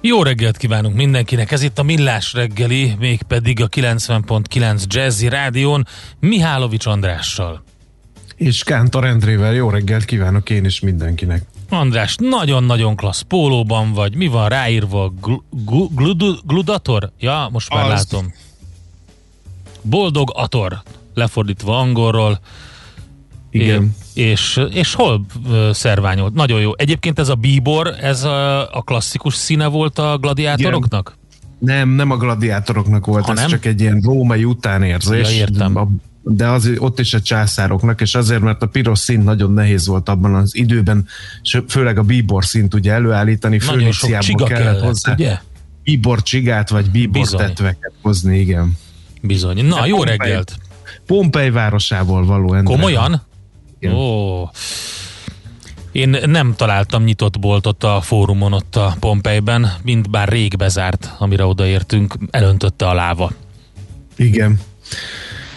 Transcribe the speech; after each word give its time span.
Jó 0.00 0.22
reggelt 0.22 0.56
kívánunk 0.56 0.94
mindenkinek, 0.94 1.50
ez 1.50 1.62
itt 1.62 1.78
a 1.78 1.82
Millás 1.82 2.32
reggeli, 2.32 2.94
mégpedig 2.98 3.62
a 3.62 3.68
90.9 3.68 4.82
Jazzy 4.86 5.28
Rádión 5.28 5.86
Mihálovics 6.20 6.86
Andrással. 6.86 7.62
És 8.36 8.62
Kántor 8.62 9.04
Endrével 9.04 9.52
jó 9.54 9.70
reggelt 9.70 10.04
kívánok 10.04 10.50
én 10.50 10.64
is 10.64 10.80
mindenkinek. 10.80 11.42
András, 11.68 12.16
nagyon-nagyon 12.18 12.96
klassz 12.96 13.20
pólóban 13.20 13.92
vagy, 13.92 14.14
mi 14.14 14.26
van 14.26 14.48
ráírva? 14.48 15.12
Gl- 15.20 15.42
gl- 15.94 16.46
gludator? 16.46 17.12
Ja, 17.18 17.48
most 17.52 17.74
már 17.74 17.84
Az. 17.84 17.90
látom. 17.90 18.34
Boldog 19.82 20.30
Ator, 20.34 20.82
lefordítva 21.14 21.78
angolról. 21.78 22.40
Igen. 23.50 23.82
É- 23.82 24.07
és, 24.18 24.60
és 24.70 24.94
hol 24.94 25.26
szerványolt? 25.72 26.34
Nagyon 26.34 26.60
jó. 26.60 26.70
Egyébként 26.76 27.18
ez 27.18 27.28
a 27.28 27.34
bíbor, 27.34 27.94
ez 28.00 28.24
a, 28.24 28.60
a 28.74 28.82
klasszikus 28.82 29.34
színe 29.34 29.66
volt 29.66 29.98
a 29.98 30.18
gladiátoroknak? 30.20 31.16
Nem, 31.58 31.88
nem 31.88 32.10
a 32.10 32.16
gladiátoroknak 32.16 33.06
volt, 33.06 33.24
Ha 33.24 33.32
ez 33.32 33.38
nem? 33.38 33.48
csak 33.48 33.64
egy 33.64 33.80
ilyen 33.80 34.00
római 34.04 34.44
utánérzés. 34.44 35.28
Ja, 35.30 35.36
értem. 35.36 35.76
A- 35.76 35.88
De 36.22 36.46
az, 36.48 36.70
ott 36.78 36.98
is 36.98 37.14
a 37.14 37.20
császároknak, 37.20 38.00
és 38.00 38.14
azért, 38.14 38.40
mert 38.40 38.62
a 38.62 38.66
piros 38.66 38.98
szín 38.98 39.20
nagyon 39.20 39.52
nehéz 39.52 39.86
volt 39.86 40.08
abban 40.08 40.34
az 40.34 40.56
időben, 40.56 41.06
főleg 41.68 41.98
a 41.98 42.02
bíbor 42.02 42.44
színt 42.44 42.74
ugye 42.74 42.92
előállítani, 42.92 43.58
Főniciából 43.58 44.46
kellett 44.46 44.64
kellett, 44.64 44.82
hozzá 44.82 45.12
ugye? 45.12 45.38
bíbor 45.82 46.22
csigát, 46.22 46.68
vagy 46.70 46.90
bíbor 46.90 47.20
Bizony. 47.20 47.38
tetveket 47.38 47.92
hozni, 48.02 48.38
igen. 48.38 48.72
Bizony. 49.22 49.64
Na, 49.64 49.86
jó 49.86 49.96
Pompei- 49.96 50.16
reggelt! 50.16 50.56
Pompei 51.06 51.50
városából 51.50 52.24
való. 52.26 52.54
Endre. 52.54 52.74
Komolyan? 52.74 53.22
Ó. 53.86 54.48
Én 55.92 56.16
nem 56.26 56.54
találtam 56.56 57.04
nyitott 57.04 57.38
boltot 57.38 57.84
a 57.84 58.00
fórumon 58.00 58.52
ott 58.52 58.76
a 58.76 58.96
Pompejben, 59.00 59.72
mint 59.82 60.10
bár 60.10 60.28
rég 60.28 60.56
bezárt, 60.56 61.14
amire 61.18 61.44
odaértünk, 61.44 62.14
elöntötte 62.30 62.88
a 62.88 62.94
láva. 62.94 63.32
Igen. 64.16 64.60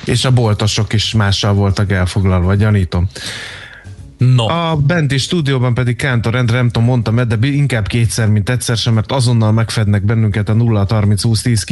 És 0.05 0.25
a 0.25 0.31
boltosok 0.31 0.93
is 0.93 1.13
mással 1.13 1.53
voltak 1.53 1.91
elfoglalva, 1.91 2.55
gyanítom. 2.55 3.09
No, 4.25 4.47
A 4.47 4.75
benti 4.75 5.17
stúdióban 5.17 5.73
pedig 5.73 5.95
Kántor 5.95 6.35
Endre, 6.35 6.55
nem 6.55 6.69
tudom, 6.69 6.87
mondtam 6.87 7.15
de 7.15 7.47
inkább 7.47 7.87
kétszer, 7.87 8.27
mint 8.27 8.49
egyszer 8.49 8.77
sem, 8.77 8.93
mert 8.93 9.11
azonnal 9.11 9.51
megfednek 9.51 10.05
bennünket 10.05 10.49
a 10.49 10.53
0 10.53 10.85
30 10.89 11.23
20 11.23 11.41
10 11.41 11.63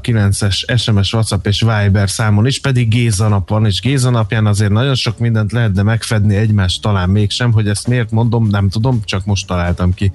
9 0.00 0.42
es 0.42 0.64
SMS, 0.76 1.12
WhatsApp 1.12 1.46
és 1.46 1.60
Viber 1.60 2.10
számon 2.10 2.46
is, 2.46 2.60
pedig 2.60 2.88
Géza 2.88 3.28
nap 3.28 3.48
van, 3.48 3.66
és 3.66 3.80
Géza 3.80 4.10
napján 4.10 4.46
azért 4.46 4.70
nagyon 4.70 4.94
sok 4.94 5.18
mindent 5.18 5.52
lehetne 5.52 5.82
megfedni 5.82 6.36
egymást, 6.36 6.82
talán 6.82 7.08
mégsem, 7.08 7.52
hogy 7.52 7.68
ezt 7.68 7.86
miért 7.86 8.10
mondom, 8.10 8.48
nem 8.48 8.68
tudom, 8.68 9.00
csak 9.04 9.24
most 9.24 9.46
találtam 9.46 9.94
ki. 9.94 10.10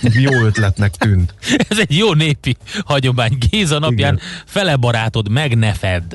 Jó 0.00 0.44
ötletnek 0.44 0.96
tűnt. 0.96 1.34
ez 1.68 1.78
egy 1.78 1.96
jó 1.96 2.12
népi 2.12 2.56
hagyomány. 2.84 3.38
Géza 3.50 3.78
napján 3.78 4.14
Igen. 4.14 4.26
fele 4.46 4.76
barátod, 4.76 5.30
meg 5.30 5.56
ne 5.56 5.72
fedd. 5.72 6.14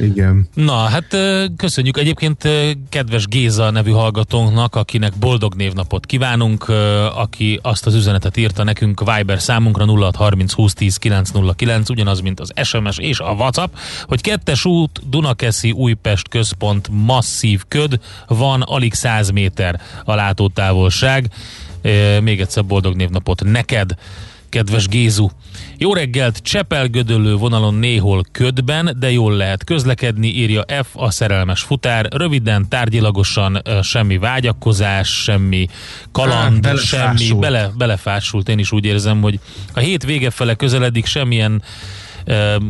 Igen. 0.00 0.48
Na, 0.54 0.76
hát 0.76 1.16
köszönjük 1.56 1.98
egyébként 1.98 2.48
kedves 2.88 3.26
Géza 3.26 3.70
nevű 3.70 3.90
hallgatónknak, 3.90 4.74
akinek 4.74 5.12
boldog 5.18 5.54
névnapot 5.54 6.06
kívánunk, 6.06 6.68
aki 7.14 7.58
azt 7.62 7.86
az 7.86 7.94
üzenetet 7.94 8.36
írta 8.36 8.64
nekünk 8.64 9.02
Viber 9.14 9.40
számunkra 9.40 9.84
0630 9.86 10.52
20 10.52 10.72
10 10.74 10.96
909, 10.96 11.90
ugyanaz, 11.90 12.20
mint 12.20 12.40
az 12.40 12.52
SMS 12.62 12.98
és 12.98 13.18
a 13.18 13.30
WhatsApp, 13.32 13.74
hogy 14.06 14.20
kettes 14.20 14.64
út 14.64 15.00
Dunakeszi 15.08 15.72
Újpest 15.72 16.28
központ 16.28 16.88
masszív 16.92 17.62
köd, 17.68 18.00
van 18.26 18.62
alig 18.62 18.94
100 18.94 19.30
méter 19.30 19.80
a 20.04 20.14
látótávolság. 20.14 21.30
Még 22.22 22.40
egyszer 22.40 22.64
boldog 22.64 22.96
névnapot 22.96 23.42
neked, 23.44 23.94
kedves 24.48 24.88
Gézu. 24.88 25.28
Jó 25.82 25.92
reggelt, 25.94 26.38
Csepel-Gödöllő 26.38 27.34
vonalon 27.34 27.74
néhol 27.74 28.24
ködben, 28.32 28.96
de 28.98 29.10
jól 29.10 29.36
lehet 29.36 29.64
közlekedni, 29.64 30.26
írja 30.28 30.64
F, 30.82 30.86
a 30.92 31.10
szerelmes 31.10 31.60
futár. 31.62 32.06
Röviden, 32.12 32.68
tárgyilagosan, 32.68 33.62
semmi 33.82 34.18
vágyakozás, 34.18 35.22
semmi 35.22 35.68
kaland, 36.12 36.66
Á, 36.66 36.74
semmi, 36.74 37.32
bele, 37.38 37.70
belefásult. 37.76 38.48
Én 38.48 38.58
is 38.58 38.72
úgy 38.72 38.84
érzem, 38.84 39.20
hogy 39.20 39.38
a 39.74 39.78
hét 39.80 40.04
vége 40.04 40.30
fele 40.30 40.54
közeledik, 40.54 41.06
semmilyen 41.06 41.62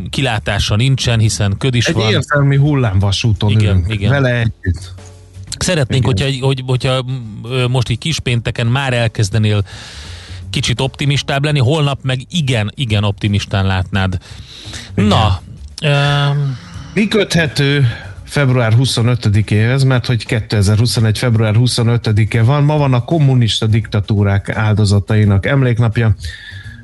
kilátása 0.09 0.75
nincsen, 0.75 1.19
hiszen 1.19 1.57
köd 1.57 1.75
is 1.75 1.85
Egy 1.87 1.93
van. 1.93 2.11
érzelmi 2.11 2.55
hullámvasúton 2.55 3.49
Igen, 3.51 3.63
ülünk. 3.63 3.93
igen. 3.93 4.09
Vele 4.09 4.39
együtt. 4.39 4.93
Szeretnénk, 5.57 6.05
hogyha, 6.05 6.27
hogy, 6.41 6.63
hogyha 6.65 7.05
most 7.69 7.89
így 7.89 7.97
kispénteken 7.97 8.67
már 8.67 8.93
elkezdenél 8.93 9.63
kicsit 10.51 10.79
optimistább 10.79 11.43
lenni, 11.43 11.59
holnap 11.59 11.99
meg 12.03 12.19
igen, 12.29 12.71
igen 12.75 13.03
optimistán 13.03 13.65
látnád. 13.65 14.17
Na, 14.95 15.41
öm, 15.81 16.57
Mi 16.93 17.07
köthető 17.07 17.87
február 18.23 18.73
25-éhez, 18.77 19.87
mert 19.87 20.05
hogy 20.05 20.25
2021. 20.25 21.17
február 21.17 21.55
25-e 21.57 22.43
van, 22.43 22.63
ma 22.63 22.77
van 22.77 22.93
a 22.93 23.05
kommunista 23.05 23.65
diktatúrák 23.65 24.49
áldozatainak 24.49 25.45
emléknapja. 25.45 26.15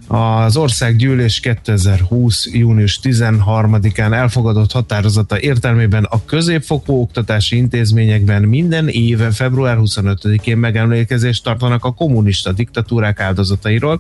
Az 0.07 0.57
országgyűlés 0.57 1.39
2020. 1.39 2.48
június 2.51 3.00
13-án 3.04 4.13
elfogadott 4.13 4.71
határozata 4.71 5.39
értelmében 5.39 6.04
a 6.04 6.25
középfokú 6.25 7.01
oktatási 7.01 7.56
intézményekben 7.56 8.42
minden 8.42 8.88
éve 8.88 9.31
február 9.31 9.77
25-én 9.81 10.57
megemlékezést 10.57 11.44
tartanak 11.44 11.86
a 11.86 11.94
kommunista 11.94 12.51
diktatúrák 12.51 13.19
áldozatairól, 13.19 14.00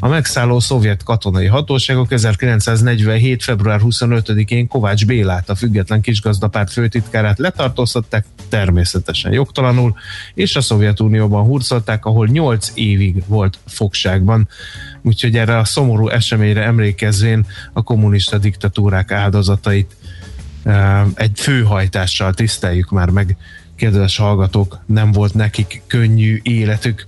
a 0.00 0.08
megszálló 0.08 0.60
szovjet 0.60 1.02
katonai 1.02 1.46
hatóságok 1.46 2.12
1947. 2.12 3.42
február 3.42 3.80
25-én 3.84 4.68
Kovács 4.68 5.06
Bélát, 5.06 5.50
a 5.50 5.54
független 5.54 6.00
kisgazdapárt 6.00 6.72
főtitkárát 6.72 7.38
letartóztatták, 7.38 8.24
természetesen 8.48 9.32
jogtalanul, 9.32 9.94
és 10.34 10.56
a 10.56 10.60
Szovjetunióban 10.60 11.44
hurcolták, 11.44 12.04
ahol 12.04 12.26
8 12.26 12.70
évig 12.74 13.22
volt 13.26 13.58
fogságban. 13.66 14.48
Úgyhogy 15.02 15.36
erre 15.36 15.58
a 15.58 15.64
szomorú 15.64 16.08
eseményre 16.08 16.62
emlékezvén 16.62 17.46
a 17.72 17.82
kommunista 17.82 18.38
diktatúrák 18.38 19.12
áldozatait 19.12 19.96
egy 21.14 21.40
főhajtással 21.40 22.34
tiszteljük 22.34 22.90
már 22.90 23.10
meg, 23.10 23.36
kedves 23.76 24.16
hallgatók, 24.16 24.78
nem 24.86 25.12
volt 25.12 25.34
nekik 25.34 25.82
könnyű 25.86 26.40
életük, 26.42 27.06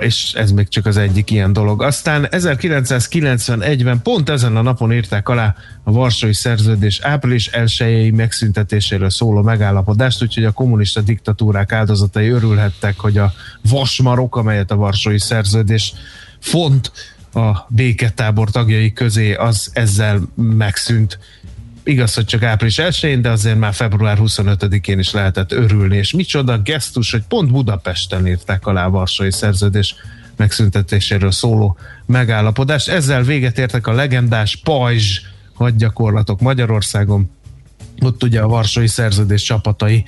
és 0.00 0.32
ez 0.32 0.52
még 0.52 0.68
csak 0.68 0.86
az 0.86 0.96
egyik 0.96 1.30
ilyen 1.30 1.52
dolog. 1.52 1.82
Aztán 1.82 2.28
1991-ben 2.30 4.02
pont 4.02 4.28
ezen 4.28 4.56
a 4.56 4.62
napon 4.62 4.92
írták 4.92 5.28
alá 5.28 5.54
a 5.82 5.92
Varsói 5.92 6.34
Szerződés 6.34 7.00
április 7.00 7.46
1 7.46 8.12
megszüntetéséről 8.12 9.10
szóló 9.10 9.42
megállapodást, 9.42 10.22
úgyhogy 10.22 10.44
a 10.44 10.52
kommunista 10.52 11.00
diktatúrák 11.00 11.72
áldozatai 11.72 12.28
örülhettek, 12.28 12.98
hogy 12.98 13.18
a 13.18 13.32
vasmarok, 13.68 14.36
amelyet 14.36 14.70
a 14.70 14.76
Varsói 14.76 15.20
Szerződés 15.20 15.92
font 16.42 16.92
a 17.34 17.66
béketábor 17.68 18.50
tagjai 18.50 18.92
közé, 18.92 19.34
az 19.34 19.70
ezzel 19.72 20.20
megszűnt 20.34 21.18
igaz, 21.84 22.14
hogy 22.14 22.24
csak 22.24 22.42
április 22.42 22.78
1 22.78 23.20
de 23.20 23.30
azért 23.30 23.58
már 23.58 23.74
február 23.74 24.18
25-én 24.20 24.98
is 24.98 25.12
lehetett 25.12 25.52
örülni, 25.52 25.96
és 25.96 26.12
micsoda 26.12 26.58
gesztus, 26.58 27.10
hogy 27.10 27.22
pont 27.28 27.50
Budapesten 27.50 28.26
írták 28.26 28.66
alá 28.66 28.86
a 28.86 28.90
Varsói 28.90 29.32
Szerződés 29.32 29.94
megszüntetéséről 30.36 31.30
szóló 31.30 31.76
megállapodást. 32.06 32.88
Ezzel 32.88 33.22
véget 33.22 33.58
értek 33.58 33.86
a 33.86 33.92
legendás 33.92 34.56
pajzs 34.56 35.20
hadgyakorlatok 35.54 36.40
Magyarországon. 36.40 37.30
Ott 38.00 38.22
ugye 38.22 38.40
a 38.40 38.48
Varsói 38.48 38.86
Szerződés 38.86 39.42
csapatai 39.42 40.04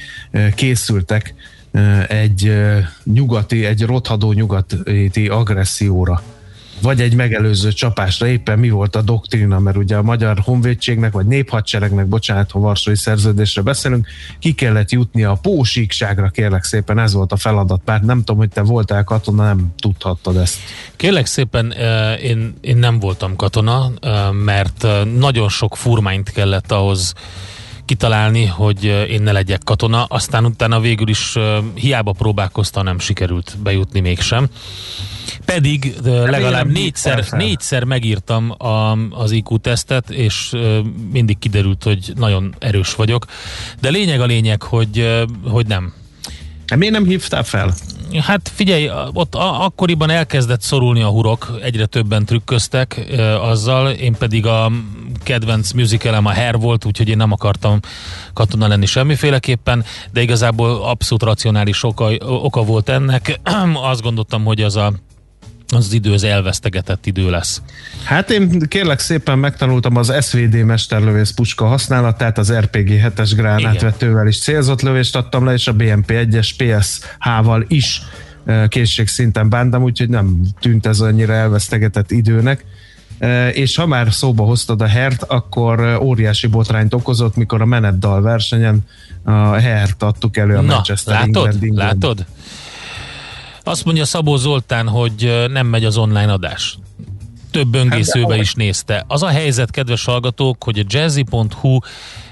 készültek 0.54 1.34
egy 2.08 2.52
nyugati, 3.04 3.64
egy 3.64 3.82
rothadó 3.82 4.32
nyugati 4.32 5.28
agresszióra 5.28 6.22
vagy 6.82 7.00
egy 7.00 7.14
megelőző 7.14 7.72
csapásra 7.72 8.26
éppen 8.26 8.58
mi 8.58 8.70
volt 8.70 8.96
a 8.96 9.02
doktrina, 9.02 9.58
mert 9.58 9.76
ugye 9.76 9.96
a 9.96 10.02
magyar 10.02 10.38
honvédségnek, 10.38 11.12
vagy 11.12 11.26
néphadseregnek, 11.26 12.06
bocsánat, 12.06 12.50
ha 12.50 12.58
Varsói 12.58 12.96
szerződésre 12.96 13.62
beszélünk, 13.62 14.06
ki 14.38 14.52
kellett 14.52 14.90
jutni 14.90 15.24
a 15.24 15.38
pósíkságra, 15.42 16.28
kérlek 16.28 16.64
szépen, 16.64 16.98
ez 16.98 17.12
volt 17.12 17.32
a 17.32 17.36
feladat. 17.36 17.84
Bár 17.84 18.02
nem 18.02 18.18
tudom, 18.18 18.36
hogy 18.36 18.48
te 18.48 18.62
voltál 18.62 19.04
katona, 19.04 19.44
nem 19.44 19.72
tudhattad 19.78 20.36
ezt. 20.36 20.58
Kérlek 20.96 21.26
szépen, 21.26 21.70
én, 22.22 22.54
én 22.60 22.76
nem 22.76 22.98
voltam 22.98 23.36
katona, 23.36 23.90
mert 24.44 24.86
nagyon 25.18 25.48
sok 25.48 25.76
furmányt 25.76 26.30
kellett 26.30 26.72
ahhoz 26.72 27.14
kitalálni, 27.84 28.46
hogy 28.46 28.84
én 28.84 29.22
ne 29.22 29.32
legyek 29.32 29.60
katona, 29.64 30.04
aztán 30.04 30.44
utána 30.44 30.80
végül 30.80 31.08
is 31.08 31.36
hiába 31.74 32.12
próbálkozta, 32.12 32.82
nem 32.82 32.98
sikerült 32.98 33.56
bejutni 33.62 34.00
mégsem. 34.00 34.48
Pedig 35.44 35.94
legalább 36.04 36.70
négyszer, 36.70 37.26
négyszer 37.30 37.84
megírtam 37.84 38.50
a, 38.50 38.92
az 39.10 39.30
IQ 39.30 39.58
tesztet, 39.58 40.10
és 40.10 40.52
mindig 41.12 41.38
kiderült, 41.38 41.82
hogy 41.82 42.12
nagyon 42.16 42.54
erős 42.58 42.94
vagyok. 42.94 43.26
De 43.80 43.88
lényeg 43.88 44.20
a 44.20 44.26
lényeg, 44.26 44.62
hogy, 44.62 45.24
hogy 45.44 45.66
nem. 45.66 45.92
Miért 46.76 46.94
nem 46.94 47.04
hívtál 47.04 47.42
fel? 47.42 47.74
Hát 48.20 48.50
figyelj, 48.54 48.90
ott 49.12 49.34
a, 49.34 49.64
akkoriban 49.64 50.10
elkezdett 50.10 50.60
szorulni 50.60 51.02
a 51.02 51.08
hurok, 51.08 51.58
egyre 51.62 51.86
többen 51.86 52.24
trükköztek 52.24 53.06
e, 53.10 53.40
azzal, 53.40 53.90
én 53.90 54.14
pedig 54.14 54.46
a 54.46 54.70
kedvenc 55.22 55.72
musicalem 55.72 56.26
a 56.26 56.34
Hair 56.34 56.58
volt, 56.58 56.84
úgyhogy 56.84 57.08
én 57.08 57.16
nem 57.16 57.32
akartam 57.32 57.80
katona 58.32 58.66
lenni 58.66 58.86
semmiféleképpen, 58.86 59.84
de 60.12 60.22
igazából 60.22 60.84
abszolút 60.84 61.22
racionális 61.22 61.82
oka, 61.82 62.10
oka 62.18 62.62
volt 62.62 62.88
ennek. 62.88 63.40
Azt 63.90 64.02
gondoltam, 64.02 64.44
hogy 64.44 64.62
az 64.62 64.76
a 64.76 64.92
az, 65.68 65.92
idő 65.92 66.12
az 66.12 66.24
elvesztegetett 66.24 67.06
idő 67.06 67.30
lesz. 67.30 67.62
Hát 68.04 68.30
én 68.30 68.60
kérlek 68.68 68.98
szépen 68.98 69.38
megtanultam 69.38 69.96
az 69.96 70.26
SVD 70.26 70.54
mesterlövész 70.54 71.30
puska 71.30 71.66
használatát, 71.66 72.38
az 72.38 72.52
RPG 72.52 72.88
7-es 72.88 73.32
gránátvetővel 73.36 74.26
is 74.26 74.40
célzott 74.40 74.82
lövést 74.82 75.16
adtam 75.16 75.44
le, 75.44 75.52
és 75.52 75.66
a 75.66 75.72
BMP 75.72 76.12
1-es 76.12 76.50
PSH-val 76.56 77.64
is 77.68 78.02
készségszinten 78.68 79.48
bántam, 79.48 79.82
úgyhogy 79.82 80.08
nem 80.08 80.40
tűnt 80.60 80.86
ez 80.86 81.00
annyira 81.00 81.32
elvesztegetett 81.32 82.10
időnek. 82.10 82.64
És 83.52 83.76
ha 83.76 83.86
már 83.86 84.12
szóba 84.12 84.44
hoztad 84.44 84.80
a 84.80 84.86
hert, 84.86 85.22
akkor 85.22 85.98
óriási 86.02 86.46
botrányt 86.46 86.94
okozott, 86.94 87.36
mikor 87.36 87.60
a 87.60 87.64
meneddal 87.64 88.22
versenyen 88.22 88.84
a 89.22 89.52
hert 89.52 90.02
adtuk 90.02 90.36
elő 90.36 90.56
a 90.56 90.60
Na, 90.60 90.74
Manchester 90.74 91.14
látod? 91.14 91.36
England, 91.36 91.62
England. 91.62 92.02
Látod? 92.02 92.24
Azt 93.64 93.84
mondja 93.84 94.04
Szabó 94.04 94.36
Zoltán, 94.36 94.88
hogy 94.88 95.46
nem 95.50 95.66
megy 95.66 95.84
az 95.84 95.96
online 95.96 96.32
adás. 96.32 96.78
Több 97.50 97.68
böngészőbe 97.68 98.32
hát, 98.32 98.42
is 98.42 98.54
nézte. 98.54 99.04
Az 99.08 99.22
a 99.22 99.28
helyzet, 99.28 99.70
kedves 99.70 100.04
hallgatók, 100.04 100.64
hogy 100.64 100.78
a 100.78 100.84
jazzy.hu 100.86 101.78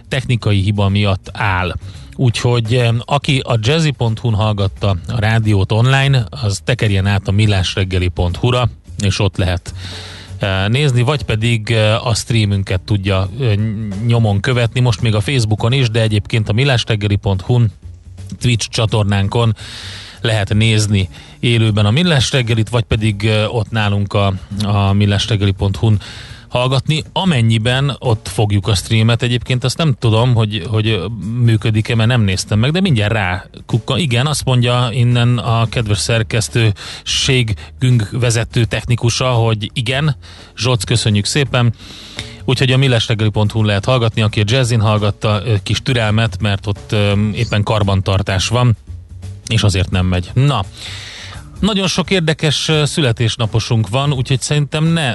technikai 0.09 0.61
hiba 0.61 0.89
miatt 0.89 1.31
áll. 1.33 1.75
Úgyhogy 2.17 2.91
aki 3.05 3.39
a 3.39 3.59
jazzy.hu-n 3.61 4.35
hallgatta 4.35 4.97
a 5.09 5.21
rádiót 5.21 5.73
online, 5.73 6.27
az 6.31 6.61
tekerjen 6.65 7.07
át 7.07 7.29
a 7.29 7.31
millásreggeli.hu-ra, 7.31 8.69
és 8.99 9.19
ott 9.19 9.37
lehet 9.37 9.75
nézni, 10.69 11.03
vagy 11.03 11.23
pedig 11.23 11.75
a 12.05 12.15
streamünket 12.15 12.81
tudja 12.81 13.29
nyomon 14.07 14.41
követni, 14.41 14.81
most 14.81 15.01
még 15.01 15.15
a 15.15 15.21
Facebookon 15.21 15.73
is, 15.73 15.91
de 15.91 16.01
egyébként 16.01 16.49
a 16.49 16.53
millásreggeli.hu-n 16.53 17.73
Twitch 18.41 18.69
csatornánkon 18.69 19.57
lehet 20.23 20.55
nézni 20.55 21.09
élőben 21.41 21.87
a 21.87 21.91
Millás 21.91 22.33
reggelit, 22.33 22.69
vagy 22.69 22.85
pedig 22.85 23.31
ott 23.49 23.71
nálunk 23.71 24.13
a, 24.13 24.33
a 24.65 24.93
millásreggeli.hu-n 24.93 26.01
hallgatni, 26.53 27.05
amennyiben 27.13 27.97
ott 27.99 28.29
fogjuk 28.29 28.69
a 28.69 28.75
streamet. 28.75 29.23
Egyébként 29.23 29.65
azt 29.65 29.79
nem 29.79 29.95
tudom, 29.99 30.35
hogy, 30.35 30.67
hogy 30.69 31.01
működik-e, 31.43 31.95
mert 31.95 32.09
nem 32.09 32.23
néztem 32.23 32.59
meg, 32.59 32.71
de 32.71 32.81
mindjárt 32.81 33.13
rá 33.13 33.45
kukka. 33.67 33.99
Igen, 33.99 34.27
azt 34.27 34.45
mondja 34.45 34.89
innen 34.93 35.39
a 35.39 35.69
kedves 35.69 35.99
szerkesztőségünk 35.99 38.09
vezető 38.11 38.65
technikusa, 38.65 39.31
hogy 39.31 39.71
igen. 39.73 40.17
Zsolc, 40.57 40.85
köszönjük 40.85 41.25
szépen. 41.25 41.75
Úgyhogy 42.45 42.71
a 42.71 42.77
millestegeli.hu 42.77 43.65
lehet 43.65 43.85
hallgatni, 43.85 44.23
aki 44.23 44.41
a 44.41 44.45
jazzin 44.47 44.81
hallgatta, 44.81 45.43
kis 45.63 45.83
türelmet, 45.83 46.41
mert 46.41 46.67
ott 46.67 46.95
éppen 47.35 47.63
karbantartás 47.63 48.49
van 48.49 48.77
és 49.49 49.63
azért 49.63 49.91
nem 49.91 50.07
megy. 50.07 50.31
Na, 50.35 50.65
nagyon 51.63 51.87
sok 51.87 52.11
érdekes 52.11 52.71
születésnaposunk 52.85 53.89
van, 53.89 54.13
úgyhogy 54.13 54.41
szerintem 54.41 54.85
ne 54.85 55.11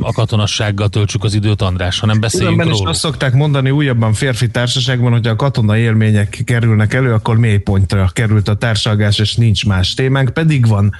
a 0.00 0.12
katonassággal 0.12 0.88
töltsük 0.88 1.24
az 1.24 1.34
időt, 1.34 1.62
András, 1.62 1.98
hanem 1.98 2.20
beszéljünk 2.20 2.52
Különben 2.52 2.80
is 2.80 2.88
azt 2.88 3.00
szokták 3.00 3.32
mondani 3.32 3.70
újabban 3.70 4.12
férfi 4.12 4.48
társaságban, 4.48 5.12
hogy 5.12 5.26
a 5.26 5.36
katona 5.36 5.76
élmények 5.76 6.42
kerülnek 6.44 6.94
elő, 6.94 7.12
akkor 7.12 7.36
mélypontra 7.36 8.10
került 8.12 8.48
a 8.48 8.54
társalgás, 8.54 9.18
és 9.18 9.34
nincs 9.34 9.66
más 9.66 9.94
témánk, 9.94 10.28
pedig 10.28 10.66
van 10.66 10.94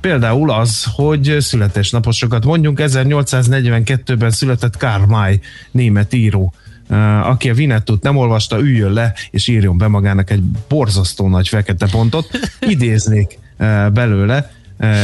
Például 0.00 0.50
az, 0.50 0.86
hogy 0.94 1.36
születésnaposokat 1.38 2.44
mondjunk, 2.44 2.80
1842-ben 2.82 4.30
született 4.30 4.76
Karl 4.76 5.04
May, 5.04 5.40
német 5.70 6.14
író 6.14 6.52
aki 7.22 7.50
a 7.50 7.54
Vinettut 7.54 8.02
nem 8.02 8.16
olvasta, 8.16 8.60
üljön 8.60 8.92
le, 8.92 9.14
és 9.30 9.48
írjon 9.48 9.78
be 9.78 9.88
magának 9.88 10.30
egy 10.30 10.42
borzasztó 10.68 11.28
nagy 11.28 11.48
fekete 11.48 11.88
pontot. 11.90 12.30
Idéznék 12.60 13.38
belőle, 13.92 14.50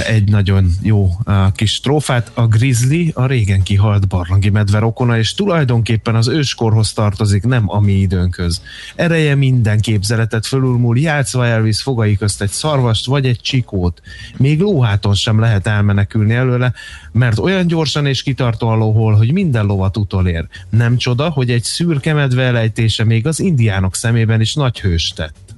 egy 0.07 0.29
nagyon 0.29 0.71
jó 0.83 1.09
kis 1.55 1.81
trófát. 1.81 2.31
A 2.35 2.47
grizzly 2.47 3.11
a 3.15 3.27
régen 3.27 3.63
kihalt 3.63 4.09
barlangi 4.09 4.51
medve 4.51 4.79
rokona, 4.79 5.19
és 5.19 5.35
tulajdonképpen 5.35 6.15
az 6.15 6.29
őskorhoz 6.29 6.93
tartozik, 6.93 7.43
nem 7.43 7.65
a 7.67 7.81
mi 7.81 7.93
időnköz. 7.93 8.63
Ereje 8.95 9.35
minden 9.35 9.81
képzeletet 9.81 10.47
fölülmúl, 10.47 10.99
játszva 10.99 11.47
elvisz 11.47 11.83
fogai 11.83 12.17
közt 12.17 12.43
egy 12.43 12.51
szarvast 12.51 13.07
vagy 13.07 13.27
egy 13.27 13.41
csikót. 13.41 14.03
Még 14.37 14.61
lóháton 14.61 15.15
sem 15.15 15.41
lehet 15.41 15.67
elmenekülni 15.67 16.35
előle, 16.35 16.73
mert 17.13 17.39
olyan 17.39 17.67
gyorsan 17.67 18.07
és 18.07 18.23
kitartó 18.23 18.69
a 18.69 18.75
lóhol, 18.75 19.15
hogy 19.15 19.33
minden 19.33 19.67
lovat 19.67 19.97
utolér. 19.97 20.47
Nem 20.71 20.97
csoda, 20.97 21.31
hogy 21.31 21.51
egy 21.51 21.65
szürke 21.65 22.13
medve 22.13 22.43
elejtése 22.43 23.05
még 23.05 23.27
az 23.27 23.41
indiánok 23.41 23.95
szemében 23.95 24.41
is 24.41 24.55
nagy 24.55 24.81
hős 24.81 25.13
tett. 25.17 25.52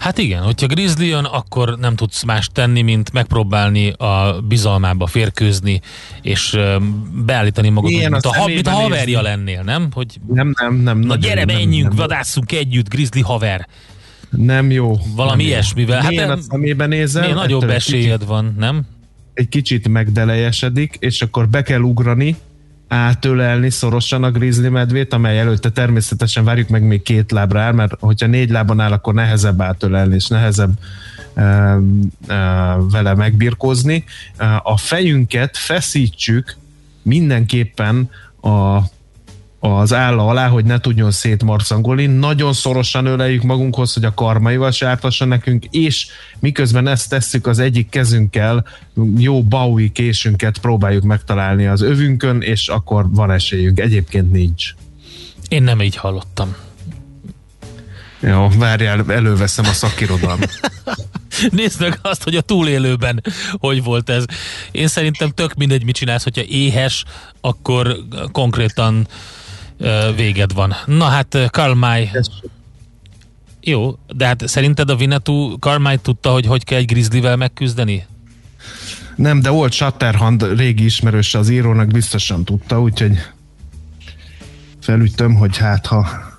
Hát 0.00 0.18
igen, 0.18 0.42
hogyha 0.42 0.66
Grizzly 0.66 1.06
jön, 1.06 1.24
akkor 1.24 1.78
nem 1.78 1.96
tudsz 1.96 2.22
más 2.22 2.48
tenni, 2.52 2.82
mint 2.82 3.12
megpróbálni 3.12 3.90
a 3.90 4.40
bizalmába 4.48 5.06
férkőzni, 5.06 5.80
és 6.22 6.58
beállítani 7.24 7.68
magad, 7.68 7.90
mint, 7.90 8.14
a, 8.14 8.34
ha, 8.34 8.46
mint 8.46 8.66
a 8.66 8.70
haverja 8.70 9.22
lennél, 9.22 9.62
nem? 9.62 9.88
Hogy, 9.92 10.20
nem, 10.26 10.54
nem, 10.60 10.74
nem. 10.74 10.98
Na 10.98 11.16
gyere, 11.16 11.44
nem, 11.44 11.56
menjünk, 11.56 11.88
nem, 11.88 11.96
vadásszunk 11.96 12.52
együtt, 12.52 12.88
Grizzly 12.88 13.20
haver. 13.20 13.68
Nem 14.30 14.70
jó. 14.70 14.98
Valami 15.14 15.42
nem 15.42 15.46
ilyesmivel. 15.46 16.00
Hát 16.00 16.10
Milyen 16.10 16.30
a 16.30 16.36
szemébe 16.40 16.86
nézel? 16.86 17.22
Milyen 17.22 17.36
nagyobb 17.36 17.70
esélyed 17.70 18.12
kicsit, 18.12 18.28
van, 18.28 18.54
nem? 18.58 18.82
Egy 19.34 19.48
kicsit 19.48 19.88
megdelejesedik, 19.88 20.96
és 20.98 21.22
akkor 21.22 21.48
be 21.48 21.62
kell 21.62 21.80
ugrani, 21.80 22.36
átölelni 22.90 23.70
szorosan 23.70 24.24
a 24.24 24.30
grizzly 24.30 24.68
medvét, 24.68 25.12
amely 25.12 25.38
előtte 25.38 25.70
természetesen 25.70 26.44
várjuk 26.44 26.68
meg 26.68 26.82
még 26.82 27.02
két 27.02 27.30
lábra 27.30 27.60
áll, 27.60 27.72
mert 27.72 27.94
hogyha 28.00 28.26
négy 28.26 28.50
lábon 28.50 28.80
áll, 28.80 28.92
akkor 28.92 29.14
nehezebb 29.14 29.60
átölelni, 29.60 30.14
és 30.14 30.26
nehezebb 30.26 30.70
e, 31.34 31.42
e, 31.42 31.78
vele 32.90 33.14
megbirkózni. 33.14 34.04
A 34.62 34.76
fejünket 34.76 35.56
feszítsük 35.56 36.56
mindenképpen 37.02 38.10
a 38.42 38.78
az 39.60 39.92
álla 39.92 40.26
alá, 40.26 40.48
hogy 40.48 40.64
ne 40.64 40.78
tudjon 40.78 41.10
szétmarcangolni. 41.10 42.06
Nagyon 42.06 42.52
szorosan 42.52 43.06
öleljük 43.06 43.42
magunkhoz, 43.42 43.94
hogy 43.94 44.04
a 44.04 44.14
karmaival 44.14 44.70
se 44.70 44.86
ártassa 44.86 45.24
nekünk, 45.24 45.64
és 45.64 46.06
miközben 46.38 46.86
ezt 46.86 47.08
tesszük 47.08 47.46
az 47.46 47.58
egyik 47.58 47.88
kezünkkel, 47.88 48.66
jó 49.16 49.42
baui 49.42 49.90
késünket 49.92 50.58
próbáljuk 50.58 51.02
megtalálni 51.02 51.66
az 51.66 51.80
övünkön, 51.80 52.40
és 52.40 52.68
akkor 52.68 53.06
van 53.10 53.30
esélyünk. 53.30 53.80
Egyébként 53.80 54.32
nincs. 54.32 54.74
Én 55.48 55.62
nem 55.62 55.82
így 55.82 55.96
hallottam. 55.96 56.56
Jó, 58.20 58.48
várjál, 58.56 59.04
előveszem 59.08 59.64
a 59.64 59.72
szakirodalmat. 59.72 60.60
Nézd 61.50 61.80
meg 61.80 61.98
azt, 62.02 62.22
hogy 62.22 62.34
a 62.34 62.40
túlélőben 62.40 63.22
hogy 63.52 63.82
volt 63.82 64.10
ez. 64.10 64.24
Én 64.70 64.88
szerintem 64.88 65.28
tök 65.28 65.54
mindegy, 65.54 65.84
mit 65.84 65.94
csinálsz, 65.94 66.22
hogyha 66.22 66.42
éhes, 66.42 67.04
akkor 67.40 67.96
konkrétan 68.32 68.96
uh, 68.96 69.06
véged 70.16 70.52
van. 70.54 70.74
Na 70.86 71.04
hát, 71.04 71.38
Karl 71.50 71.72
May... 71.72 72.10
Jó, 73.60 73.98
de 74.08 74.26
hát 74.26 74.48
szerinted 74.48 74.90
a 74.90 74.96
Vinetú 74.96 75.58
Karl 75.58 75.94
tudta, 76.02 76.30
hogy 76.30 76.46
hogy 76.46 76.64
kell 76.64 76.78
egy 76.78 76.84
grizzlivel 76.84 77.36
megküzdeni? 77.36 78.06
Nem, 79.16 79.40
de 79.40 79.50
volt 79.50 79.72
Shatterhand 79.72 80.56
régi 80.56 80.84
ismerőse 80.84 81.38
az 81.38 81.48
írónak, 81.48 81.86
biztosan 81.86 82.44
tudta, 82.44 82.80
úgyhogy 82.80 83.18
felütöm, 84.80 85.34
hogy 85.34 85.56
hát 85.56 85.86
ha 85.86 86.29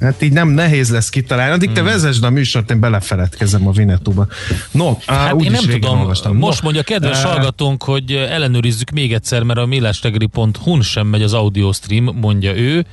Hát 0.00 0.22
így 0.22 0.32
nem 0.32 0.48
nehéz 0.48 0.90
lesz 0.90 1.08
kitalálni. 1.08 1.52
Addig 1.52 1.72
te 1.72 1.80
hmm. 1.80 1.88
vezesd 1.88 2.24
a 2.24 2.30
műsort, 2.30 2.70
én 2.70 2.80
belefeledkezem 2.80 3.66
a 3.68 3.70
Vinetúba. 3.70 4.26
No, 4.70 4.96
hát 5.06 5.32
á, 5.32 5.36
én 5.38 5.50
nem 5.50 5.64
tudom, 5.64 5.98
olvastam. 5.98 6.36
most 6.36 6.58
no, 6.58 6.64
mondja 6.64 6.80
a 6.80 6.84
kedves 6.84 7.22
uh, 7.22 7.30
hallgatónk, 7.30 7.82
hogy 7.82 8.12
ellenőrizzük 8.12 8.90
még 8.90 9.12
egyszer, 9.12 9.42
mert 9.42 9.58
a 9.58 9.66
millástegri.hu 9.66 10.80
sem 10.80 11.06
megy 11.06 11.22
az 11.22 11.32
audio 11.32 11.72
stream, 11.72 12.16
mondja 12.20 12.56
ő. 12.56 12.86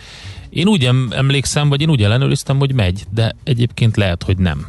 Én 0.50 0.67
úgy 0.67 0.89
emlékszem, 1.10 1.70
vagy 1.70 1.81
én 1.81 1.89
úgy 1.89 2.03
ellenőriztem, 2.03 2.58
hogy 2.58 2.74
megy, 2.74 3.03
de 3.10 3.36
egyébként 3.43 3.98
lehet, 3.98 4.24
hogy 4.24 4.38
nem. 4.38 4.65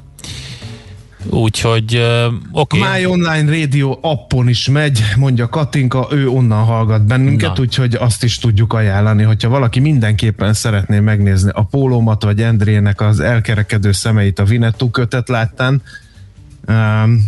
Úgyhogy 1.31 1.97
uh, 1.97 2.35
oké. 2.51 2.79
Okay. 2.79 2.99
My 2.99 3.07
Online 3.07 3.51
Radio 3.51 3.99
appon 4.01 4.49
is 4.49 4.69
megy, 4.69 5.05
mondja 5.17 5.49
Katinka, 5.49 6.09
ő 6.11 6.29
onnan 6.29 6.65
hallgat 6.65 7.07
bennünket, 7.07 7.57
Na. 7.57 7.63
úgyhogy 7.63 7.95
azt 7.95 8.25
is 8.25 8.39
tudjuk 8.39 8.73
ajánlani, 8.73 9.23
hogyha 9.23 9.49
valaki 9.49 9.81
mindenképpen 9.81 10.53
szeretné 10.53 11.01
megnézni 11.01 11.51
a 11.55 11.63
pólómat, 11.63 12.23
vagy 12.23 12.43
Endrének 12.43 13.01
az 13.01 13.21
elkerekedő 13.21 13.93
szemeit 13.93 14.39
a 14.39 14.45
Vinetú 14.45 14.91
kötet 14.91 15.29
láttán, 15.29 15.83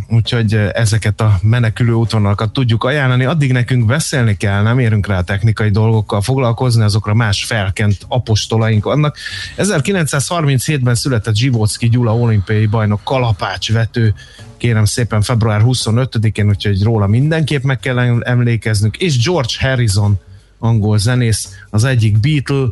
úgyhogy 0.09 0.55
ezeket 0.55 1.21
a 1.21 1.39
menekülő 1.43 1.93
útvonalakat 1.93 2.53
tudjuk 2.53 2.85
ajánlani. 2.85 3.25
Addig 3.25 3.53
nekünk 3.53 3.87
beszélni 3.87 4.37
kell, 4.37 4.63
nem 4.63 4.79
érünk 4.79 5.07
rá 5.07 5.21
technikai 5.21 5.71
dolgokkal 5.71 6.21
foglalkozni, 6.21 6.83
azokra 6.83 7.15
más 7.15 7.45
felkent 7.45 7.99
apostolaink 8.09 8.85
vannak. 8.85 9.17
1937-ben 9.57 10.95
született 10.95 11.37
Zsivocki 11.37 11.89
Gyula 11.89 12.17
olimpiai 12.17 12.67
bajnok 12.67 13.01
kalapács 13.05 13.73
vető, 13.73 14.15
kérem 14.57 14.85
szépen 14.85 15.23
február 15.23 15.61
25-én, 15.65 16.49
úgyhogy 16.49 16.83
róla 16.83 17.07
mindenképp 17.07 17.63
meg 17.63 17.79
kell 17.79 17.99
emlékeznünk, 18.23 18.97
és 18.97 19.25
George 19.25 19.55
Harrison, 19.61 20.21
angol 20.59 20.99
zenész, 20.99 21.49
az 21.71 21.85
egyik 21.85 22.19
Beatle, 22.19 22.69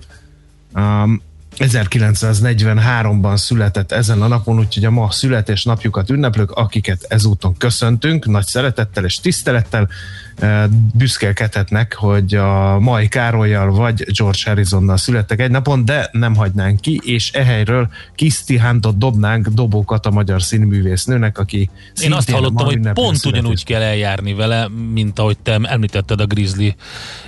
um, 0.74 1.22
1943-ban 1.58 3.36
született 3.36 3.92
ezen 3.92 4.22
a 4.22 4.26
napon, 4.26 4.58
úgyhogy 4.58 4.84
a 4.84 4.90
ma 4.90 5.10
születésnapjukat 5.10 6.10
ünneplők, 6.10 6.50
akiket 6.50 7.06
ezúton 7.08 7.56
köszöntünk, 7.56 8.26
nagy 8.26 8.46
szeretettel 8.46 9.04
és 9.04 9.20
tisztelettel 9.20 9.88
eh, 10.36 10.64
büszkélkedhetnek, 10.94 11.94
hogy 11.94 12.34
a 12.34 12.78
Mai 12.78 13.08
Károlyjal 13.08 13.70
vagy 13.70 14.12
George 14.12 14.38
Harrisonnal 14.44 14.96
születtek 14.96 15.40
egy 15.40 15.50
napon, 15.50 15.84
de 15.84 16.08
nem 16.12 16.34
hagynánk 16.34 16.80
ki, 16.80 17.00
és 17.04 17.32
ehelyről 17.32 17.88
Kiszti 18.14 18.58
Hántot 18.58 18.98
dobnánk 18.98 19.48
dobókat 19.48 20.06
a 20.06 20.10
magyar 20.10 20.42
színművésznőnek, 20.42 21.38
aki 21.38 21.70
Én 22.00 22.12
azt 22.12 22.30
hallottam, 22.30 22.66
hogy 22.66 22.80
pont 22.80 23.16
születés. 23.16 23.40
ugyanúgy 23.40 23.64
kell 23.64 23.82
eljárni 23.82 24.34
vele, 24.34 24.68
mint 24.92 25.18
ahogy 25.18 25.38
te 25.38 25.58
említetted 25.62 26.20
a 26.20 26.26
Grizzly, 26.26 26.74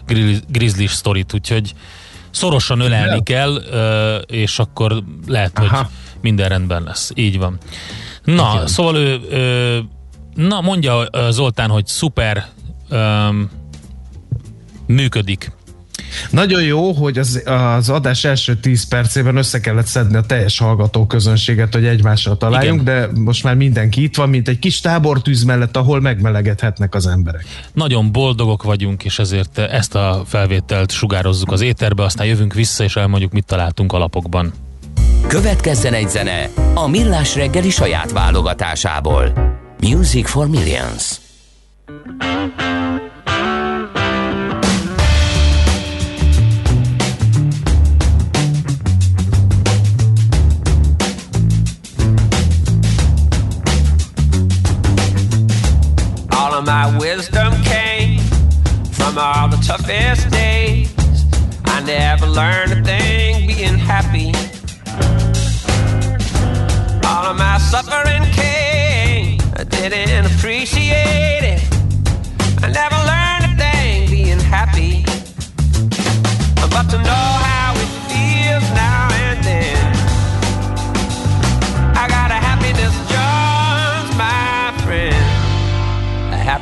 Grizzly, 0.06 0.42
Grizzly 0.48 0.86
sztorit, 0.86 1.34
úgyhogy 1.34 1.74
Szorosan 2.34 2.80
ölelni 2.80 3.22
kell, 3.22 3.54
és 4.26 4.58
akkor 4.58 5.02
lehet, 5.26 5.58
Aha. 5.58 5.76
hogy 5.76 5.86
minden 6.20 6.48
rendben 6.48 6.82
lesz. 6.82 7.10
Így 7.14 7.38
van. 7.38 7.58
Na, 8.24 8.52
Igen. 8.54 8.66
szóval 8.66 8.96
ő, 8.96 9.20
na 10.34 10.60
mondja 10.60 11.08
Zoltán, 11.30 11.70
hogy 11.70 11.86
szuper 11.86 12.46
um, 12.90 13.50
működik. 14.86 15.52
Nagyon 16.30 16.62
jó, 16.62 16.92
hogy 16.92 17.18
az, 17.18 17.42
az 17.44 17.88
adás 17.88 18.25
első 18.25 18.54
10 18.56 18.88
percében 18.88 19.37
össze 19.37 19.61
kellett 19.61 19.87
szedni 19.87 20.16
a 20.16 20.21
teljes 20.21 20.59
hallgató 20.59 21.06
közönséget, 21.06 21.75
hogy 21.75 21.85
egymással 21.85 22.37
találjunk, 22.37 22.80
Igen. 22.80 23.12
de 23.12 23.21
most 23.21 23.44
már 23.44 23.54
mindenki 23.54 24.02
itt 24.02 24.16
van, 24.16 24.28
mint 24.28 24.49
egy 24.49 24.59
kis 24.59 24.80
tábortűz 24.80 25.42
mellett, 25.42 25.76
ahol 25.76 26.00
megmelegedhetnek 26.00 26.94
az 26.94 27.06
emberek. 27.06 27.44
Nagyon 27.73 28.12
boldogok 28.12 28.62
vagyunk, 28.62 29.04
és 29.04 29.18
ezért 29.18 29.59
ezt 29.59 29.94
a 29.94 30.23
felvételt 30.26 30.90
sugározzuk 30.90 31.52
az 31.52 31.61
éterbe, 31.61 32.02
aztán 32.02 32.26
jövünk 32.26 32.54
vissza, 32.54 32.85
és 32.85 32.97
elmondjuk, 32.97 33.33
mit 33.33 33.44
találtunk 33.44 33.92
a 33.92 33.99
lapokban. 33.99 34.52
Következzen 35.26 35.92
egy 35.92 36.09
zene 36.09 36.49
a 36.75 36.88
Millás 36.88 37.35
reggeli 37.35 37.71
saját 37.71 38.12
válogatásából. 38.12 39.33
Music 39.80 40.28
for 40.28 40.49
Millions. 40.49 41.23
My 56.64 56.97
wisdom 56.99 57.52
came 57.62 58.21
from 58.92 59.18
all 59.18 59.49
the 59.49 59.56
toughest 59.59 60.30
days. 60.30 60.90
I 61.66 61.83
never 61.83 62.26
learned 62.26 62.73
a 62.73 62.83
thing 62.83 63.47
being 63.47 63.76
happy. 63.76 64.33
All 67.06 67.26
of 67.26 67.37
my 67.37 67.59
suffering 67.59 68.23
came, 68.33 69.40
I 69.56 69.64
didn't 69.64 70.26
appreciate 70.33 71.44
it. 71.54 71.62
I 72.62 72.68
never 72.71 72.97
learned 73.12 73.44
a 73.52 73.56
thing 73.62 74.11
being 74.11 74.40
happy. 74.40 75.04
But 76.71 76.88
to 76.90 76.99
know 76.99 77.28
how 77.44 77.53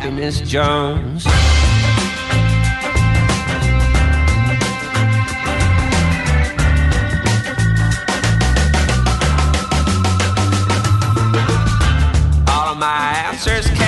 happiness 0.02 0.40
Jones. 0.40 1.24
All 12.48 12.72
of 12.72 12.78
my 12.78 13.14
answers 13.28 13.81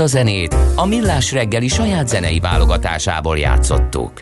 A 0.00 0.06
zenét 0.06 0.56
a 0.74 0.86
Millás 0.86 1.32
reggeli 1.32 1.68
saját 1.68 2.08
zenei 2.08 2.40
válogatásából 2.40 3.38
játszottuk. 3.38 4.20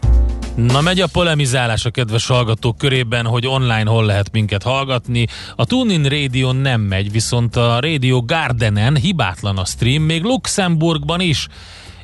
Na 0.55 0.81
megy 0.81 1.01
a 1.01 1.07
polemizálás 1.12 1.85
a 1.85 1.91
kedves 1.91 2.27
hallgatók 2.27 2.79
körében, 2.79 3.27
hogy 3.27 3.47
online 3.47 3.91
hol 3.91 4.05
lehet 4.05 4.33
minket 4.33 4.62
hallgatni. 4.62 5.27
A 5.57 5.64
TuneIn 5.64 6.03
Radio 6.03 6.53
nem 6.53 6.81
megy, 6.81 7.12
viszont 7.12 7.57
a 7.57 7.81
Radio 7.81 8.25
Gardenen 8.25 8.97
hibátlan 8.97 9.59
a 9.59 9.64
stream, 9.64 10.03
még 10.03 10.23
Luxemburgban 10.23 11.21
is 11.21 11.49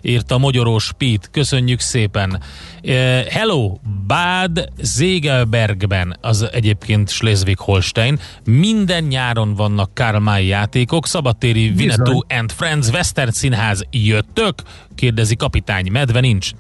írta 0.04 0.38
Magyarós 0.38 0.92
Pete. 0.98 1.28
Köszönjük 1.30 1.80
szépen. 1.80 2.42
Uh, 2.82 2.90
hello, 3.26 3.78
Bad 4.06 4.68
Zegelbergben, 4.82 6.16
az 6.20 6.48
egyébként 6.52 7.10
Schleswig-Holstein. 7.10 8.18
Minden 8.44 9.04
nyáron 9.04 9.54
vannak 9.54 9.94
Karl 9.94 10.18
May 10.18 10.46
játékok, 10.46 11.06
szabadtéri 11.06 11.72
Winnetou 11.76 12.20
and 12.28 12.52
Friends 12.52 12.88
Western 12.88 13.30
Színház 13.30 13.84
jöttök? 13.90 14.54
Kérdezi 14.94 15.36
kapitány, 15.36 15.90
medve 15.90 16.20
nincs. 16.20 16.50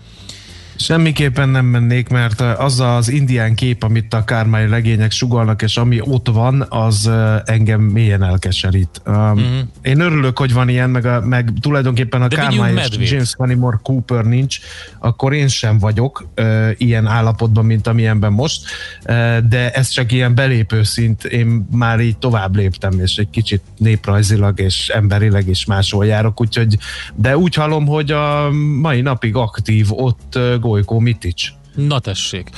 Semmiképpen 0.76 1.48
nem 1.48 1.66
mennék, 1.66 2.08
mert 2.08 2.40
az 2.40 2.80
az 2.80 3.08
indián 3.08 3.54
kép, 3.54 3.82
amit 3.82 4.14
a 4.14 4.24
kármai 4.24 4.66
legények 4.66 5.10
sugalnak, 5.10 5.62
és 5.62 5.76
ami 5.76 6.00
ott 6.00 6.28
van, 6.28 6.66
az 6.68 7.10
engem 7.44 7.80
mélyen 7.80 8.22
elkeserít. 8.22 9.02
Uh-huh. 9.06 9.40
Én 9.82 10.00
örülök, 10.00 10.38
hogy 10.38 10.52
van 10.52 10.68
ilyen, 10.68 10.90
meg, 10.90 11.06
a, 11.06 11.20
meg 11.20 11.52
tulajdonképpen 11.60 12.22
a 12.22 12.28
kármai 12.28 12.72
és 12.74 13.10
James 13.10 13.34
Fenimore 13.38 13.80
Cooper 13.82 14.24
nincs, 14.24 14.58
akkor 14.98 15.32
én 15.32 15.48
sem 15.48 15.78
vagyok 15.78 16.26
uh, 16.36 16.70
ilyen 16.76 17.06
állapotban, 17.06 17.64
mint 17.64 17.86
amilyenben 17.86 18.32
most, 18.32 18.62
uh, 19.04 19.38
de 19.38 19.70
ez 19.70 19.88
csak 19.88 20.12
ilyen 20.12 20.34
belépő 20.34 20.82
szint, 20.82 21.24
én 21.24 21.66
már 21.70 22.00
így 22.00 22.18
tovább 22.18 22.56
léptem, 22.56 23.00
és 23.00 23.16
egy 23.16 23.30
kicsit 23.30 23.62
néprajzilag 23.78 24.60
és 24.60 24.88
emberileg 24.88 25.48
is 25.48 25.64
máshol 25.64 26.06
járok, 26.06 26.40
úgyhogy, 26.40 26.78
de 27.14 27.36
úgy 27.36 27.54
hallom, 27.54 27.86
hogy 27.86 28.10
a 28.10 28.50
mai 28.80 29.00
napig 29.00 29.36
aktív 29.36 29.86
ott 29.90 30.38
Gojko 30.64 30.98
Mitic. 30.98 31.52
Na 31.74 31.98
tessék. 31.98 32.50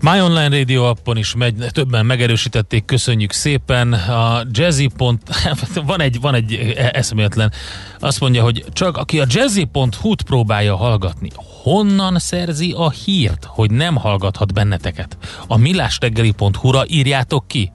My 0.00 0.20
Online 0.20 0.48
Radio 0.48 0.84
appon 0.84 1.16
is 1.16 1.34
megy, 1.34 1.54
többen 1.70 2.06
megerősítették, 2.06 2.84
köszönjük 2.84 3.32
szépen. 3.32 3.92
A 3.92 4.42
Jazzy. 4.50 4.88
Pont, 4.96 5.22
van 5.86 6.00
egy, 6.00 6.20
van 6.20 6.34
egy 6.34 6.54
eszméletlen, 6.76 7.52
azt 7.98 8.20
mondja, 8.20 8.42
hogy 8.42 8.64
csak 8.72 8.96
aki 8.96 9.20
a 9.20 9.24
Jazzy.hu-t 9.28 10.22
próbálja 10.22 10.76
hallgatni, 10.76 11.30
honnan 11.62 12.18
szerzi 12.18 12.72
a 12.76 12.90
hírt, 12.90 13.44
hogy 13.44 13.70
nem 13.70 13.96
hallgathat 13.96 14.54
benneteket? 14.54 15.16
A 15.46 15.56
millástegeli.hu-ra 15.56 16.82
írjátok 16.86 17.48
ki. 17.48 17.72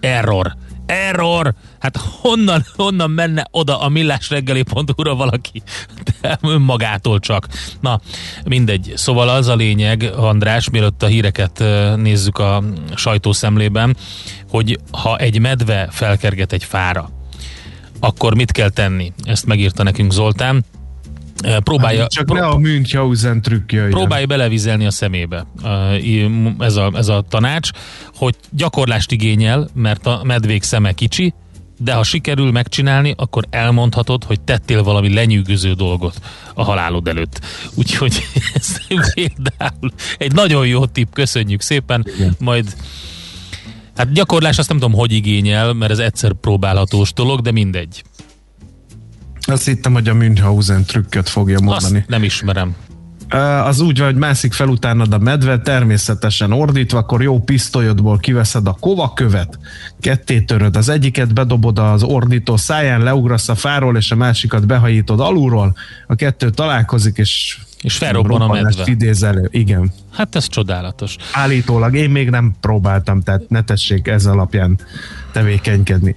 Error. 0.00 0.56
Error! 0.86 1.54
Hát 1.78 1.96
honnan, 1.96 2.64
honnan 2.76 3.10
menne 3.10 3.46
oda 3.50 3.80
a 3.80 3.88
millásreggeli.hu-ra 3.88 5.14
valaki? 5.14 5.62
De 6.20 6.38
önmagától 6.42 7.18
csak. 7.18 7.48
Na, 7.80 8.00
mindegy. 8.44 8.92
Szóval 8.96 9.28
az 9.28 9.48
a 9.48 9.54
lényeg, 9.54 10.02
András, 10.16 10.70
mielőtt 10.70 11.02
a 11.02 11.06
híreket 11.06 11.64
nézzük 11.96 12.38
a 12.38 12.62
sajtószemlében, 12.94 13.96
hogy 14.48 14.78
ha 14.90 15.16
egy 15.16 15.38
medve 15.38 15.88
felkerget 15.90 16.52
egy 16.52 16.64
fára, 16.64 17.10
akkor 18.00 18.34
mit 18.34 18.52
kell 18.52 18.70
tenni? 18.70 19.12
Ezt 19.22 19.46
megírta 19.46 19.82
nekünk 19.82 20.12
Zoltán 20.12 20.64
próbálja... 21.64 22.00
Hát 22.00 22.10
csak 22.10 22.32
ne 22.32 22.46
a 22.46 22.58
Münchhausen 22.58 23.42
trükkje. 23.42 23.88
Próbálja 23.88 24.26
belevizelni 24.26 24.86
a 24.86 24.90
szemébe 24.90 25.46
ez 26.58 26.76
a, 26.76 26.90
ez 26.94 27.08
a 27.08 27.24
tanács, 27.28 27.70
hogy 28.14 28.34
gyakorlást 28.50 29.12
igényel, 29.12 29.68
mert 29.74 30.06
a 30.06 30.20
medvék 30.24 30.62
szeme 30.62 30.92
kicsi, 30.92 31.34
de 31.78 31.92
ha 31.92 32.02
sikerül 32.02 32.50
megcsinálni, 32.50 33.14
akkor 33.16 33.44
elmondhatod, 33.50 34.24
hogy 34.24 34.40
tettél 34.40 34.82
valami 34.82 35.14
lenyűgöző 35.14 35.72
dolgot 35.72 36.20
a 36.54 36.64
halálod 36.64 37.08
előtt. 37.08 37.40
Úgyhogy 37.74 38.22
ez 38.54 38.86
például 39.14 39.92
egy 40.18 40.32
nagyon 40.32 40.66
jó 40.66 40.86
tipp, 40.86 41.12
köszönjük 41.12 41.60
szépen, 41.60 42.06
Igen. 42.16 42.36
majd 42.38 42.76
hát 43.96 44.12
gyakorlás 44.12 44.58
azt 44.58 44.68
nem 44.68 44.78
tudom, 44.78 44.98
hogy 44.98 45.12
igényel, 45.12 45.72
mert 45.72 45.92
ez 45.92 45.98
egyszer 45.98 46.32
próbálhatós 46.32 47.12
dolog, 47.12 47.40
de 47.40 47.50
mindegy. 47.50 48.02
Azt 49.46 49.64
hittem, 49.64 49.92
hogy 49.92 50.08
a 50.08 50.14
Münchhausen 50.14 50.84
trükköt 50.84 51.28
fogja 51.28 51.60
mondani. 51.60 51.98
Azt 51.98 52.08
nem 52.08 52.22
ismerem. 52.22 52.74
Az 53.64 53.80
úgy 53.80 53.98
van, 53.98 54.06
hogy 54.06 54.16
mászik 54.16 54.52
fel 54.52 54.68
utánad 54.68 55.12
a 55.12 55.18
medve, 55.18 55.58
természetesen 55.58 56.52
ordítva, 56.52 56.98
akkor 56.98 57.22
jó 57.22 57.40
pisztolyodból 57.40 58.18
kiveszed 58.18 58.66
a 58.66 58.76
kovakövet, 58.80 59.58
ketté 60.00 60.40
töröd, 60.40 60.76
az 60.76 60.88
egyiket 60.88 61.34
bedobod 61.34 61.78
az 61.78 62.02
ordító 62.02 62.56
száján, 62.56 63.02
leugrasz 63.02 63.48
a 63.48 63.54
fáról, 63.54 63.96
és 63.96 64.10
a 64.10 64.16
másikat 64.16 64.66
behajítod 64.66 65.20
alulról, 65.20 65.76
a 66.06 66.14
kettő 66.14 66.50
találkozik, 66.50 67.16
és 67.16 67.58
és 67.84 67.96
felrobban 67.96 68.40
a 68.40 68.46
medve. 68.46 68.84
Idéz 68.86 69.22
elő. 69.22 69.48
Igen. 69.50 69.92
Hát 70.14 70.34
ez 70.34 70.48
csodálatos. 70.48 71.16
Állítólag 71.32 71.94
én 71.94 72.10
még 72.10 72.30
nem 72.30 72.54
próbáltam, 72.60 73.20
tehát 73.20 73.42
ne 73.48 73.62
tessék 73.62 74.08
ez 74.08 74.26
alapján 74.26 74.78
tevékenykedni. 75.32 76.16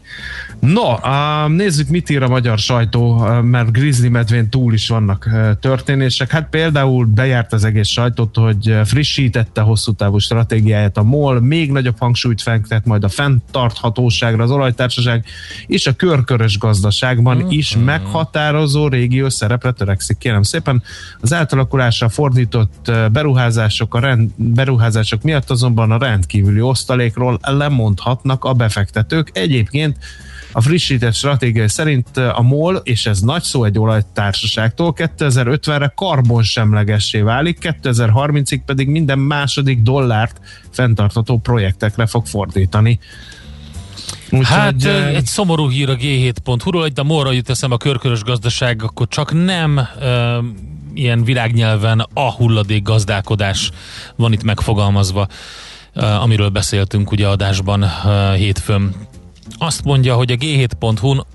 No, 0.59 0.97
nézzük, 1.47 1.89
mit 1.89 2.09
ír 2.09 2.23
a 2.23 2.27
magyar 2.27 2.57
sajtó, 2.57 3.17
mert 3.41 3.71
Grizzly 3.71 4.07
medvén 4.07 4.49
túl 4.49 4.73
is 4.73 4.89
vannak 4.89 5.29
történések. 5.59 6.31
Hát 6.31 6.49
például 6.49 7.05
bejárt 7.05 7.53
az 7.53 7.63
egész 7.63 7.87
sajtót, 7.87 8.35
hogy 8.35 8.79
frissítette 8.85 9.61
hosszú 9.61 9.91
távú 9.91 10.17
stratégiáját 10.17 10.97
a 10.97 11.03
MOL, 11.03 11.39
még 11.39 11.71
nagyobb 11.71 11.95
hangsúlyt 11.99 12.41
fektet 12.41 12.85
majd 12.85 13.03
a 13.03 13.09
fenntarthatóságra 13.09 14.43
az 14.43 14.51
olajtársaság, 14.51 15.25
és 15.67 15.87
a 15.87 15.93
körkörös 15.93 16.57
gazdaságban 16.57 17.37
uh-huh. 17.37 17.53
is 17.53 17.77
meghatározó 17.85 18.87
régió 18.87 19.29
szerepre 19.29 19.71
törekszik. 19.71 20.17
Kérem 20.17 20.43
szépen, 20.43 20.83
az 21.21 21.33
átalakulásra 21.33 22.09
fordított 22.09 22.91
beruházások, 23.11 23.86
a 23.93 23.99
rend, 23.99 24.29
beruházások 24.35 25.21
miatt 25.21 25.49
azonban 25.49 25.91
a 25.91 25.97
rendkívüli 25.97 26.61
osztalékról 26.61 27.39
lemondhatnak 27.41 28.43
a 28.43 28.53
befektetők. 28.53 29.29
Egyébként 29.33 29.97
a 30.51 30.61
frissített 30.61 31.13
stratégia 31.13 31.69
szerint 31.69 32.17
a 32.17 32.41
MOL, 32.41 32.75
és 32.75 33.05
ez 33.05 33.19
nagy 33.19 33.43
szó 33.43 33.63
egy 33.63 33.79
olajtársaságtól, 33.79 34.93
2050-re 34.97 35.93
karbonsemlegessé 35.95 37.21
válik, 37.21 37.57
2030-ig 37.61 38.59
pedig 38.65 38.87
minden 38.87 39.19
második 39.19 39.81
dollárt 39.81 40.39
fenntartató 40.69 41.37
projektekre 41.37 42.05
fog 42.05 42.25
fordítani. 42.25 42.99
Úgy, 44.31 44.47
hát 44.47 44.73
hogy, 44.73 44.85
egy 44.87 45.25
szomorú 45.25 45.69
hír 45.69 45.89
a 45.89 45.95
G7.hu-ról, 45.95 46.87
de 46.87 47.03
morra 47.03 47.31
jut 47.31 47.49
eszem 47.49 47.71
a 47.71 47.77
körkörös 47.77 48.21
gazdaság, 48.21 48.83
akkor 48.83 49.07
csak 49.07 49.45
nem 49.45 49.87
ilyen 50.97 51.23
világnyelven 51.23 52.07
a 52.13 52.31
hulladék 52.31 52.83
gazdálkodás 52.83 53.71
van 54.15 54.33
itt 54.33 54.43
megfogalmazva, 54.43 55.27
uh, 55.95 56.21
amiről 56.23 56.49
beszéltünk 56.49 57.11
ugye 57.11 57.27
adásban 57.27 57.83
uh, 57.83 58.33
hétfőn 58.33 58.95
azt 59.57 59.83
mondja, 59.83 60.15
hogy 60.15 60.31
a 60.31 60.35
G7.hu-n 60.35 61.25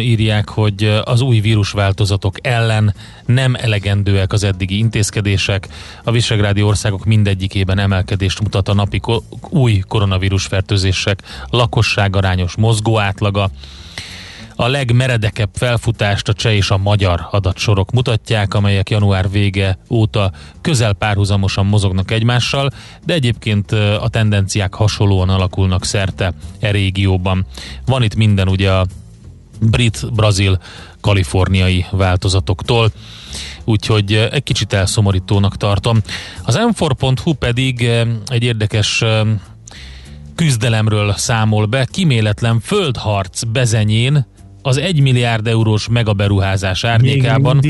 írják, 0.00 0.48
hogy 0.48 1.00
az 1.04 1.20
új 1.20 1.40
vírusváltozatok 1.40 2.46
ellen 2.46 2.94
nem 3.26 3.54
elegendőek 3.54 4.32
az 4.32 4.44
eddigi 4.44 4.78
intézkedések. 4.78 5.68
A 6.04 6.10
visegrádi 6.10 6.62
országok 6.62 7.04
mindegyikében 7.04 7.78
emelkedést 7.78 8.40
mutat 8.40 8.68
a 8.68 8.74
napi 8.74 8.98
ko- 8.98 9.24
új 9.48 9.82
koronavírus 9.88 10.46
fertőzések 10.46 11.22
lakosságarányos 11.50 12.56
mozgó 12.56 12.98
átlaga. 12.98 13.50
A 14.60 14.68
legmeredekebb 14.68 15.50
felfutást 15.52 16.28
a 16.28 16.32
cseh 16.32 16.54
és 16.54 16.70
a 16.70 16.76
magyar 16.76 17.28
adatsorok 17.30 17.90
mutatják, 17.90 18.54
amelyek 18.54 18.90
január 18.90 19.30
vége 19.30 19.78
óta 19.88 20.32
közel 20.60 20.92
párhuzamosan 20.92 21.66
mozognak 21.66 22.10
egymással, 22.10 22.70
de 23.04 23.14
egyébként 23.14 23.72
a 23.72 24.08
tendenciák 24.08 24.74
hasonlóan 24.74 25.28
alakulnak 25.28 25.84
szerte 25.84 26.32
e 26.58 26.70
régióban. 26.70 27.46
Van 27.86 28.02
itt 28.02 28.14
minden 28.14 28.48
ugye 28.48 28.72
a 28.72 28.86
brit, 29.60 30.12
brazil, 30.12 30.60
kaliforniai 31.00 31.86
változatoktól 31.90 32.92
úgyhogy 33.64 34.12
egy 34.12 34.42
kicsit 34.42 34.72
elszomorítónak 34.72 35.56
tartom. 35.56 36.00
Az 36.44 36.60
m 36.76 36.84
pedig 37.38 37.90
egy 38.26 38.42
érdekes 38.42 39.04
küzdelemről 40.34 41.12
számol 41.16 41.66
be, 41.66 41.84
kiméletlen 41.84 42.60
földharc 42.60 43.42
bezenyén 43.42 44.26
az 44.62 44.76
1 44.76 45.00
milliárd 45.00 45.46
eurós 45.46 45.88
megaberuházás 45.88 46.84
árnyékában. 46.84 47.60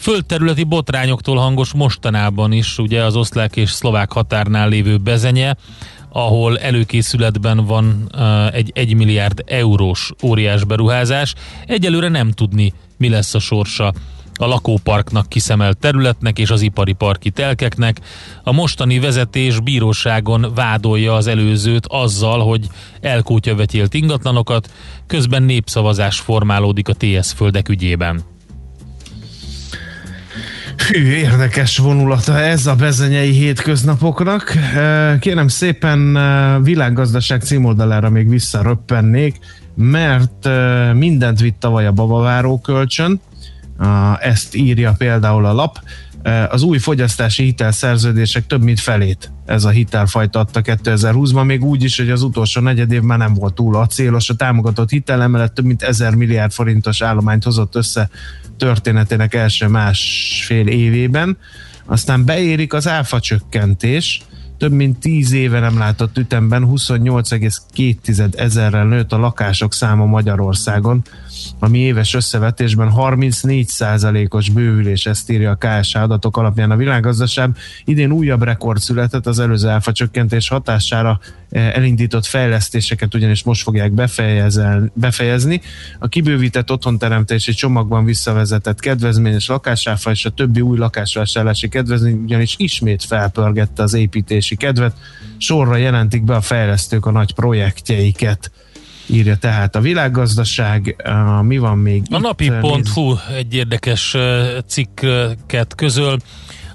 földterületi 0.00 0.64
botrányoktól 0.64 1.36
hangos 1.36 1.72
mostanában 1.72 2.52
is, 2.52 2.78
ugye 2.78 3.04
az 3.04 3.16
oszlák 3.16 3.56
és 3.56 3.70
szlovák 3.70 4.12
határnál 4.12 4.68
lévő 4.68 4.96
bezenye, 4.96 5.56
ahol 6.12 6.58
előkészületben 6.58 7.64
van 7.64 8.10
uh, 8.14 8.54
egy 8.54 8.70
1 8.74 8.94
milliárd 8.94 9.42
eurós 9.46 10.10
óriás 10.22 10.64
beruházás. 10.64 11.34
Egyelőre 11.66 12.08
nem 12.08 12.30
tudni, 12.30 12.72
mi 12.96 13.08
lesz 13.08 13.34
a 13.34 13.38
sorsa 13.38 13.92
a 14.40 14.46
lakóparknak 14.46 15.28
kiszemelt 15.28 15.78
területnek 15.78 16.38
és 16.38 16.50
az 16.50 16.60
ipari 16.60 16.92
parki 16.92 17.30
telkeknek. 17.30 18.00
A 18.42 18.52
mostani 18.52 18.98
vezetés 18.98 19.60
bíróságon 19.60 20.52
vádolja 20.54 21.14
az 21.14 21.26
előzőt 21.26 21.86
azzal, 21.88 22.40
hogy 22.40 22.66
elkútyavetyélt 23.00 23.94
ingatlanokat, 23.94 24.70
közben 25.06 25.42
népszavazás 25.42 26.20
formálódik 26.20 26.88
a 26.88 26.94
TS 26.94 27.32
földek 27.32 27.68
ügyében. 27.68 28.22
Hű, 30.88 31.10
érdekes 31.10 31.78
vonulata 31.78 32.38
ez 32.38 32.66
a 32.66 32.74
bezenyei 32.74 33.30
hétköznapoknak. 33.30 34.52
Kérem 35.20 35.48
szépen 35.48 36.18
világgazdaság 36.62 37.42
címoldalára 37.42 38.10
még 38.10 38.28
visszaröppennék, 38.28 39.38
mert 39.74 40.48
mindent 40.94 41.40
vitt 41.40 41.60
tavaly 41.60 41.86
a 41.86 41.92
babaváró 41.92 42.60
kölcsön, 42.60 43.20
ezt 44.20 44.54
írja 44.54 44.94
például 44.98 45.44
a 45.44 45.52
lap. 45.52 45.78
Az 46.48 46.62
új 46.62 46.78
fogyasztási 46.78 47.42
hitelszerződések 47.42 48.46
több 48.46 48.62
mint 48.62 48.80
felét 48.80 49.32
ez 49.46 49.64
a 49.64 49.68
hitelfajta 49.68 50.38
adta 50.38 50.60
2020-ban, 50.64 51.44
még 51.44 51.64
úgy 51.64 51.84
is, 51.84 51.96
hogy 51.96 52.10
az 52.10 52.22
utolsó 52.22 52.60
negyed 52.60 52.92
év 52.92 53.00
már 53.00 53.18
nem 53.18 53.34
volt 53.34 53.54
túl 53.54 53.76
a 53.76 53.86
célos. 53.86 54.30
A 54.30 54.34
támogatott 54.34 54.90
hitel 54.90 55.22
emellett 55.22 55.54
több 55.54 55.64
mint 55.64 55.82
1000 55.82 56.14
milliárd 56.14 56.52
forintos 56.52 57.02
állományt 57.02 57.44
hozott 57.44 57.74
össze 57.74 58.08
történetének 58.56 59.34
első 59.34 59.66
másfél 59.66 60.66
évében. 60.66 61.36
Aztán 61.84 62.24
beérik 62.24 62.72
az 62.72 62.88
áfa 62.88 63.20
csökkentés, 63.20 64.22
több 64.58 64.72
mint 64.72 64.98
10 64.98 65.32
éve 65.32 65.60
nem 65.60 65.78
látott 65.78 66.18
ütemben 66.18 66.68
28,2 66.70 68.38
ezerrel 68.40 68.86
nőtt 68.86 69.12
a 69.12 69.18
lakások 69.18 69.74
száma 69.74 70.04
Magyarországon 70.04 71.02
ami 71.58 71.78
éves 71.78 72.14
összevetésben 72.14 72.92
34%-os 72.96 74.50
bővülés, 74.50 75.06
ezt 75.06 75.30
írja 75.30 75.50
a 75.50 75.58
KSH 75.58 75.96
adatok 75.96 76.36
alapján 76.36 76.70
a 76.70 76.76
világgazdaság. 76.76 77.50
Idén 77.84 78.12
újabb 78.12 78.42
rekord 78.42 78.80
született 78.80 79.26
az 79.26 79.38
előző 79.38 79.68
áfa 79.68 79.92
csökkentés 79.92 80.48
hatására 80.48 81.20
eh, 81.50 81.74
elindított 81.76 82.26
fejlesztéseket 82.26 83.14
ugyanis 83.14 83.42
most 83.42 83.62
fogják 83.62 83.92
befejezni. 84.94 85.60
A 85.98 86.08
kibővített 86.08 86.70
otthonteremtési 86.70 87.52
csomagban 87.52 88.04
visszavezetett 88.04 88.80
kedvezményes 88.80 89.46
lakásáfa 89.46 90.10
és 90.10 90.24
a 90.24 90.30
többi 90.30 90.60
új 90.60 90.78
lakásvásárlási 90.78 91.68
kedvezmény 91.68 92.22
ugyanis 92.22 92.54
ismét 92.58 93.04
felpörgette 93.04 93.82
az 93.82 93.94
építési 93.94 94.56
kedvet. 94.56 94.96
Sorra 95.38 95.76
jelentik 95.76 96.22
be 96.22 96.34
a 96.34 96.40
fejlesztők 96.40 97.06
a 97.06 97.10
nagy 97.10 97.34
projektjeiket 97.34 98.50
írja 99.12 99.36
tehát 99.36 99.76
a 99.76 99.80
világgazdaság. 99.80 100.96
Uh, 101.04 101.42
mi 101.42 101.58
van 101.58 101.78
még? 101.78 102.02
A 102.10 102.18
napi.hu 102.18 103.16
egy 103.36 103.54
érdekes 103.54 104.16
cikket 104.66 105.74
közöl. 105.74 106.16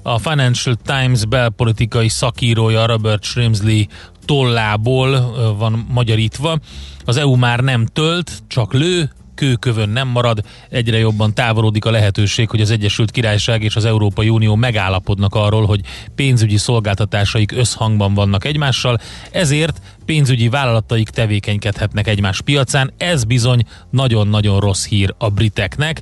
A 0.01 0.19
Financial 0.19 0.75
Times 0.85 1.25
belpolitikai 1.25 2.09
szakírója 2.09 2.85
Robert 2.85 3.23
Shrimsley 3.23 3.83
tollából 4.25 5.35
van 5.57 5.85
magyarítva. 5.89 6.59
Az 7.05 7.17
EU 7.17 7.35
már 7.35 7.59
nem 7.59 7.85
tölt, 7.85 8.43
csak 8.47 8.73
lő, 8.73 9.09
kőkövön 9.35 9.89
nem 9.89 10.07
marad, 10.07 10.39
egyre 10.69 10.97
jobban 10.97 11.33
távolodik 11.33 11.85
a 11.85 11.91
lehetőség, 11.91 12.49
hogy 12.49 12.61
az 12.61 12.71
Egyesült 12.71 13.11
Királyság 13.11 13.63
és 13.63 13.75
az 13.75 13.85
Európai 13.85 14.29
Unió 14.29 14.55
megállapodnak 14.55 15.35
arról, 15.35 15.65
hogy 15.65 15.81
pénzügyi 16.15 16.57
szolgáltatásaik 16.57 17.51
összhangban 17.51 18.13
vannak 18.13 18.45
egymással, 18.45 18.99
ezért 19.31 19.81
pénzügyi 20.05 20.49
vállalataik 20.49 21.09
tevékenykedhetnek 21.09 22.07
egymás 22.07 22.41
piacán. 22.41 22.93
Ez 22.97 23.23
bizony 23.23 23.65
nagyon-nagyon 23.89 24.59
rossz 24.59 24.85
hír 24.85 25.13
a 25.17 25.29
briteknek, 25.29 26.01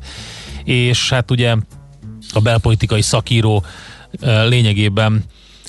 és 0.64 1.10
hát 1.10 1.32
ugye 1.32 1.56
a 2.34 2.40
belpolitikai 2.40 3.02
szakíró 3.02 3.64
lényegében 4.48 5.24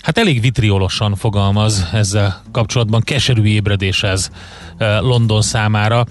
Hát 0.05 0.19
elég 0.19 0.41
vitriolosan 0.41 1.15
fogalmaz 1.15 1.89
ezzel 1.93 2.43
kapcsolatban, 2.53 3.01
keserű 3.01 3.45
ébredés 3.45 4.03
ez 4.03 4.31
London 4.79 5.43
számára. 5.43 6.07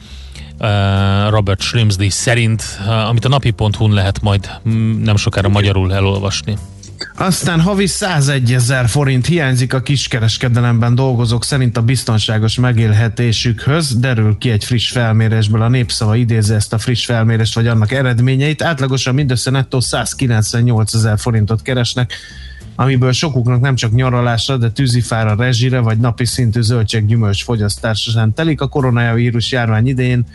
Robert 1.30 1.62
Shrimsley 1.62 2.10
szerint, 2.10 2.64
amit 3.08 3.26
a 3.26 3.30
napi.hu-n 3.30 3.94
lehet 3.94 4.22
majd 4.22 4.50
nem 5.04 5.16
sokára 5.16 5.50
magyarul 5.50 5.94
elolvasni. 5.94 6.58
Aztán 7.18 7.62
havi 7.62 7.88
101 7.88 8.54
ezer 8.54 8.88
forint 8.88 9.26
hiányzik 9.26 9.74
a 9.74 9.82
kiskereskedelemben 9.82 10.96
dolgozók 10.96 11.44
szerint 11.44 11.78
a 11.78 11.82
biztonságos 11.82 12.56
megélhetésükhöz, 12.56 13.96
derül 14.00 14.38
ki 14.38 14.50
egy 14.50 14.64
friss 14.64 14.92
felmérésből. 14.92 15.62
A 15.62 15.68
népszava 15.68 16.16
idézi 16.16 16.54
ezt 16.54 16.74
a 16.74 16.78
friss 16.78 17.06
felmérést, 17.06 17.56
vagy 17.56 17.68
annak 17.68 17.92
eredményeit. 17.92 18.62
Átlagosan 18.62 19.14
mindössze 19.14 19.52
nettó 19.52 19.80
198 19.80 20.94
ezer 20.94 21.20
forintot 21.20 21.62
keresnek, 21.62 22.14
amiből 22.76 23.12
sokuknak 23.12 23.62
nem 23.62 23.76
csak 23.76 23.92
nyaralásra, 23.92 24.58
de 24.58 24.72
tűzifára, 24.72 25.36
rezsire 25.36 25.80
vagy 25.80 25.98
napi 25.98 26.26
szintű 26.26 26.62
zöldséggyümölcs 26.62 27.44
fogyasztásán 27.44 28.34
telik. 28.34 28.62
A 28.62 28.68
koronavírus 28.68 29.52
járvány 29.52 29.88
idején 29.88 30.26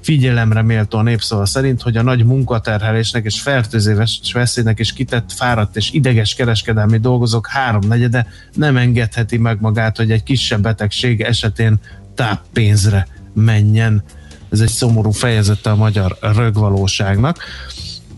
figyelemre 0.00 0.62
méltó 0.62 0.98
a 0.98 1.02
népszava 1.02 1.46
szerint, 1.46 1.82
hogy 1.82 1.96
a 1.96 2.02
nagy 2.02 2.24
munkaterhelésnek 2.24 3.24
és 3.24 3.40
fertőzés 3.40 4.20
veszélynek 4.32 4.78
is 4.78 4.92
kitett 4.92 5.32
fáradt 5.32 5.76
és 5.76 5.92
ideges 5.92 6.34
kereskedelmi 6.34 6.98
dolgozók 6.98 7.46
háromnegyede 7.46 8.26
nem 8.54 8.76
engedheti 8.76 9.36
meg 9.36 9.60
magát, 9.60 9.96
hogy 9.96 10.10
egy 10.10 10.22
kisebb 10.22 10.60
betegség 10.60 11.20
esetén 11.20 11.78
táppénzre 12.14 13.06
menjen. 13.34 14.02
Ez 14.50 14.60
egy 14.60 14.68
szomorú 14.68 15.10
fejezete 15.10 15.70
a 15.70 15.76
magyar 15.76 16.16
rögvalóságnak. 16.20 17.38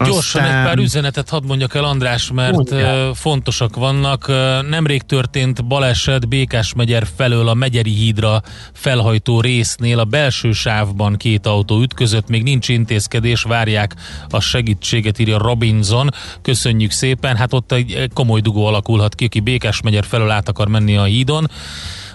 Gyorsan 0.04 0.42
Aztán... 0.42 0.58
egy 0.58 0.64
pár 0.64 0.78
üzenetet 0.78 1.28
hadd 1.28 1.44
mondjak 1.46 1.74
el, 1.74 1.84
András, 1.84 2.30
mert 2.34 2.52
Mondja. 2.52 3.14
fontosak 3.14 3.76
vannak. 3.76 4.26
Nemrég 4.68 5.02
történt 5.02 5.64
baleset 5.64 6.28
Békás 6.28 6.74
megyer 6.74 7.06
felől 7.16 7.48
a 7.48 7.54
Megyeri 7.54 7.90
hídra 7.90 8.42
felhajtó 8.72 9.40
résznél 9.40 9.98
a 9.98 10.04
belső 10.04 10.52
sávban 10.52 11.16
két 11.16 11.46
autó 11.46 11.80
ütközött, 11.80 12.28
még 12.28 12.42
nincs 12.42 12.68
intézkedés, 12.68 13.42
várják 13.42 13.94
a 14.28 14.40
segítséget, 14.40 15.18
írja 15.18 15.38
Robinson. 15.38 16.10
Köszönjük 16.42 16.90
szépen, 16.90 17.36
hát 17.36 17.52
ott 17.52 17.72
egy 17.72 18.08
komoly 18.14 18.40
dugó 18.40 18.66
alakulhat 18.66 19.14
ki, 19.14 19.24
aki 19.24 19.40
Békás 19.40 19.80
megyer 19.80 20.04
felől 20.04 20.30
át 20.30 20.48
akar 20.48 20.68
menni 20.68 20.96
a 20.96 21.04
hídon 21.04 21.50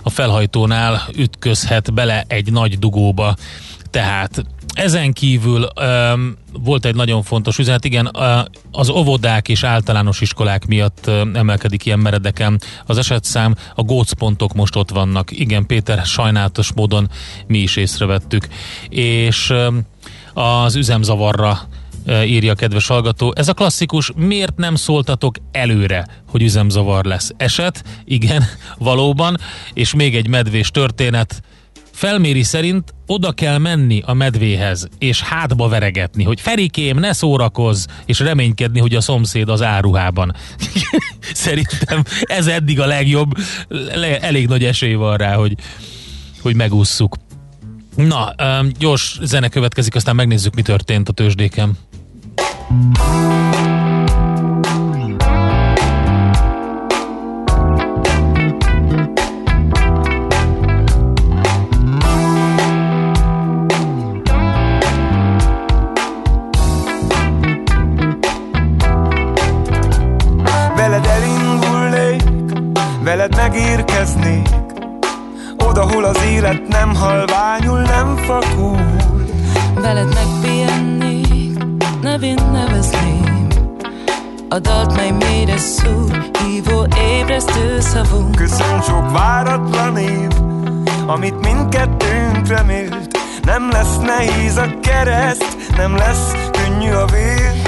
a 0.04 0.10
felhajtónál 0.10 1.02
ütközhet 1.16 1.94
bele 1.94 2.24
egy 2.28 2.52
nagy 2.52 2.80
dugóba. 2.80 3.36
Tehát 3.94 4.46
ezen 4.74 5.14
kívül 5.14 5.68
um, 5.82 6.36
volt 6.64 6.86
egy 6.86 6.96
nagyon 6.96 7.24
fontos 7.24 7.58
üzenet, 7.58 7.86
igen, 7.86 8.12
az 8.72 8.90
óvodák 8.90 9.50
és 9.50 9.64
általános 9.64 10.22
iskolák 10.22 10.66
miatt 10.66 11.08
emelkedik 11.34 11.86
ilyen 11.86 12.00
meredeken 12.00 12.62
az 12.86 12.98
esetszám, 12.98 13.56
a 13.76 13.82
gócpontok 13.82 14.54
most 14.54 14.76
ott 14.76 14.90
vannak. 14.90 15.32
Igen, 15.32 15.66
Péter, 15.66 16.06
sajnálatos 16.06 16.74
módon 16.74 17.10
mi 17.48 17.58
is 17.58 17.76
észrevettük. 17.76 18.48
És 18.90 19.54
az 20.34 20.76
üzemzavarra 20.76 21.60
írja 22.08 22.52
a 22.52 22.56
kedves 22.56 22.88
hallgató. 22.88 23.34
Ez 23.36 23.48
a 23.48 23.54
klasszikus, 23.54 24.12
miért 24.16 24.56
nem 24.56 24.76
szóltatok 24.76 25.36
előre, 25.52 26.08
hogy 26.30 26.42
üzemzavar 26.42 27.06
lesz? 27.06 27.32
Eset, 27.38 27.84
igen, 28.06 28.44
valóban, 28.78 29.38
és 29.74 29.94
még 29.94 30.16
egy 30.16 30.28
medvés 30.28 30.72
történet, 30.72 31.42
felméri 31.94 32.44
szerint 32.44 32.94
oda 33.08 33.32
kell 33.32 33.58
menni 33.58 34.02
a 34.06 34.14
medvéhez, 34.14 34.88
és 34.98 35.22
hátba 35.22 35.68
veregetni, 35.68 36.24
hogy 36.24 36.42
Ferikém, 36.42 37.00
ne 37.00 37.14
szórakozz, 37.14 37.86
és 38.06 38.20
reménykedni, 38.20 38.80
hogy 38.80 38.96
a 38.96 39.02
szomszéd 39.02 39.50
az 39.50 39.62
áruhában. 39.62 40.36
Szerintem 41.34 42.04
ez 42.22 42.48
eddig 42.48 42.80
a 42.80 42.86
legjobb, 42.86 43.32
le, 43.68 44.20
elég 44.20 44.48
nagy 44.48 44.64
esély 44.64 44.94
van 44.94 45.18
rá, 45.18 45.34
hogy, 45.34 45.56
hogy 46.42 46.56
megússzuk. 46.56 47.16
Na, 47.96 48.36
gyors 48.80 49.20
zene 49.22 49.50
következik, 49.50 49.96
aztán 49.96 50.16
megnézzük, 50.16 50.56
mi 50.56 50.62
történt 50.62 51.10
a 51.10 51.12
tőzsdéken. 51.12 51.78
Veled 73.16 73.36
megérkeznék. 73.36 74.50
Oda, 75.58 75.92
hol 75.92 76.04
az 76.04 76.24
élet 76.24 76.68
nem 76.68 76.96
halványul, 76.96 77.80
nem 77.80 78.16
fakul 78.16 78.96
Veled 79.76 80.14
megpihennék, 80.14 81.58
nevén 82.02 82.40
nevezném. 82.52 83.48
A 84.50 84.60
dalt, 84.60 84.96
mely 84.96 85.12
mélyre 85.12 85.58
szúr, 85.58 86.30
hívó 86.44 86.86
ébresztő 86.98 87.80
szavunk. 87.80 88.36
Köszön 88.36 88.82
sok 88.82 89.12
váratlan 89.12 89.98
év, 89.98 90.32
amit 91.06 91.40
mindkettőnk 91.40 92.48
remélt. 92.48 93.18
Nem 93.44 93.70
lesz 93.72 93.98
nehéz 93.98 94.58
a 94.58 94.80
kereszt, 94.82 95.58
nem 95.78 95.96
lesz 95.96 96.32
könnyű 96.52 96.92
a 96.92 97.06
vér. 97.06 97.62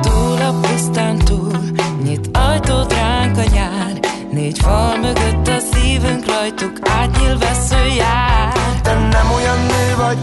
Túl 0.00 0.40
a 0.40 0.60
pusztán 0.60 1.18
túl, 1.18 1.58
nyit 2.02 2.36
ajtót 2.36 2.92
ránk 2.92 3.36
a 3.36 3.44
nyár 3.52 4.07
Négy 4.30 4.58
fal 4.58 4.96
mögött 4.96 5.48
a 5.48 5.58
szívünk 5.72 6.26
rajtuk 6.26 6.78
átnyíl 6.82 7.38
vesző 7.38 7.86
jár 7.96 8.52
Te 8.82 8.94
nem 8.94 9.30
olyan 9.36 9.58
nő 9.58 9.94
vagy, 9.96 10.18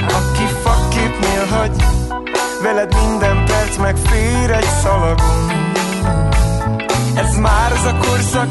aki 0.00 0.44
fakképnél 0.62 1.46
hagy 1.50 1.84
Veled 2.62 2.94
minden 2.94 3.44
perc 3.44 3.76
megfér 3.76 4.50
egy 4.50 4.68
szalagon 4.82 5.72
Ez 7.14 7.36
már 7.36 7.72
az 7.72 7.84
a 7.84 7.96
korszak, 7.96 8.48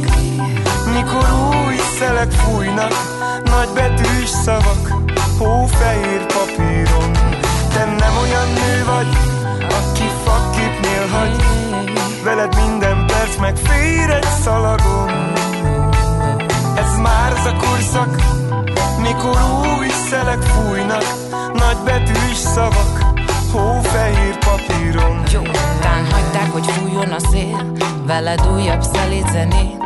mikor 0.94 1.28
új 1.66 1.76
szelek 2.00 2.32
fújnak 2.32 2.94
Nagy 3.44 3.70
betűs 3.74 4.30
szavak, 4.30 4.88
hófehér 5.38 6.26
papíron. 6.26 7.12
Te 7.74 7.86
nem 7.86 8.18
olyan 8.22 8.48
nő 8.54 8.84
vagy, 8.86 9.08
aki 9.60 10.08
fakképnél 10.24 11.08
hagy 11.12 11.44
Veled 12.24 12.56
minden 12.56 12.93
perc 13.34 13.40
megfér 13.40 14.10
egy 14.10 14.28
szalagon 14.42 15.10
Ez 16.76 16.98
már 16.98 17.32
az 17.32 17.46
a 17.46 17.56
korszak 17.56 18.16
Mikor 19.02 19.38
új 19.78 19.88
szelek 20.10 20.42
fújnak. 20.42 21.04
Nagy 21.54 21.78
betűs 21.86 22.38
szavak 22.38 23.12
Hófehér 23.52 24.38
papíron. 24.38 25.24
Jó, 25.32 25.42
tán 25.82 26.12
hagyták, 26.12 26.52
hogy 26.52 26.66
fújjon 26.66 27.12
a 27.12 27.20
szél 27.20 27.72
Veled 28.06 28.48
újabb 28.54 28.82
szelíd 28.82 29.30
zenét. 29.32 29.78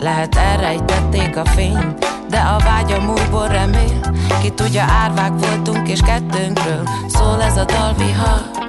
Lehet 0.00 0.34
elrejtették 0.34 1.36
a 1.36 1.44
fényt 1.44 2.10
de 2.28 2.38
a 2.38 2.58
vágyam 2.58 3.08
újból 3.08 3.46
remél. 3.46 4.00
Ki 4.42 4.50
tudja, 4.50 4.82
árvák 4.82 5.32
voltunk 5.46 5.88
és 5.88 6.00
kettőnkről 6.00 6.88
Szól 7.08 7.42
ez 7.42 7.56
a 7.56 7.64
dalvihar 7.64 8.61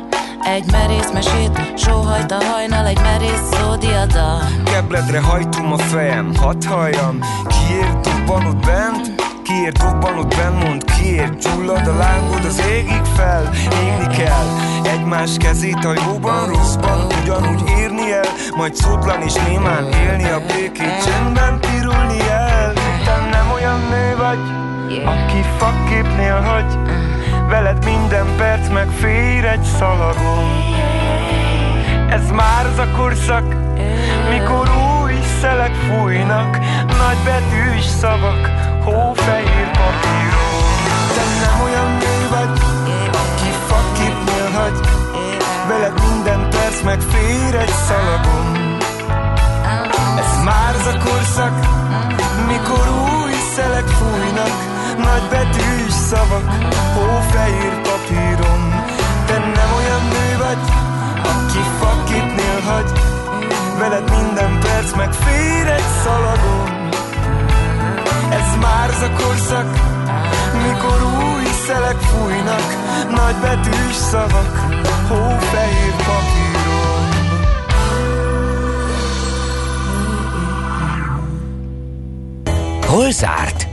egy 0.45 0.71
merész 0.71 1.11
mesét, 1.13 1.73
sóhajt 1.77 2.31
a 2.31 2.43
hajnal, 2.43 2.85
egy 2.85 2.99
merész 3.01 3.49
szódiada 3.51 4.39
Kebledre 4.65 5.19
hajtom 5.19 5.73
a 5.73 5.77
fejem, 5.77 6.35
hadd 6.35 6.65
halljam. 6.65 7.19
Kiért 7.47 8.07
dobban 8.07 8.45
ott 8.45 8.65
bent, 8.65 9.21
kiért 9.43 9.77
dobban 9.77 10.17
ott 10.17 10.35
bent? 10.35 10.63
Mond 10.63 10.83
kiért 10.83 11.37
gyullad 11.37 11.87
a 11.87 11.95
lángod 11.95 12.45
az 12.45 12.61
égig 12.69 13.03
fel? 13.15 13.49
Égni 13.83 14.15
kell. 14.15 14.47
Egymás 14.83 15.37
kezét 15.37 15.85
a 15.85 15.93
jóban, 16.05 16.47
rosszban 16.47 17.07
Ugyanúgy 17.21 17.63
érni 17.77 18.11
el, 18.11 18.29
majd 18.55 18.75
szótlan 18.75 19.21
és 19.21 19.33
némán 19.33 19.91
élni 19.91 20.23
A 20.23 20.41
békét 20.47 21.03
csendben 21.05 21.59
pirulni 21.59 22.19
el. 22.29 22.73
Te 23.05 23.29
nem 23.31 23.51
olyan 23.53 23.79
nő 23.89 24.15
vagy, 24.17 24.39
aki 25.05 25.41
fakképnél 25.57 26.41
hagy 26.41 26.92
Veled 27.53 27.85
minden 27.85 28.27
perc 28.37 28.69
megfér 28.69 29.45
egy 29.45 29.63
szalagon. 29.63 30.49
Ez 32.09 32.29
már 32.29 32.65
az 32.65 32.77
a 32.77 32.87
korszak 32.97 33.55
Mikor 34.29 34.69
új 35.01 35.13
szelek 35.41 35.73
fújnak. 35.73 36.57
Nagy 36.87 37.17
betűs 37.25 37.85
szavak 37.85 38.47
Hófehér 38.83 39.69
papíron. 39.71 40.63
Te 41.15 41.23
nem 41.41 41.61
olyan 41.63 41.91
nő 41.91 42.27
vagy 42.29 42.59
Aki 43.21 43.51
faképnél 43.67 44.49
hagy 44.59 44.79
Veled 45.67 45.93
minden 46.09 46.49
perc 46.49 46.81
megfér 46.81 47.55
egy 47.55 47.75
szalagon. 47.87 48.77
Ez 50.17 50.43
már 50.43 50.75
az 50.75 50.85
a 50.85 50.97
korszak 51.03 51.53
Mikor 52.47 52.89
új 52.89 53.31
szelek 53.55 53.87
fújnak 53.87 54.72
nagy 54.97 55.23
betűs 55.29 55.93
szavak, 56.09 56.47
hófehér 56.95 57.81
papíron. 57.81 58.61
Te 59.25 59.37
nem 59.37 59.69
olyan 59.77 60.03
nő 60.15 60.37
vagy, 60.37 60.63
aki 61.31 61.63
faképnél 61.79 62.59
hagy. 62.67 62.91
Veled 63.79 64.09
minden 64.09 64.59
perc 64.59 64.95
megfér 64.95 65.67
egy 65.67 65.89
szalagon. 66.03 66.89
Ez 68.29 68.57
már 68.61 68.89
az 68.89 69.01
a 69.01 69.11
korszak, 69.23 69.69
mikor 70.67 71.03
új 71.03 71.43
szelek 71.67 71.97
fújnak. 71.97 72.67
Nagy 73.15 73.35
betűs 73.41 73.95
szavak, 73.95 74.57
hófehér 75.07 75.95
papíron. 75.95 76.51
Hol 82.87 83.11
zárt? 83.11 83.72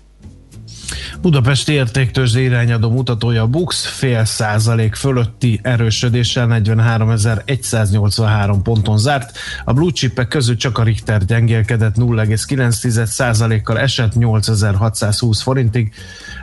Budapest 1.21 1.69
értéktőzs 1.69 2.35
irányadó 2.35 2.89
mutatója 2.89 3.47
Bux 3.47 3.85
fél 3.85 4.25
százalék 4.25 4.95
fölötti 4.95 5.59
erősödéssel 5.63 6.47
43.183 6.49 8.57
ponton 8.63 8.97
zárt. 8.97 9.37
A 9.65 9.73
blue 9.73 9.91
chipek 9.91 10.27
közül 10.27 10.55
csak 10.55 10.77
a 10.77 10.83
Richter 10.83 11.25
gyengélkedett 11.25 11.95
0,9 11.95 13.05
százalékkal 13.05 13.79
esett 13.79 14.15
8620 14.15 15.41
forintig. 15.41 15.93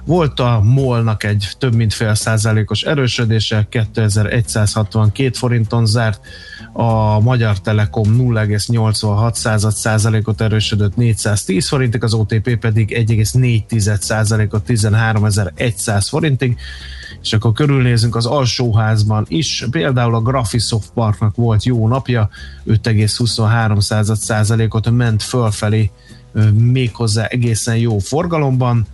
Volt 0.05 0.41
a 0.41 0.61
MOL-nak 0.63 1.25
egy 1.25 1.51
több 1.59 1.75
mint 1.75 1.95
fél 1.95 2.15
százalékos 2.15 2.83
erősödése, 2.83 3.67
2162 3.69 5.31
forinton 5.33 5.87
zárt, 5.87 6.21
a 6.73 7.21
Magyar 7.21 7.61
Telekom 7.61 8.17
0,86 8.19 9.71
százalékot 9.71 10.41
erősödött 10.41 10.97
410 10.97 11.69
forintig, 11.69 12.05
az 12.05 12.15
OTP 12.15 12.57
pedig 12.57 13.05
1,4 13.09 14.01
százalékot 14.01 14.63
13.100 14.67 16.07
forintig, 16.09 16.57
és 17.23 17.33
akkor 17.33 17.53
körülnézünk 17.53 18.17
az 18.17 18.27
alsóházban 18.27 19.25
is, 19.29 19.67
például 19.71 20.15
a 20.15 20.21
Graphisoft 20.21 20.91
Parknak 20.95 21.37
volt 21.37 21.65
jó 21.65 21.89
napja, 21.89 22.29
5,23 22.67 24.15
százalékot 24.15 24.91
ment 24.91 25.23
fölfelé 25.23 25.91
méghozzá 26.53 27.25
egészen 27.25 27.77
jó 27.77 27.99
forgalomban, 27.99 28.87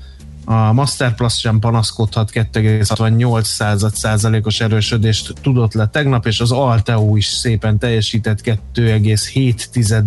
a 0.44 0.72
Masterplus 0.72 1.38
sem 1.38 1.58
panaszkodhat 1.58 2.30
2,68 2.32 3.92
százalékos 3.94 4.60
erősödést 4.60 5.34
tudott 5.42 5.72
le 5.72 5.86
tegnap, 5.86 6.26
és 6.26 6.40
az 6.40 6.52
Alteo 6.52 7.16
is 7.16 7.26
szépen 7.26 7.78
teljesített 7.78 8.40
2,7 8.74 10.02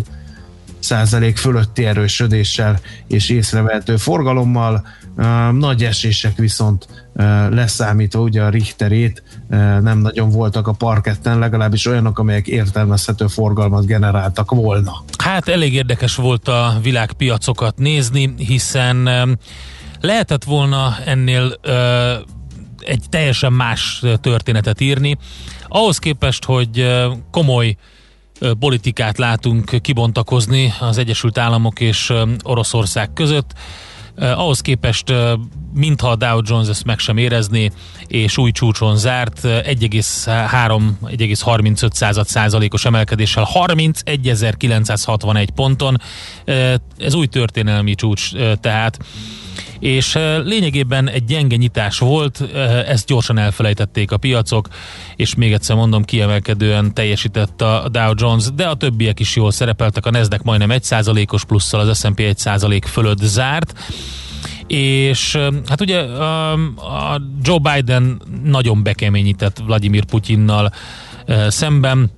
százalék 0.80 1.38
fölötti 1.38 1.86
erősödéssel 1.86 2.80
és 3.08 3.30
észrevehető 3.30 3.97
forgalommal. 3.97 4.88
Nagy 5.52 5.84
esések 5.84 6.38
viszont 6.38 6.88
leszámítva 7.50 8.19
ugye 8.19 8.41
a 8.41 8.50
Richterét 8.50 9.23
nem 9.82 9.97
nagyon 9.97 10.30
voltak 10.30 10.67
a 10.67 10.71
parketten, 10.71 11.39
legalábbis 11.39 11.86
olyanok, 11.86 12.19
amelyek 12.19 12.47
értelmezhető 12.47 13.28
forgalmat 13.28 13.86
generáltak 13.86 14.52
volna. 14.52 15.04
Hát 15.17 15.47
elég 15.47 15.73
érdekes 15.73 16.15
volt 16.15 16.47
a 16.47 16.78
világpiacokat 16.82 17.78
nézni, 17.78 18.34
hiszen 18.38 19.10
lehetett 20.01 20.43
volna 20.43 20.97
ennél 21.05 21.53
egy 22.79 23.03
teljesen 23.10 23.53
más 23.53 24.03
történetet 24.21 24.81
írni. 24.81 25.17
Ahhoz 25.67 25.97
képest, 25.97 26.45
hogy 26.45 26.88
komoly 27.31 27.75
politikát 28.60 29.17
látunk 29.17 29.81
kibontakozni 29.81 30.73
az 30.79 30.97
Egyesült 30.97 31.38
Államok 31.38 31.79
és 31.79 32.13
Oroszország 32.43 33.13
között, 33.13 33.53
ahhoz 34.19 34.62
képest, 34.62 35.13
mintha 35.73 36.10
a 36.10 36.15
Dow 36.15 36.39
Jones 36.43 36.67
ezt 36.67 36.86
meg 36.86 36.99
sem 36.99 37.17
érezné, 37.17 37.71
és 38.07 38.38
új 38.38 38.51
csúcson 38.51 38.97
zárt 38.97 39.39
1,3-1,35 39.43 41.91
század 41.91 42.27
százalékos 42.27 42.86
emelkedéssel 42.86 43.47
31.961 43.53 45.47
ponton. 45.55 46.01
Ez 46.97 47.13
új 47.13 47.27
történelmi 47.27 47.95
csúcs 47.95 48.31
tehát 48.60 48.99
és 49.79 50.17
lényegében 50.43 51.09
egy 51.09 51.25
gyenge 51.25 51.55
nyitás 51.55 51.99
volt, 51.99 52.41
ezt 52.87 53.07
gyorsan 53.07 53.37
elfelejtették 53.37 54.11
a 54.11 54.17
piacok, 54.17 54.67
és 55.15 55.35
még 55.35 55.53
egyszer 55.53 55.75
mondom, 55.75 56.03
kiemelkedően 56.03 56.93
teljesített 56.93 57.61
a 57.61 57.89
Dow 57.91 58.11
Jones, 58.15 58.45
de 58.55 58.67
a 58.67 58.75
többiek 58.75 59.19
is 59.19 59.35
jól 59.35 59.51
szerepeltek, 59.51 60.05
a 60.05 60.11
Nasdaq 60.11 60.41
majdnem 60.43 60.69
1%-os 60.73 61.45
plusszal, 61.45 61.79
az 61.79 61.99
S&P 61.99 62.19
1% 62.19 62.81
fölött 62.85 63.21
zárt, 63.21 63.73
és 64.67 65.37
hát 65.67 65.81
ugye 65.81 65.99
a 65.99 67.21
Joe 67.43 67.59
Biden 67.59 68.21
nagyon 68.43 68.83
bekeményített 68.83 69.57
Vladimir 69.65 70.05
Putyinnal 70.05 70.71
szemben, 71.47 72.11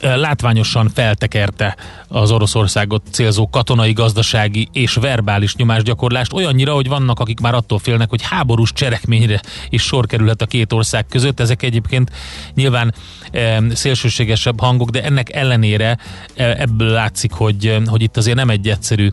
látványosan 0.00 0.90
feltekerte 0.94 1.76
az 2.08 2.30
Oroszországot 2.30 3.02
célzó 3.10 3.48
katonai, 3.48 3.92
gazdasági 3.92 4.68
és 4.72 4.94
verbális 4.94 5.56
nyomásgyakorlást 5.56 6.32
olyannyira, 6.32 6.74
hogy 6.74 6.88
vannak, 6.88 7.20
akik 7.20 7.40
már 7.40 7.54
attól 7.54 7.78
félnek, 7.78 8.08
hogy 8.08 8.22
háborús 8.22 8.72
cselekményre 8.72 9.40
is 9.68 9.82
sor 9.82 10.06
kerülhet 10.06 10.42
a 10.42 10.46
két 10.46 10.72
ország 10.72 11.06
között. 11.06 11.40
Ezek 11.40 11.62
egyébként 11.62 12.10
nyilván 12.54 12.94
e, 13.32 13.62
szélsőségesebb 13.74 14.60
hangok, 14.60 14.90
de 14.90 15.04
ennek 15.04 15.32
ellenére 15.32 15.98
e, 16.34 16.44
ebből 16.58 16.88
látszik, 16.88 17.32
hogy, 17.32 17.82
hogy 17.86 18.02
itt 18.02 18.16
azért 18.16 18.36
nem 18.36 18.50
egy 18.50 18.68
egyszerű 18.68 19.08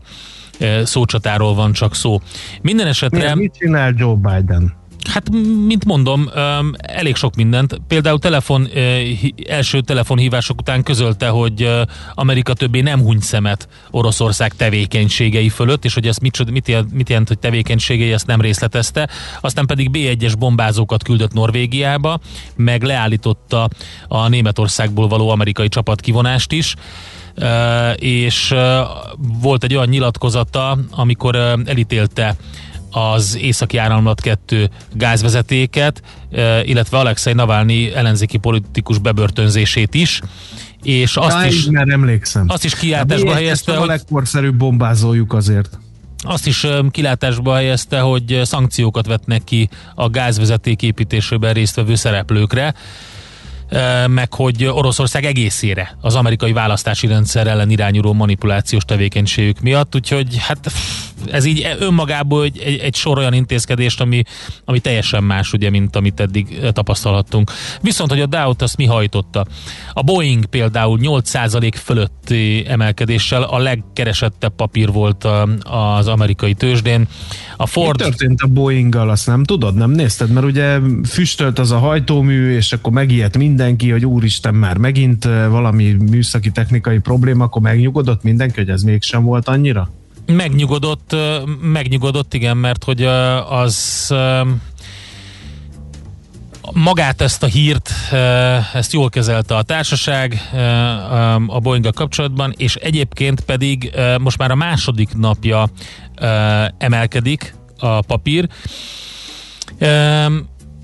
szócsatáról 0.84 1.54
van 1.54 1.72
csak 1.72 1.94
szó. 1.94 2.20
Minden 2.62 2.86
esetre... 2.86 3.34
Mit 3.34 3.56
csinál 3.58 3.94
Joe 3.96 4.14
Biden? 4.14 4.76
Hát, 5.08 5.30
mint 5.66 5.84
mondom, 5.84 6.30
elég 6.76 7.16
sok 7.16 7.34
mindent. 7.34 7.80
Például 7.88 8.18
telefon, 8.18 8.68
első 9.48 9.80
telefonhívások 9.80 10.60
után 10.60 10.82
közölte, 10.82 11.28
hogy 11.28 11.70
Amerika 12.14 12.52
többé 12.52 12.80
nem 12.80 13.00
huny 13.00 13.20
szemet 13.20 13.68
Oroszország 13.90 14.54
tevékenységei 14.54 15.48
fölött, 15.48 15.84
és 15.84 15.94
hogy 15.94 16.06
ez 16.06 16.16
mit, 16.16 16.50
mit, 16.50 16.68
jelent, 16.68 16.92
mit 16.92 17.08
jelent, 17.08 17.28
hogy 17.28 17.38
tevékenységei, 17.38 18.12
ezt 18.12 18.26
nem 18.26 18.40
részletezte. 18.40 19.08
Aztán 19.40 19.66
pedig 19.66 19.90
B1-es 19.92 20.32
bombázókat 20.38 21.02
küldött 21.02 21.32
Norvégiába, 21.32 22.18
meg 22.56 22.82
leállította 22.82 23.68
a 24.08 24.28
Németországból 24.28 25.08
való 25.08 25.28
amerikai 25.28 25.68
csapatkivonást 25.68 26.52
is 26.52 26.74
és 27.94 28.54
volt 29.18 29.64
egy 29.64 29.74
olyan 29.74 29.88
nyilatkozata, 29.88 30.78
amikor 30.90 31.36
elítélte 31.64 32.36
az 32.90 33.36
északi 33.40 33.76
áramlat 33.76 34.20
2 34.20 34.70
gázvezetéket, 34.94 36.02
illetve 36.62 36.98
Alexei 36.98 37.32
Navalnyi 37.32 37.94
ellenzéki 37.94 38.36
politikus 38.36 38.98
bebörtönzését 38.98 39.94
is, 39.94 40.20
és 40.82 41.16
azt 41.16 41.36
Á, 41.36 41.46
is, 41.46 41.64
már 41.64 41.88
emlékszem. 41.88 42.44
azt 42.48 42.64
is 42.64 42.74
kiáltásba 42.74 43.32
helyezte, 43.32 43.72
a 43.72 43.78
hogy 43.78 43.88
legkorszerűbb 43.88 44.54
bombázójuk 44.54 45.32
azért. 45.32 45.78
azt 46.18 46.46
is 46.46 46.66
kilátásba 46.90 47.54
helyezte, 47.54 48.00
hogy 48.00 48.40
szankciókat 48.44 49.06
vetnek 49.06 49.44
ki 49.44 49.68
a 49.94 50.08
gázvezeték 50.10 50.82
építésében 50.82 51.52
résztvevő 51.52 51.94
szereplőkre, 51.94 52.74
meg 54.06 54.32
hogy 54.34 54.64
Oroszország 54.64 55.24
egészére 55.24 55.96
az 56.00 56.14
amerikai 56.14 56.52
választási 56.52 57.06
rendszer 57.06 57.46
ellen 57.46 57.70
irányuló 57.70 58.12
manipulációs 58.12 58.84
tevékenységük 58.84 59.60
miatt, 59.60 59.94
úgyhogy 59.94 60.36
hát 60.38 60.70
ez 61.30 61.44
így 61.44 61.76
önmagából 61.78 62.44
egy, 62.44 62.58
egy, 62.58 62.78
egy 62.78 62.94
sor 62.94 63.18
olyan 63.18 63.32
intézkedést, 63.32 64.00
ami, 64.00 64.22
ami 64.64 64.80
teljesen 64.80 65.24
más, 65.24 65.52
ugye, 65.52 65.70
mint 65.70 65.96
amit 65.96 66.20
eddig 66.20 66.60
tapasztalhattunk. 66.72 67.50
Viszont, 67.80 68.10
hogy 68.10 68.20
a 68.20 68.26
Dow-t 68.26 68.62
azt 68.62 68.76
mi 68.76 68.84
hajtotta? 68.84 69.46
A 69.92 70.02
Boeing 70.02 70.44
például 70.44 70.98
8% 71.02 71.72
fölötti 71.82 72.64
emelkedéssel 72.68 73.42
a 73.42 73.58
legkeresettebb 73.58 74.54
papír 74.56 74.92
volt 74.92 75.26
az 75.62 76.08
amerikai 76.08 76.54
tőzsdén. 76.54 77.08
A 77.56 77.66
Ford... 77.66 77.98
Mi 77.98 78.04
történt 78.04 78.40
a 78.40 78.46
Boeing-gal, 78.46 79.10
azt 79.10 79.26
nem 79.26 79.44
tudod? 79.44 79.74
Nem 79.74 79.90
nézted? 79.90 80.30
Mert 80.30 80.46
ugye 80.46 80.78
füstölt 81.06 81.58
az 81.58 81.70
a 81.70 81.78
hajtómű, 81.78 82.54
és 82.54 82.72
akkor 82.72 82.92
megijedt 82.92 83.36
mindenki, 83.58 83.90
hogy 83.90 84.06
úristen, 84.06 84.54
már 84.54 84.76
megint 84.76 85.24
valami 85.24 85.92
műszaki 85.92 86.50
technikai 86.50 86.98
probléma, 86.98 87.44
akkor 87.44 87.62
megnyugodott 87.62 88.22
mindenki, 88.22 88.54
hogy 88.58 88.68
ez 88.68 88.82
mégsem 88.82 89.24
volt 89.24 89.48
annyira? 89.48 89.90
Megnyugodott, 90.26 91.16
megnyugodott, 91.60 92.34
igen, 92.34 92.56
mert 92.56 92.84
hogy 92.84 93.02
az 93.48 94.08
magát 96.72 97.20
ezt 97.20 97.42
a 97.42 97.46
hírt, 97.46 97.90
ezt 98.72 98.92
jól 98.92 99.08
kezelte 99.08 99.56
a 99.56 99.62
társaság 99.62 100.40
a 101.46 101.58
boeing 101.58 101.94
kapcsolatban, 101.94 102.54
és 102.56 102.74
egyébként 102.74 103.40
pedig 103.40 103.90
most 104.20 104.38
már 104.38 104.50
a 104.50 104.54
második 104.54 105.14
napja 105.14 105.68
emelkedik 106.78 107.54
a 107.78 108.00
papír 108.00 108.48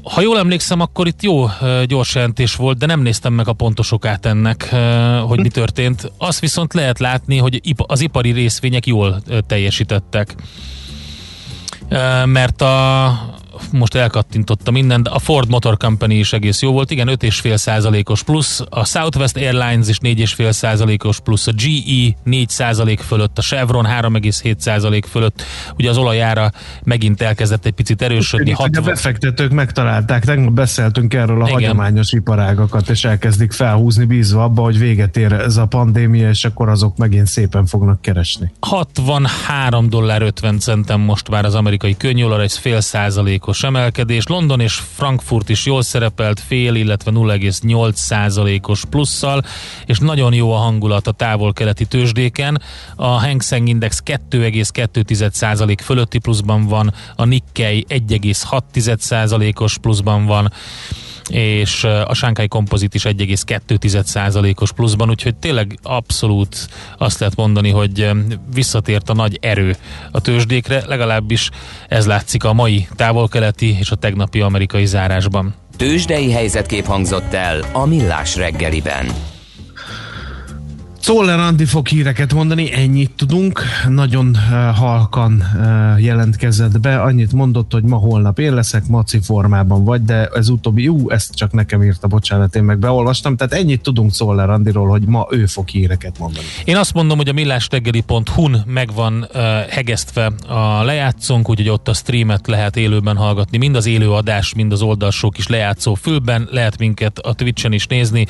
ha 0.05 0.21
jól 0.21 0.39
emlékszem, 0.39 0.81
akkor 0.81 1.07
itt 1.07 1.23
jó 1.23 1.47
gyors 1.87 2.15
jelentés 2.15 2.55
volt, 2.55 2.79
de 2.79 2.87
nem 2.87 3.01
néztem 3.01 3.33
meg 3.33 3.49
a 3.49 3.53
pontosokát 3.53 4.27
ennek, 4.27 4.75
hogy 5.27 5.41
mi 5.41 5.49
történt. 5.49 6.13
Azt 6.19 6.41
viszont 6.41 6.75
lehet 6.75 6.99
látni, 6.99 7.37
hogy 7.37 7.61
az 7.77 8.01
ipari 8.01 8.31
részvények 8.31 8.87
jól 8.87 9.23
teljesítettek. 9.47 10.35
Mert 12.25 12.63
a, 12.63 13.07
most 13.73 13.95
elkattintotta 13.95 14.71
minden, 14.71 15.03
de 15.03 15.11
a 15.11 15.19
Ford 15.19 15.49
Motor 15.49 15.77
Company 15.77 16.19
is 16.19 16.33
egész 16.33 16.63
jó 16.63 16.73
volt, 16.73 16.91
igen, 16.91 17.09
5,5 17.09 17.57
százalékos 17.57 18.23
plusz, 18.23 18.63
a 18.69 18.85
Southwest 18.85 19.37
Airlines 19.37 19.89
is 19.89 19.99
4,5 19.99 20.53
százalékos 20.53 21.21
plusz, 21.21 21.47
a 21.47 21.53
GE 21.53 22.17
4 22.23 22.49
százalék 22.49 23.01
fölött, 23.01 23.39
a 23.39 23.43
Chevron 23.43 23.87
3,7 23.87 24.59
százalék 24.59 25.05
fölött, 25.05 25.43
ugye 25.77 25.91
az 25.91 25.97
olajára 25.97 26.53
megint 26.85 27.23
elkezdett 27.23 27.65
egy 27.65 27.73
picit 27.73 28.03
erősödni. 28.03 28.51
60... 28.51 28.83
A 28.83 28.87
befektetők 28.87 29.51
megtalálták, 29.51 30.25
tegnap 30.25 30.53
beszéltünk 30.53 31.15
erről 31.15 31.43
a 31.43 31.45
igen. 31.45 31.53
hagyományos 31.53 32.13
iparágakat, 32.13 32.89
és 32.89 33.05
elkezdik 33.05 33.53
felhúzni 33.53 34.05
bízva 34.05 34.43
abba, 34.43 34.63
hogy 34.63 34.79
véget 34.79 35.17
ér 35.17 35.33
ez 35.33 35.57
a 35.57 35.67
pandémia, 35.67 36.29
és 36.29 36.45
akkor 36.45 36.69
azok 36.69 36.97
megint 36.97 37.27
szépen 37.27 37.67
fognak 37.67 38.01
keresni. 38.01 38.53
63 38.61 39.89
dollár 39.89 40.23
50 40.23 40.59
centen 40.59 41.01
most 41.01 41.29
már 41.29 41.45
az 41.45 41.55
amerikai 41.55 41.97
könnyolár, 41.97 42.41
ez 42.41 42.57
fél 42.57 42.81
százalék 42.81 43.44
százalékos 43.45 43.63
emelkedés. 43.63 44.27
London 44.27 44.61
és 44.61 44.75
Frankfurt 44.75 45.49
is 45.49 45.67
jól 45.67 45.83
szerepelt 45.83 46.41
fél, 46.41 46.75
illetve 46.75 47.11
0,8 47.11 47.95
százalékos 47.95 48.85
plusszal, 48.85 49.43
és 49.87 49.99
nagyon 49.99 50.33
jó 50.33 50.53
a 50.53 50.57
hangulat 50.57 51.07
a 51.07 51.13
távol-keleti 51.13 51.85
tőzsdéken. 51.85 52.63
A 52.97 53.07
Hang 53.07 53.43
Seng 53.43 53.69
Index 53.69 54.03
2,2 54.05 55.31
százalék 55.31 55.81
fölötti 55.81 56.19
pluszban 56.19 56.67
van, 56.67 56.93
a 57.17 57.25
Nikkei 57.25 57.85
1,6 57.89 58.99
százalékos 58.99 59.79
pluszban 59.79 60.27
van, 60.27 60.53
és 61.31 61.85
a 61.85 62.15
Shanghai 62.15 62.49
Composite 62.49 62.97
is 62.97 63.03
1,2%-os 63.05 64.73
pluszban, 64.73 65.11
úgyhogy 65.11 65.35
tényleg 65.35 65.79
abszolút 65.83 66.69
azt 66.99 67.19
lehet 67.19 67.37
mondani, 67.37 67.71
hogy 67.71 68.11
visszatért 68.55 69.09
a 69.09 69.15
nagy 69.15 69.39
erő 69.41 69.77
a 70.11 70.21
tőzsdékre, 70.21 70.83
legalábbis 70.87 71.51
ez 71.89 72.07
látszik 72.07 72.45
a 72.45 72.53
mai 72.53 72.89
távol-keleti 72.97 73.77
és 73.79 73.91
a 73.91 73.97
tegnapi 73.97 74.41
amerikai 74.41 74.87
zárásban. 74.87 75.55
Tőzsdei 75.77 76.33
helyzetkép 76.33 76.85
hangzott 76.85 77.33
el 77.33 77.65
a 77.73 77.85
Millás 77.87 78.37
reggeliben. 78.37 79.34
Szoller 81.05 81.39
Andi 81.39 81.65
fog 81.65 81.87
híreket 81.87 82.35
mondani, 82.35 82.73
ennyit 82.73 83.11
tudunk. 83.17 83.63
Nagyon 83.89 84.29
uh, 84.29 84.77
halkan 84.77 85.45
uh, 85.57 86.03
jelentkezett 86.03 86.81
be, 86.81 87.01
annyit 87.01 87.33
mondott, 87.33 87.73
hogy 87.73 87.83
ma 87.83 87.97
holnap 87.97 88.39
én 88.39 88.55
leszek, 88.55 88.87
maci 88.87 89.19
formában 89.23 89.85
vagy, 89.85 90.03
de 90.03 90.29
ez 90.35 90.49
utóbbi, 90.49 90.83
jó, 90.83 91.11
ezt 91.11 91.35
csak 91.35 91.53
nekem 91.53 91.83
írta, 91.83 92.07
bocsánat, 92.07 92.57
én 92.57 92.63
meg 92.63 92.79
beolvastam, 92.79 93.37
tehát 93.37 93.53
ennyit 93.53 93.81
tudunk 93.81 94.15
Szoller 94.15 94.51
Andiról, 94.51 94.89
hogy 94.89 95.03
ma 95.07 95.27
ő 95.31 95.47
fog 95.47 95.69
híreket 95.69 96.19
mondani. 96.19 96.47
Én 96.65 96.77
azt 96.77 96.95
mondom, 96.95 97.17
hogy 97.17 97.29
a 97.29 97.33
millástegeli.hu-n 97.33 98.63
megvan 98.67 99.29
uh, 99.35 99.43
hegesztve 99.69 100.33
a 100.49 100.83
lejátszónk, 100.83 101.49
úgyhogy 101.49 101.69
ott 101.69 101.89
a 101.89 101.95
streamet 101.95 102.47
lehet 102.47 102.77
élőben 102.77 103.17
hallgatni, 103.17 103.59
mind 103.59 103.77
az 103.77 103.87
élőadás, 103.87 104.55
mind 104.55 104.73
az 104.73 104.83
oldalsók 104.83 105.39
is 105.39 105.47
lejátszó 105.47 105.95
fülben, 105.95 106.49
lehet 106.51 106.79
minket 106.79 107.19
a 107.19 107.35
Twitch-en 107.35 107.73
is 107.73 107.87
nézni, 107.87 108.27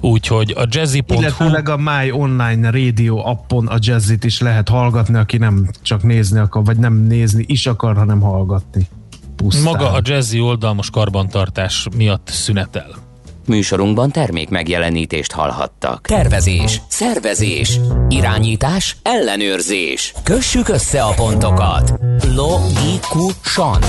úgyhogy 0.00 0.54
a 0.56 0.66
jazzy.hu 0.70 1.20
Illetőleg 1.20 1.68
a 1.68 1.76
My 1.76 2.01
Online 2.10 2.70
Radio 2.70 3.26
appon 3.28 3.66
a 3.66 3.76
jazzit 3.78 4.24
is 4.24 4.40
lehet 4.40 4.68
hallgatni, 4.68 5.16
aki 5.16 5.36
nem 5.36 5.70
csak 5.82 6.02
nézni 6.02 6.38
akar, 6.38 6.64
vagy 6.64 6.76
nem 6.76 6.94
nézni 6.94 7.44
is 7.46 7.66
akar, 7.66 7.96
hanem 7.96 8.20
hallgatni. 8.20 8.88
pusztán. 9.36 9.62
Maga 9.62 9.92
a 9.92 10.00
jazzy 10.02 10.40
oldal 10.40 10.74
most 10.74 10.90
karbantartás 10.90 11.86
miatt 11.96 12.28
szünetel. 12.28 13.10
Műsorunkban 13.46 14.10
termék 14.10 14.48
megjelenítést 14.48 15.32
hallhattak. 15.32 16.06
Tervezés, 16.06 16.80
szervezés, 16.88 17.80
irányítás, 18.08 18.96
ellenőrzés. 19.02 20.12
Kössük 20.22 20.68
össze 20.68 21.02
a 21.02 21.14
pontokat. 21.14 21.94
Logikusan, 22.34 23.82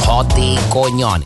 hatékonyan. 0.00 1.22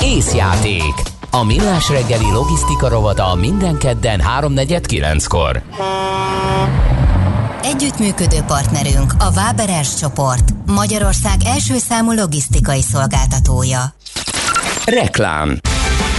Észjáték. 0.00 1.13
A 1.40 1.44
millás 1.44 1.88
reggeli 1.88 2.30
logisztika 2.30 2.88
rovata 2.88 3.34
minden 3.34 3.78
kedden 3.78 4.20
3.49-kor. 4.40 5.62
Együttműködő 7.62 8.40
partnerünk 8.46 9.12
a 9.18 9.30
Váberes 9.30 9.94
csoport, 9.94 10.50
Magyarország 10.66 11.36
első 11.46 11.78
számú 11.78 12.12
logisztikai 12.12 12.82
szolgáltatója. 12.82 13.94
Reklám 14.84 15.58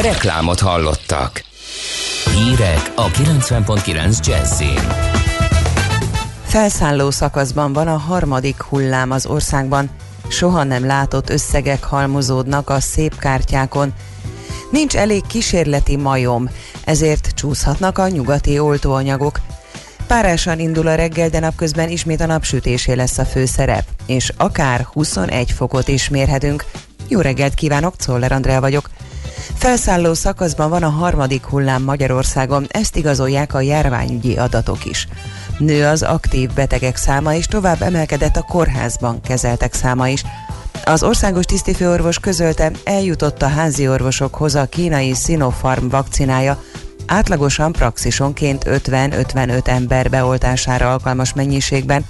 Reklámot 0.00 0.60
hallottak. 0.60 1.42
Hírek 2.34 2.92
a 2.94 3.10
90.9 3.10 4.26
Jazzin. 4.26 4.88
Felszálló 6.44 7.10
szakaszban 7.10 7.72
van 7.72 7.88
a 7.88 7.96
harmadik 7.96 8.62
hullám 8.62 9.10
az 9.10 9.26
országban. 9.26 9.90
Soha 10.28 10.62
nem 10.62 10.86
látott 10.86 11.30
összegek 11.30 11.84
halmozódnak 11.84 12.70
a 12.70 12.80
szép 12.80 13.18
kártyákon. 13.18 13.92
Nincs 14.70 14.96
elég 14.96 15.26
kísérleti 15.26 15.96
majom, 15.96 16.48
ezért 16.84 17.28
csúszhatnak 17.34 17.98
a 17.98 18.08
nyugati 18.08 18.58
oltóanyagok. 18.58 19.40
Párásan 20.06 20.58
indul 20.58 20.86
a 20.86 20.94
reggel, 20.94 21.28
de 21.28 21.38
napközben 21.38 21.88
ismét 21.88 22.20
a 22.20 22.26
napsütésé 22.26 22.92
lesz 22.92 23.18
a 23.18 23.24
főszerep, 23.24 23.84
és 24.06 24.32
akár 24.36 24.86
21 24.92 25.50
fokot 25.50 25.88
is 25.88 26.08
mérhetünk. 26.08 26.64
Jó 27.08 27.20
reggelt 27.20 27.54
kívánok, 27.54 27.96
Czoller 27.96 28.32
Andrea 28.32 28.60
vagyok. 28.60 28.90
Felszálló 29.54 30.14
szakaszban 30.14 30.70
van 30.70 30.82
a 30.82 30.88
harmadik 30.88 31.44
hullám 31.44 31.82
Magyarországon, 31.82 32.66
ezt 32.68 32.96
igazolják 32.96 33.54
a 33.54 33.60
járványügyi 33.60 34.36
adatok 34.36 34.84
is. 34.84 35.08
Nő 35.58 35.86
az 35.86 36.02
aktív 36.02 36.52
betegek 36.52 36.96
száma, 36.96 37.34
és 37.34 37.46
tovább 37.46 37.82
emelkedett 37.82 38.36
a 38.36 38.42
kórházban 38.42 39.20
kezeltek 39.20 39.74
száma 39.74 40.08
is. 40.08 40.22
Az 40.84 41.02
országos 41.02 41.44
tisztifőorvos 41.44 42.18
közölte, 42.18 42.70
eljutott 42.84 43.42
a 43.42 43.48
házi 43.48 43.88
orvosokhoz 43.88 44.54
a 44.54 44.66
kínai 44.66 45.14
Sinopharm 45.14 45.88
vakcinája, 45.88 46.62
átlagosan 47.06 47.72
praxisonként 47.72 48.64
50-55 48.66 49.66
ember 49.66 50.10
beoltására 50.10 50.92
alkalmas 50.92 51.32
mennyiségben. 51.32 52.04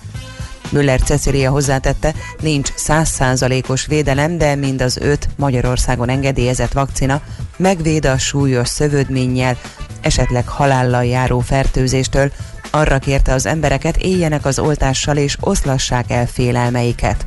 Müller 0.72 1.00
Cecilia 1.00 1.50
hozzátette, 1.50 2.14
nincs 2.40 2.72
százszázalékos 2.74 3.86
védelem, 3.86 4.38
de 4.38 4.54
mind 4.54 4.82
az 4.82 4.96
öt 4.96 5.28
Magyarországon 5.36 6.08
engedélyezett 6.08 6.72
vakcina 6.72 7.20
megvéd 7.56 8.04
a 8.04 8.18
súlyos 8.18 8.68
szövődménnyel, 8.68 9.56
esetleg 10.00 10.48
halállal 10.48 11.04
járó 11.04 11.40
fertőzéstől, 11.40 12.32
arra 12.70 12.98
kérte 12.98 13.32
az 13.32 13.46
embereket, 13.46 13.96
éljenek 13.96 14.44
az 14.44 14.58
oltással 14.58 15.16
és 15.16 15.36
oszlassák 15.40 16.10
el 16.10 16.26
félelmeiket. 16.26 17.24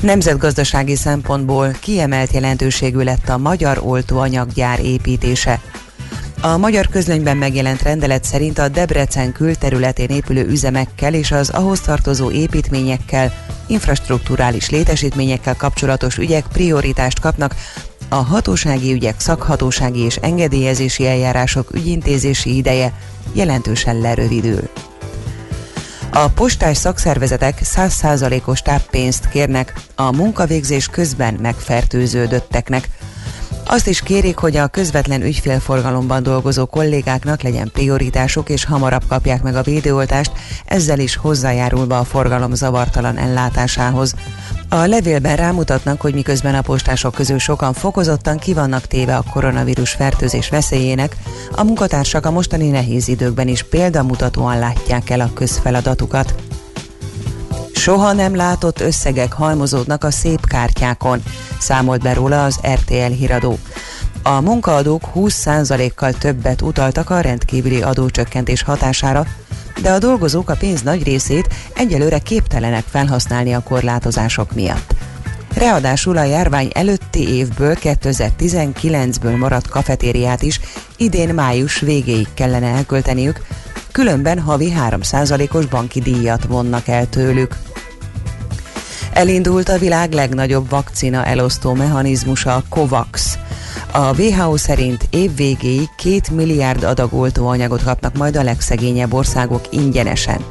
Nemzetgazdasági 0.00 0.96
szempontból 0.96 1.70
kiemelt 1.80 2.32
jelentőségű 2.32 3.02
lett 3.02 3.28
a 3.28 3.38
magyar 3.38 3.80
oltóanyaggyár 3.84 4.80
építése. 4.80 5.60
A 6.44 6.56
magyar 6.56 6.88
közlönyben 6.88 7.36
megjelent 7.36 7.82
rendelet 7.82 8.24
szerint 8.24 8.58
a 8.58 8.68
Debrecen 8.68 9.32
külterületén 9.32 10.08
épülő 10.08 10.46
üzemekkel 10.46 11.14
és 11.14 11.30
az 11.30 11.50
ahhoz 11.50 11.80
tartozó 11.80 12.30
építményekkel, 12.30 13.32
infrastruktúrális 13.66 14.70
létesítményekkel 14.70 15.56
kapcsolatos 15.56 16.16
ügyek 16.16 16.44
prioritást 16.52 17.20
kapnak, 17.20 17.54
a 18.08 18.14
hatósági 18.14 18.92
ügyek 18.92 19.20
szakhatósági 19.20 20.00
és 20.00 20.16
engedélyezési 20.16 21.06
eljárások 21.06 21.74
ügyintézési 21.74 22.56
ideje 22.56 22.92
jelentősen 23.32 23.98
lerövidül. 23.98 24.68
A 26.12 26.28
postás 26.28 26.76
szakszervezetek 26.76 27.60
100%-os 27.64 28.62
táppénzt 28.62 29.28
kérnek 29.28 29.74
a 29.94 30.16
munkavégzés 30.16 30.86
közben 30.86 31.34
megfertőződötteknek. 31.42 32.88
Azt 33.64 33.86
is 33.86 34.00
kérik, 34.00 34.36
hogy 34.36 34.56
a 34.56 34.66
közvetlen 34.66 35.22
ügyfélforgalomban 35.22 36.22
dolgozó 36.22 36.66
kollégáknak 36.66 37.42
legyen 37.42 37.70
prioritásuk 37.72 38.48
és 38.48 38.64
hamarabb 38.64 39.02
kapják 39.08 39.42
meg 39.42 39.56
a 39.56 39.62
védőoltást, 39.62 40.32
ezzel 40.64 40.98
is 40.98 41.16
hozzájárulva 41.16 41.98
a 41.98 42.04
forgalom 42.04 42.54
zavartalan 42.54 43.18
ellátásához. 43.18 44.14
A 44.68 44.86
levélben 44.86 45.36
rámutatnak, 45.36 46.00
hogy 46.00 46.14
miközben 46.14 46.54
a 46.54 46.62
postások 46.62 47.14
közül 47.14 47.38
sokan 47.38 47.72
fokozottan 47.72 48.38
kivannak 48.38 48.86
téve 48.86 49.16
a 49.16 49.24
koronavírus 49.32 49.90
fertőzés 49.90 50.48
veszélyének, 50.48 51.16
a 51.50 51.64
munkatársak 51.64 52.26
a 52.26 52.30
mostani 52.30 52.68
nehéz 52.68 53.08
időkben 53.08 53.48
is 53.48 53.62
példamutatóan 53.62 54.58
látják 54.58 55.10
el 55.10 55.20
a 55.20 55.32
közfeladatukat. 55.34 56.34
Soha 57.82 58.12
nem 58.12 58.36
látott 58.36 58.80
összegek 58.80 59.32
halmozódnak 59.32 60.04
a 60.04 60.10
szép 60.10 60.46
kártyákon, 60.46 61.22
számolt 61.58 62.02
be 62.02 62.12
róla 62.14 62.44
az 62.44 62.60
RTL 62.72 63.12
híradó. 63.12 63.58
A 64.22 64.40
munkaadók 64.40 65.02
20%-kal 65.14 66.12
többet 66.12 66.62
utaltak 66.62 67.10
a 67.10 67.20
rendkívüli 67.20 67.82
adócsökkentés 67.82 68.62
hatására, 68.62 69.26
de 69.80 69.90
a 69.90 69.98
dolgozók 69.98 70.50
a 70.50 70.56
pénz 70.56 70.82
nagy 70.82 71.02
részét 71.02 71.48
egyelőre 71.74 72.18
képtelenek 72.18 72.84
felhasználni 72.90 73.52
a 73.54 73.62
korlátozások 73.62 74.54
miatt. 74.54 74.94
Ráadásul 75.54 76.16
a 76.16 76.24
járvány 76.24 76.70
előtti 76.74 77.28
évből 77.28 77.76
2019-ből 77.82 79.38
maradt 79.38 79.68
kafetériát 79.68 80.42
is 80.42 80.60
idén 80.96 81.34
május 81.34 81.80
végéig 81.80 82.28
kellene 82.34 82.66
elkölteniük, 82.66 83.40
különben 83.92 84.40
havi 84.40 84.72
3%-os 84.88 85.66
banki 85.66 86.00
díjat 86.00 86.44
vonnak 86.44 86.88
el 86.88 87.08
tőlük. 87.08 87.56
Elindult 89.12 89.68
a 89.68 89.78
világ 89.78 90.12
legnagyobb 90.12 90.70
vakcina 90.70 91.24
elosztó 91.24 91.74
mechanizmusa, 91.74 92.54
a 92.54 92.62
COVAX. 92.68 93.38
A 93.92 94.20
WHO 94.20 94.56
szerint 94.56 95.06
év 95.10 95.34
végéig 95.34 95.88
két 95.96 96.30
milliárd 96.30 96.82
adag 96.82 97.14
oltóanyagot 97.14 97.82
kapnak 97.82 98.16
majd 98.16 98.36
a 98.36 98.42
legszegényebb 98.42 99.12
országok 99.12 99.60
ingyenesen. 99.70 100.44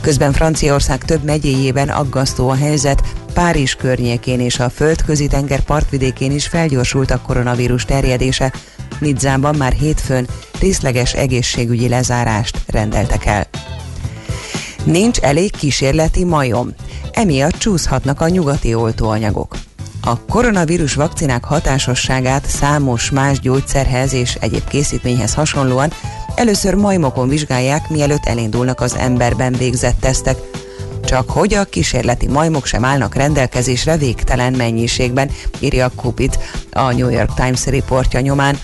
Közben 0.00 0.32
Franciaország 0.32 1.04
több 1.04 1.24
megyéjében 1.24 1.88
aggasztó 1.88 2.48
a 2.48 2.54
helyzet, 2.54 3.02
Párizs 3.32 3.74
környékén 3.74 4.40
és 4.40 4.58
a 4.58 4.70
földközi 4.70 5.26
tenger 5.26 5.60
partvidékén 5.60 6.32
is 6.32 6.46
felgyorsult 6.46 7.10
a 7.10 7.20
koronavírus 7.20 7.84
terjedése. 7.84 8.52
Nidzában 8.98 9.54
már 9.54 9.72
hétfőn 9.72 10.28
részleges 10.60 11.14
egészségügyi 11.14 11.88
lezárást 11.88 12.58
rendeltek 12.66 13.26
el. 13.26 13.46
Nincs 14.84 15.18
elég 15.18 15.50
kísérleti 15.50 16.24
majom, 16.24 16.74
emiatt 17.12 17.58
csúszhatnak 17.58 18.20
a 18.20 18.28
nyugati 18.28 18.74
oltóanyagok. 18.74 19.56
A 20.00 20.20
koronavírus 20.20 20.94
vakcinák 20.94 21.44
hatásosságát 21.44 22.46
számos 22.46 23.10
más 23.10 23.40
gyógyszerhez 23.40 24.12
és 24.12 24.34
egyéb 24.34 24.68
készítményhez 24.68 25.34
hasonlóan 25.34 25.92
először 26.34 26.74
majmokon 26.74 27.28
vizsgálják, 27.28 27.88
mielőtt 27.88 28.24
elindulnak 28.24 28.80
az 28.80 28.96
emberben 28.96 29.52
végzett 29.52 30.00
tesztek. 30.00 30.36
Csak 31.04 31.30
hogy 31.30 31.54
a 31.54 31.64
kísérleti 31.64 32.26
majmok 32.26 32.66
sem 32.66 32.84
állnak 32.84 33.14
rendelkezésre 33.14 33.96
végtelen 33.96 34.52
mennyiségben, 34.52 35.30
írja 35.58 35.90
Kupit 35.96 36.38
a 36.72 36.92
New 36.92 37.08
York 37.08 37.34
Times 37.34 37.66
riportja 37.66 38.20
nyomán. 38.20 38.58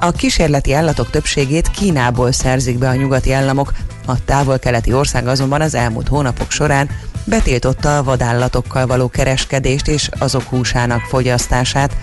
A 0.00 0.10
kísérleti 0.10 0.72
állatok 0.72 1.10
többségét 1.10 1.70
Kínából 1.70 2.32
szerzik 2.32 2.78
be 2.78 2.88
a 2.88 2.94
nyugati 2.94 3.32
államok, 3.32 3.72
a 4.04 4.24
távol-keleti 4.24 4.92
ország 4.92 5.26
azonban 5.26 5.60
az 5.60 5.74
elmúlt 5.74 6.08
hónapok 6.08 6.50
során 6.50 6.90
betiltotta 7.24 7.98
a 7.98 8.02
vadállatokkal 8.02 8.86
való 8.86 9.08
kereskedést 9.08 9.88
és 9.88 10.08
azok 10.18 10.42
húsának 10.42 11.00
fogyasztását. 11.00 11.96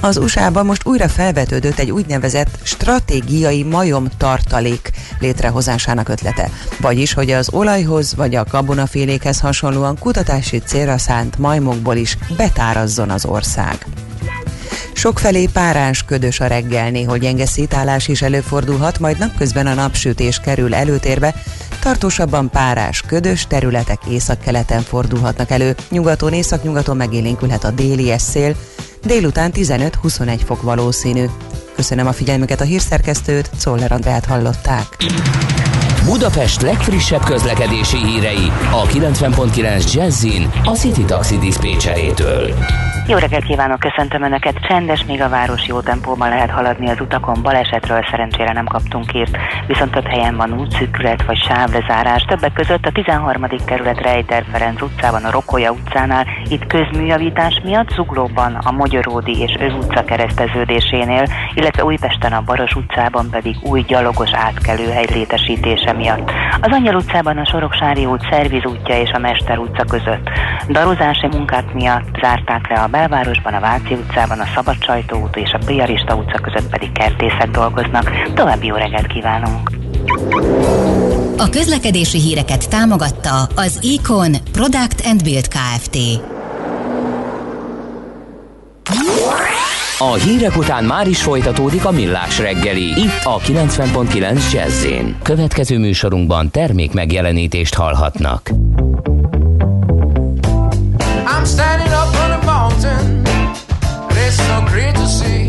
Az 0.00 0.16
USA-ban 0.16 0.66
most 0.66 0.86
újra 0.86 1.08
felvetődött 1.08 1.78
egy 1.78 1.90
úgynevezett 1.90 2.58
stratégiai 2.62 3.62
majom 3.62 4.08
tartalék 4.18 4.90
létrehozásának 5.18 6.08
ötlete. 6.08 6.50
Vagyis, 6.80 7.12
hogy 7.12 7.30
az 7.30 7.48
olajhoz 7.52 8.14
vagy 8.14 8.34
a 8.34 8.44
gabonafélékhez 8.50 9.40
hasonlóan 9.40 9.98
kutatási 9.98 10.58
célra 10.58 10.98
szánt 10.98 11.38
majmokból 11.38 11.96
is 11.96 12.18
betárazzon 12.36 13.10
az 13.10 13.24
ország. 13.24 13.86
Sokfelé 14.96 15.46
párás, 15.46 16.04
ködös 16.04 16.40
a 16.40 16.46
reggel, 16.46 16.90
néhol 16.90 17.18
gyenge 17.18 17.46
szétállás 17.46 18.08
is 18.08 18.22
előfordulhat, 18.22 18.98
majd 18.98 19.18
napközben 19.18 19.66
a 19.66 19.74
napsütés 19.74 20.40
kerül 20.40 20.74
előtérbe, 20.74 21.34
tartósabban 21.80 22.50
párás, 22.50 23.02
ködös 23.06 23.46
területek 23.46 24.00
északkeleten 24.10 24.82
fordulhatnak 24.82 25.50
elő, 25.50 25.74
nyugaton, 25.90 26.32
északnyugaton 26.32 26.96
megélénkülhet 26.96 27.64
a 27.64 27.70
déli 27.70 28.14
szél, 28.18 28.56
délután 29.04 29.50
15-21 29.54 30.40
fok 30.44 30.62
valószínű. 30.62 31.24
Köszönöm 31.74 32.06
a 32.06 32.12
figyelmüket 32.12 32.60
a 32.60 32.64
hírszerkesztőt, 32.64 33.50
Czoller 33.58 33.92
Andrát 33.92 34.24
hallották. 34.24 34.96
Budapest 36.06 36.62
legfrissebb 36.62 37.24
közlekedési 37.24 37.96
hírei 37.96 38.50
a 38.70 38.82
90.9 38.82 39.92
Jazzin 39.92 40.50
a 40.64 40.70
City 40.70 41.04
Taxi 41.04 41.38
Dispécsejétől. 41.38 42.54
Jó 43.08 43.16
reggelt 43.16 43.44
kívánok, 43.44 43.78
köszöntöm 43.78 44.22
Önöket. 44.22 44.58
Csendes, 44.68 45.04
még 45.04 45.20
a 45.22 45.28
város 45.28 45.66
jó 45.66 45.80
tempóban 45.80 46.28
lehet 46.28 46.50
haladni 46.50 46.88
az 46.88 47.00
utakon. 47.00 47.42
Balesetről 47.42 48.06
szerencsére 48.10 48.52
nem 48.52 48.64
kaptunk 48.64 49.14
írt, 49.14 49.36
viszont 49.66 49.90
több 49.90 50.06
helyen 50.06 50.36
van 50.36 50.60
útszűkület 50.60 51.24
vagy 51.24 51.36
sávlezárás. 51.36 52.22
Többek 52.22 52.52
között 52.52 52.84
a 52.86 52.92
13. 52.92 53.46
kerület 53.64 54.00
Rejter 54.00 54.44
Ferenc 54.52 54.82
utcában, 54.82 55.24
a 55.24 55.30
Rokolya 55.30 55.70
utcánál, 55.70 56.26
itt 56.48 56.66
közműjavítás 56.66 57.60
miatt 57.64 57.88
zuglóban 57.88 58.54
a 58.54 58.70
Magyaródi 58.70 59.40
és 59.40 59.56
Öv 59.60 59.74
utca 59.74 60.04
kereszteződésénél, 60.04 61.26
illetve 61.54 61.84
Újpesten 61.84 62.32
a 62.32 62.42
Baros 62.42 62.74
utcában 62.74 63.30
pedig 63.30 63.56
új 63.62 63.80
gyalogos 63.80 64.30
átkelőhely 64.32 65.06
létesítése 65.12 65.92
miatt. 65.96 66.30
Az 66.60 66.72
Angyal 66.72 66.94
utcában 66.94 67.38
a 67.38 67.44
Soroksári 67.44 68.04
út 68.04 68.26
Szerviz 68.30 68.64
útja 68.64 69.00
és 69.00 69.10
a 69.10 69.18
Mester 69.18 69.58
utca 69.58 69.84
között. 69.84 70.30
Darozási 70.68 71.26
munkák 71.26 71.72
miatt 71.72 72.16
zárták 72.20 72.68
le 72.68 72.80
a 72.80 72.86
belvárosban, 72.86 73.54
a 73.54 73.60
Váci 73.60 73.94
utcában, 73.94 74.38
a 74.40 74.46
Szabadsajtó 74.54 75.22
út 75.22 75.36
és 75.36 75.52
a 75.52 75.64
Piarista 75.66 76.14
utca 76.14 76.38
között 76.38 76.70
pedig 76.70 76.92
kertészek 76.92 77.50
dolgoznak. 77.50 78.10
További 78.34 78.66
jó 78.66 78.74
reggelt 78.74 79.06
kívánunk! 79.06 79.70
A 81.38 81.48
közlekedési 81.50 82.18
híreket 82.18 82.70
támogatta 82.70 83.42
az 83.54 83.80
Econ 83.98 84.32
Product 84.52 85.06
and 85.06 85.22
Build 85.22 85.48
Kft. 85.48 85.96
A 89.98 90.12
hírek 90.12 90.56
után 90.56 90.84
már 90.84 91.08
is 91.08 91.22
folytatódik 91.22 91.84
a 91.84 91.90
millás 91.90 92.38
reggeli, 92.38 92.82
itt 92.82 93.24
a 93.24 93.38
90.9 93.38 94.52
jazz 94.52 94.86
Következő 95.22 95.78
műsorunkban 95.78 96.50
termék 96.50 96.92
megjelenítést 96.92 97.74
hallhatnak. 97.74 98.50
I'm 101.26 101.44
standing 101.44 101.92
up 101.92 102.14
on 102.24 102.30
a 102.30 102.40
mountain, 102.44 103.22
it's 104.08 104.34
so 104.34 104.62
great 104.70 104.94
to 104.94 105.06
see. 105.06 105.48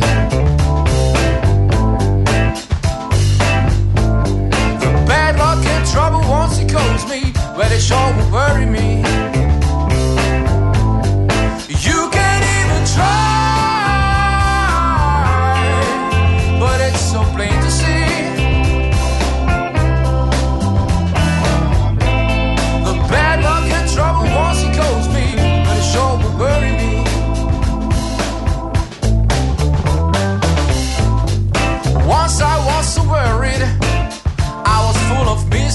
The 4.79 5.03
bad 5.05 5.35
luck 5.37 5.65
and 5.65 5.85
trouble 5.85 6.29
once 6.29 6.61
it 6.61 6.71
calls 6.71 7.05
me, 7.09 7.31
but 7.55 7.71
it 7.71 7.81
sure 7.81 8.13
will 8.15 8.31
worry 8.31 8.65
me. 8.65 9.26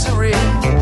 misery. 0.05 0.82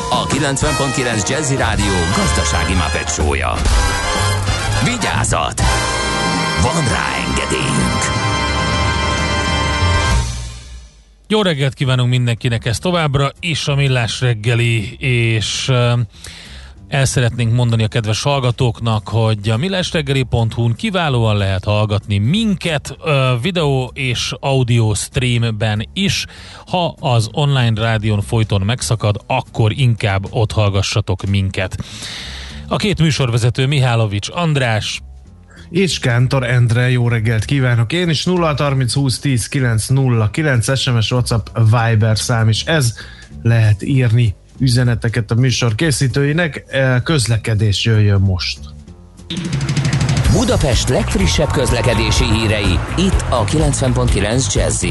a 0.13 0.25
90.9 0.27 1.29
Jazzy 1.29 1.55
Rádió 1.55 1.93
gazdasági 2.15 2.73
mapetsója. 2.73 3.53
Vigyázat! 4.83 5.61
Van 6.61 6.87
rá 6.87 7.05
engedélyünk! 7.27 8.01
Jó 11.27 11.41
reggelt 11.41 11.73
kívánunk 11.73 12.09
mindenkinek 12.09 12.65
ez 12.65 12.79
továbbra 12.79 13.31
is 13.39 13.67
a 13.67 13.75
Millás 13.75 14.21
reggeli, 14.21 14.95
és 14.99 15.71
el 16.91 17.05
szeretnénk 17.05 17.53
mondani 17.53 17.83
a 17.83 17.87
kedves 17.87 18.21
hallgatóknak, 18.21 19.07
hogy 19.07 19.49
a 19.49 19.57
millásreggeli.hu-n 19.57 20.75
kiválóan 20.75 21.37
lehet 21.37 21.63
hallgatni 21.63 22.17
minket 22.17 22.97
videó 23.41 23.91
és 23.93 24.33
audio 24.39 24.93
streamben 24.93 25.89
is. 25.93 26.25
Ha 26.67 26.95
az 26.99 27.29
online 27.31 27.81
rádión 27.81 28.21
folyton 28.21 28.61
megszakad, 28.61 29.23
akkor 29.27 29.71
inkább 29.71 30.25
ott 30.29 30.51
hallgassatok 30.51 31.23
minket. 31.23 31.77
A 32.67 32.75
két 32.75 32.99
műsorvezető 32.99 33.67
Mihálovics 33.67 34.29
András, 34.33 35.01
és 35.69 35.99
Kántor 35.99 36.43
Endre, 36.43 36.89
jó 36.89 37.07
reggelt 37.07 37.45
kívánok! 37.45 37.93
Én 37.93 38.09
is 38.09 38.25
0 38.25 38.55
30 38.57 38.93
20 38.93 39.19
10 39.19 39.47
9 39.47 39.87
0 39.87 40.29
9 40.29 40.79
SMS, 40.79 41.11
WhatsApp, 41.11 41.47
Viber 41.57 42.17
szám 42.17 42.49
is 42.49 42.63
ez 42.63 42.93
lehet 43.41 43.83
írni 43.83 44.35
üzeneteket 44.59 45.31
a 45.31 45.35
műsor 45.35 45.75
készítőinek. 45.75 46.63
E, 46.67 47.01
közlekedés 47.03 47.85
jöjjön 47.85 48.19
most. 48.19 48.59
Budapest 50.31 50.89
legfrissebb 50.89 51.51
közlekedési 51.51 52.23
hírei 52.23 52.79
itt 52.97 53.25
a 53.29 53.43
90.9 53.43 54.53
jazz 54.53 54.85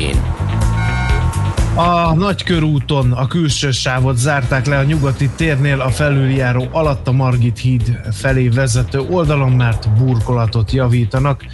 a 1.74 2.14
Nagykörúton 2.14 3.12
a 3.12 3.26
külső 3.26 3.70
sávot 3.70 4.16
zárták 4.16 4.66
le 4.66 4.78
a 4.78 4.82
nyugati 4.82 5.28
térnél 5.36 5.80
a 5.80 5.88
felüljáró 5.88 6.68
alatt 6.70 7.08
a 7.08 7.12
Margit 7.12 7.58
híd 7.58 7.98
felé 8.12 8.48
vezető 8.48 8.98
oldalon, 8.98 9.52
mert 9.52 9.88
burkolatot 9.98 10.72
javítanak. 10.72 11.44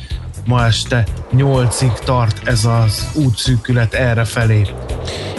Ma 0.47 0.65
este 0.65 1.05
8-ig 1.37 1.99
tart 1.99 2.49
ez 2.49 2.65
az 2.65 3.09
útszűkület 3.15 3.95
erre 3.95 4.25
felé. 4.25 4.61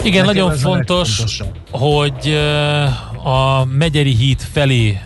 Igen, 0.02 0.24
Nekem 0.24 0.24
nagyon 0.24 0.56
fontos, 0.56 1.42
hogy 1.70 2.38
a 3.24 3.64
Megyeri 3.64 4.14
híd 4.14 4.40
felé 4.52 5.00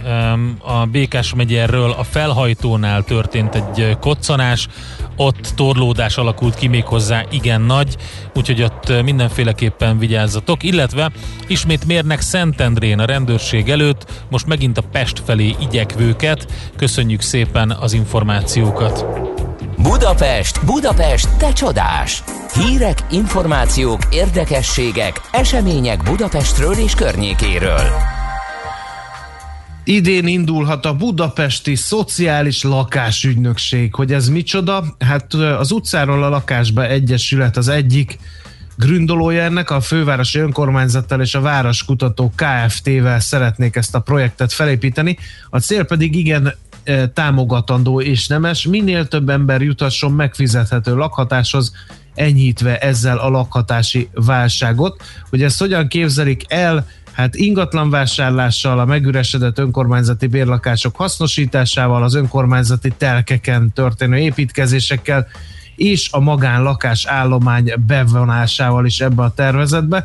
a 0.58 0.86
Békás 0.86 1.34
megyerről 1.34 1.90
a 1.90 2.02
felhajtónál 2.02 3.04
történt 3.04 3.54
egy 3.54 3.96
koccanás, 4.00 4.68
ott 5.16 5.52
torlódás 5.54 6.16
alakult 6.16 6.54
ki 6.54 6.66
még 6.66 6.84
hozzá 6.84 7.24
igen 7.30 7.60
nagy, 7.60 7.96
úgyhogy 8.34 8.62
ott 8.62 9.02
mindenféleképpen 9.02 9.98
vigyázzatok, 9.98 10.62
illetve 10.62 11.10
ismét 11.46 11.86
mérnek 11.86 12.20
Szentendrén 12.20 12.98
a 12.98 13.04
rendőrség 13.04 13.70
előtt, 13.70 14.24
most 14.30 14.46
megint 14.46 14.78
a 14.78 14.82
Pest 14.92 15.22
felé 15.24 15.54
igyekvőket. 15.60 16.46
Köszönjük 16.76 17.20
szépen 17.20 17.70
az 17.70 17.92
információkat! 17.92 19.04
Budapest, 19.82 20.64
Budapest, 20.64 21.36
te 21.36 21.52
csodás! 21.52 22.22
Hírek, 22.54 22.98
információk, 23.10 24.00
érdekességek, 24.10 25.20
események 25.32 26.02
Budapestről 26.02 26.72
és 26.72 26.94
környékéről. 26.94 27.90
Idén 29.84 30.26
indulhat 30.26 30.84
a 30.84 30.96
Budapesti 30.96 31.74
Szociális 31.74 32.62
Lakásügynökség. 32.62 33.94
Hogy 33.94 34.12
ez 34.12 34.28
micsoda? 34.28 34.84
Hát 34.98 35.34
az 35.34 35.70
utcáról 35.70 36.22
a 36.22 36.28
lakásba 36.28 36.86
egyesület 36.86 37.56
az 37.56 37.68
egyik 37.68 38.18
gründolója 38.76 39.42
ennek, 39.42 39.70
a 39.70 39.80
fővárosi 39.80 40.38
önkormányzattal 40.38 41.20
és 41.20 41.34
a 41.34 41.40
Városkutató 41.40 42.32
Kft-vel 42.36 43.20
szeretnék 43.20 43.76
ezt 43.76 43.94
a 43.94 44.00
projektet 44.00 44.52
felépíteni. 44.52 45.18
A 45.50 45.58
cél 45.58 45.84
pedig 45.84 46.16
igen 46.16 46.54
támogatandó 47.14 48.00
és 48.00 48.26
nemes, 48.26 48.66
minél 48.66 49.08
több 49.08 49.28
ember 49.28 49.62
jutasson 49.62 50.12
megfizethető 50.12 50.94
lakhatáshoz, 50.94 51.72
enyhítve 52.14 52.78
ezzel 52.78 53.18
a 53.18 53.28
lakhatási 53.28 54.08
válságot. 54.14 55.02
Hogy 55.30 55.42
ezt 55.42 55.58
hogyan 55.58 55.88
képzelik 55.88 56.44
el, 56.48 56.86
hát 57.12 57.34
ingatlanvásárlással, 57.34 58.78
a 58.78 58.84
megüresedett 58.84 59.58
önkormányzati 59.58 60.26
bérlakások 60.26 60.96
hasznosításával, 60.96 62.02
az 62.02 62.14
önkormányzati 62.14 62.92
telkeken 62.96 63.72
történő 63.72 64.16
építkezésekkel, 64.16 65.26
és 65.76 66.08
a 66.12 66.20
magánlakás 66.20 67.06
állomány 67.06 67.72
bevonásával 67.86 68.86
is 68.86 69.00
ebbe 69.00 69.22
a 69.22 69.30
tervezetbe. 69.30 70.04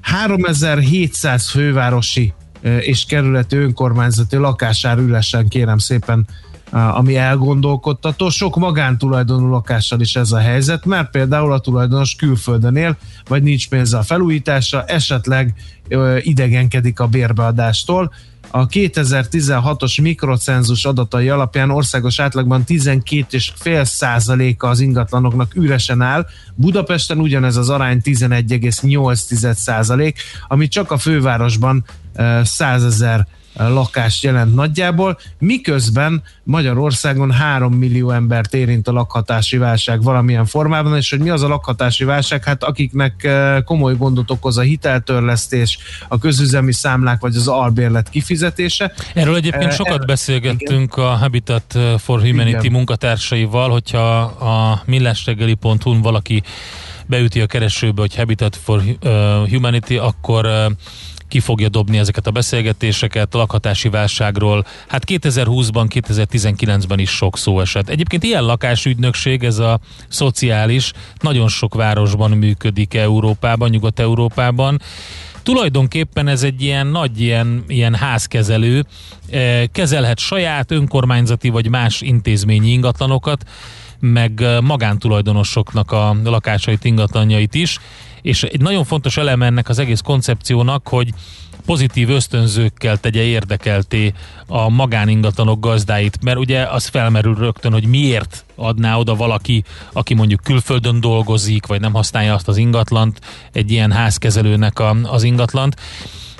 3700 0.00 1.48
fővárosi 1.50 2.32
és 2.80 3.04
kerületi 3.04 3.56
önkormányzati 3.56 4.36
lakásár 4.36 4.98
ülesen 4.98 5.48
kérem 5.48 5.78
szépen 5.78 6.26
ami 6.72 7.16
elgondolkodtató. 7.16 8.28
Sok 8.28 8.56
magántulajdonú 8.56 9.46
lakással 9.46 10.00
is 10.00 10.16
ez 10.16 10.32
a 10.32 10.38
helyzet, 10.38 10.84
mert 10.84 11.10
például 11.10 11.52
a 11.52 11.58
tulajdonos 11.58 12.14
külföldön 12.14 12.76
él, 12.76 12.96
vagy 13.28 13.42
nincs 13.42 13.68
pénze 13.68 13.98
a 13.98 14.02
felújításra, 14.02 14.84
esetleg 14.84 15.54
idegenkedik 16.18 17.00
a 17.00 17.06
bérbeadástól. 17.06 18.12
A 18.50 18.66
2016-os 18.66 20.02
mikrocenzus 20.02 20.84
adatai 20.84 21.28
alapján 21.28 21.70
országos 21.70 22.20
átlagban 22.20 22.64
12,5 22.66 23.84
százaléka 23.84 24.68
az 24.68 24.80
ingatlanoknak 24.80 25.56
üresen 25.56 26.02
áll, 26.02 26.26
Budapesten 26.54 27.18
ugyanez 27.18 27.56
az 27.56 27.68
arány 27.68 28.00
11,8 28.04 29.54
százalék, 29.54 30.18
ami 30.48 30.68
csak 30.68 30.90
a 30.90 30.98
fővárosban 30.98 31.84
100 32.42 32.84
ezer 32.84 33.26
lakást 33.54 34.22
jelent 34.22 34.54
nagyjából, 34.54 35.18
miközben 35.38 36.22
Magyarországon 36.42 37.30
3 37.30 37.72
millió 37.72 38.10
embert 38.10 38.54
érint 38.54 38.88
a 38.88 38.92
lakhatási 38.92 39.56
válság 39.56 40.02
valamilyen 40.02 40.46
formában, 40.46 40.96
és 40.96 41.10
hogy 41.10 41.18
mi 41.18 41.30
az 41.30 41.42
a 41.42 41.48
lakhatási 41.48 42.04
válság? 42.04 42.44
Hát 42.44 42.62
akiknek 42.64 43.28
komoly 43.64 43.96
gondot 43.96 44.30
okoz 44.30 44.58
a 44.58 44.60
hiteltörlesztés, 44.60 45.78
a 46.08 46.18
közüzemi 46.18 46.72
számlák 46.72 47.20
vagy 47.20 47.36
az 47.36 47.48
albérlet 47.48 48.08
kifizetése. 48.08 48.92
Erről 49.14 49.36
egyébként 49.36 49.72
sokat 49.72 50.06
beszélgettünk 50.06 50.92
igen. 50.96 51.08
a 51.08 51.16
Habitat 51.16 51.78
for 51.98 52.20
Humanity 52.20 52.58
igen. 52.58 52.72
munkatársaival, 52.72 53.70
hogyha 53.70 54.20
a 54.20 54.82
millásregeli.hu-n 54.86 56.00
valaki 56.00 56.42
beüti 57.06 57.40
a 57.40 57.46
keresőbe, 57.46 58.00
hogy 58.00 58.16
Habitat 58.16 58.56
for 58.56 58.82
Humanity, 59.48 59.96
akkor 59.96 60.48
ki 61.32 61.40
fogja 61.40 61.68
dobni 61.68 61.98
ezeket 61.98 62.26
a 62.26 62.30
beszélgetéseket 62.30 63.34
a 63.34 63.38
lakhatási 63.38 63.88
válságról. 63.88 64.66
Hát 64.88 65.04
2020-ban, 65.06 65.86
2019-ben 65.88 66.98
is 66.98 67.10
sok 67.10 67.38
szó 67.38 67.60
esett. 67.60 67.88
Egyébként 67.88 68.22
ilyen 68.22 68.44
lakásügynökség, 68.44 69.44
ez 69.44 69.58
a 69.58 69.80
szociális, 70.08 70.92
nagyon 71.20 71.48
sok 71.48 71.74
városban 71.74 72.30
működik 72.30 72.94
Európában, 72.94 73.70
Nyugat-Európában. 73.70 74.80
Tulajdonképpen 75.42 76.28
ez 76.28 76.42
egy 76.42 76.62
ilyen 76.62 76.86
nagy 76.86 77.20
ilyen, 77.20 77.64
ilyen 77.68 77.94
házkezelő, 77.94 78.84
eh, 79.30 79.62
kezelhet 79.72 80.18
saját 80.18 80.70
önkormányzati 80.70 81.48
vagy 81.48 81.68
más 81.68 82.00
intézményi 82.00 82.70
ingatlanokat, 82.70 83.44
meg 84.00 84.44
magántulajdonosoknak 84.60 85.92
a 85.92 86.16
lakásait, 86.24 86.84
ingatlanjait 86.84 87.54
is, 87.54 87.78
és 88.22 88.42
egy 88.42 88.60
nagyon 88.60 88.84
fontos 88.84 89.16
eleme 89.16 89.46
ennek 89.46 89.68
az 89.68 89.78
egész 89.78 90.00
koncepciónak, 90.00 90.88
hogy 90.88 91.12
pozitív 91.66 92.10
ösztönzőkkel 92.10 92.98
tegye 92.98 93.22
érdekelté 93.22 94.12
a 94.46 94.68
magáningatlanok 94.68 95.60
gazdáit, 95.60 96.18
mert 96.22 96.38
ugye 96.38 96.62
az 96.62 96.86
felmerül 96.86 97.34
rögtön, 97.34 97.72
hogy 97.72 97.86
miért 97.86 98.44
adná 98.54 98.96
oda 98.96 99.14
valaki, 99.14 99.64
aki 99.92 100.14
mondjuk 100.14 100.40
külföldön 100.40 101.00
dolgozik, 101.00 101.66
vagy 101.66 101.80
nem 101.80 101.92
használja 101.92 102.34
azt 102.34 102.48
az 102.48 102.56
ingatlant, 102.56 103.20
egy 103.52 103.70
ilyen 103.70 103.92
házkezelőnek 103.92 104.78
a, 104.78 104.96
az 105.02 105.22
ingatlant. 105.22 105.76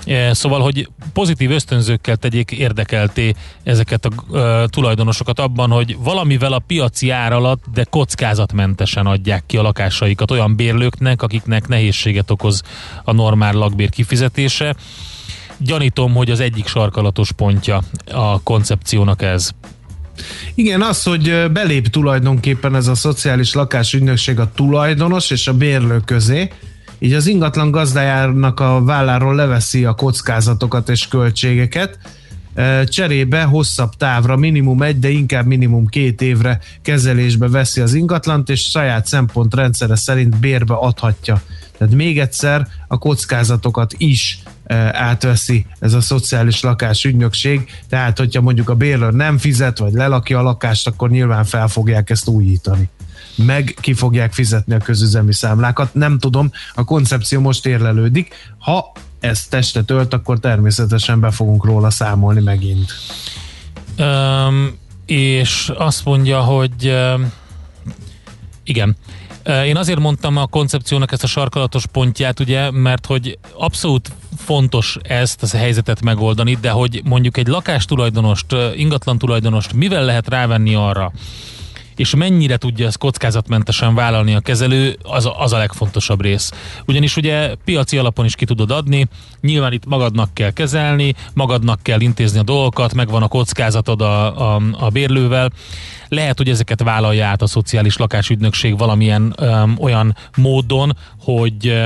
E, 0.04 0.34
szóval, 0.34 0.60
hogy 0.60 0.88
pozitív 1.12 1.50
ösztönzőkkel 1.50 2.16
tegyék 2.16 2.50
érdekelté 2.50 3.34
ezeket 3.62 4.04
a 4.04 4.10
uh, 4.28 4.64
tulajdonosokat 4.64 5.38
abban, 5.38 5.70
hogy 5.70 5.96
valamivel 5.98 6.52
a 6.52 6.62
piaci 6.66 7.10
ár 7.10 7.32
alatt, 7.32 7.64
de 7.74 7.84
kockázatmentesen 7.84 9.06
adják 9.06 9.42
ki 9.46 9.56
a 9.56 9.62
lakásaikat 9.62 10.30
olyan 10.30 10.56
bérlőknek, 10.56 11.22
akiknek 11.22 11.68
nehézséget 11.68 12.30
okoz 12.30 12.62
a 13.04 13.12
normál 13.12 13.52
lakbér 13.52 13.90
kifizetése. 13.90 14.74
gyanítom, 15.58 16.14
hogy 16.14 16.30
az 16.30 16.40
egyik 16.40 16.66
sarkalatos 16.66 17.32
pontja 17.32 17.82
a 18.12 18.42
koncepciónak 18.42 19.22
ez. 19.22 19.50
Igen, 20.54 20.82
az, 20.82 21.02
hogy 21.02 21.50
belép 21.52 21.88
tulajdonképpen 21.88 22.74
ez 22.74 22.86
a 22.86 22.94
szociális 22.94 23.54
lakásügynökség 23.54 24.38
a 24.38 24.50
tulajdonos 24.54 25.30
és 25.30 25.46
a 25.48 25.54
bérlő 25.54 26.00
közé, 26.04 26.50
így 27.02 27.12
az 27.12 27.26
ingatlan 27.26 27.70
gazdájának 27.70 28.60
a 28.60 28.84
válláról 28.84 29.34
leveszi 29.34 29.84
a 29.84 29.94
kockázatokat 29.94 30.88
és 30.88 31.08
költségeket, 31.08 31.98
cserébe 32.84 33.42
hosszabb 33.42 33.94
távra, 33.96 34.36
minimum 34.36 34.82
egy, 34.82 34.98
de 34.98 35.08
inkább 35.08 35.46
minimum 35.46 35.86
két 35.86 36.22
évre 36.22 36.60
kezelésbe 36.82 37.48
veszi 37.48 37.80
az 37.80 37.94
ingatlant, 37.94 38.48
és 38.48 38.60
saját 38.60 39.06
szempontrendszere 39.06 39.96
szerint 39.96 40.36
bérbe 40.36 40.74
adhatja. 40.74 41.42
Tehát 41.78 41.94
még 41.94 42.18
egyszer 42.18 42.66
a 42.88 42.98
kockázatokat 42.98 43.94
is 43.96 44.42
átveszi 44.92 45.66
ez 45.78 45.92
a 45.92 46.00
szociális 46.00 46.62
lakásügynökség, 46.62 47.70
tehát 47.88 48.18
hogyha 48.18 48.40
mondjuk 48.40 48.68
a 48.68 48.74
bérlő 48.74 49.10
nem 49.10 49.38
fizet, 49.38 49.78
vagy 49.78 49.92
lelakja 49.92 50.38
a 50.38 50.42
lakást, 50.42 50.86
akkor 50.86 51.10
nyilván 51.10 51.44
fel 51.44 51.68
fogják 51.68 52.10
ezt 52.10 52.28
újítani 52.28 52.88
meg 53.34 53.76
ki 53.80 53.94
fogják 53.94 54.32
fizetni 54.32 54.74
a 54.74 54.78
közüzemi 54.78 55.32
számlákat. 55.32 55.94
Nem 55.94 56.18
tudom, 56.18 56.50
a 56.74 56.84
koncepció 56.84 57.40
most 57.40 57.66
érlelődik. 57.66 58.34
Ha 58.58 58.92
ez 59.20 59.46
testet 59.46 59.90
ölt, 59.90 60.14
akkor 60.14 60.38
természetesen 60.38 61.20
be 61.20 61.30
fogunk 61.30 61.64
róla 61.64 61.90
számolni 61.90 62.40
megint. 62.40 62.92
Um, 63.98 64.78
és 65.06 65.72
azt 65.76 66.04
mondja, 66.04 66.40
hogy 66.40 66.88
um, 66.88 67.32
igen, 68.64 68.96
én 69.64 69.76
azért 69.76 69.98
mondtam 69.98 70.36
a 70.36 70.46
koncepciónak 70.46 71.12
ezt 71.12 71.22
a 71.22 71.26
sarkalatos 71.26 71.86
pontját, 71.86 72.40
ugye, 72.40 72.70
mert 72.70 73.06
hogy 73.06 73.38
abszolút 73.58 74.12
fontos 74.36 74.98
ezt 75.02 75.42
a 75.54 75.56
helyzetet 75.56 76.02
megoldani, 76.02 76.58
de 76.60 76.70
hogy 76.70 77.00
mondjuk 77.04 77.36
egy 77.36 77.46
lakástulajdonost, 77.46 78.54
ingatlan 78.76 79.18
tulajdonost 79.18 79.72
mivel 79.72 80.04
lehet 80.04 80.28
rávenni 80.28 80.74
arra, 80.74 81.12
és 81.96 82.14
mennyire 82.14 82.56
tudja 82.56 82.86
ezt 82.86 82.98
kockázatmentesen 82.98 83.94
vállalni 83.94 84.34
a 84.34 84.40
kezelő, 84.40 84.96
az 85.02 85.26
a, 85.26 85.40
az 85.40 85.52
a 85.52 85.58
legfontosabb 85.58 86.20
rész. 86.20 86.50
Ugyanis 86.86 87.16
ugye 87.16 87.54
piaci 87.64 87.98
alapon 87.98 88.24
is 88.24 88.34
ki 88.34 88.44
tudod 88.44 88.70
adni, 88.70 89.08
nyilván 89.40 89.72
itt 89.72 89.86
magadnak 89.86 90.34
kell 90.34 90.50
kezelni, 90.50 91.14
magadnak 91.34 91.82
kell 91.82 92.00
intézni 92.00 92.38
a 92.38 92.42
dolgokat, 92.42 92.94
megvan 92.94 93.22
a 93.22 93.28
kockázatod 93.28 94.00
a, 94.00 94.54
a, 94.54 94.62
a 94.72 94.88
bérlővel, 94.88 95.50
lehet, 96.08 96.38
hogy 96.38 96.48
ezeket 96.48 96.82
vállalja 96.82 97.26
át 97.26 97.42
a 97.42 97.46
szociális 97.46 97.96
lakásügynökség 97.96 98.78
valamilyen 98.78 99.34
öm, 99.36 99.76
olyan 99.80 100.16
módon, 100.36 100.96
hogy, 101.18 101.80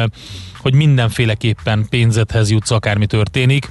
hogy 0.59 0.75
mindenféleképpen 0.75 1.87
pénzethez 1.89 2.51
jutsz, 2.51 2.71
akármi 2.71 3.07
történik 3.07 3.69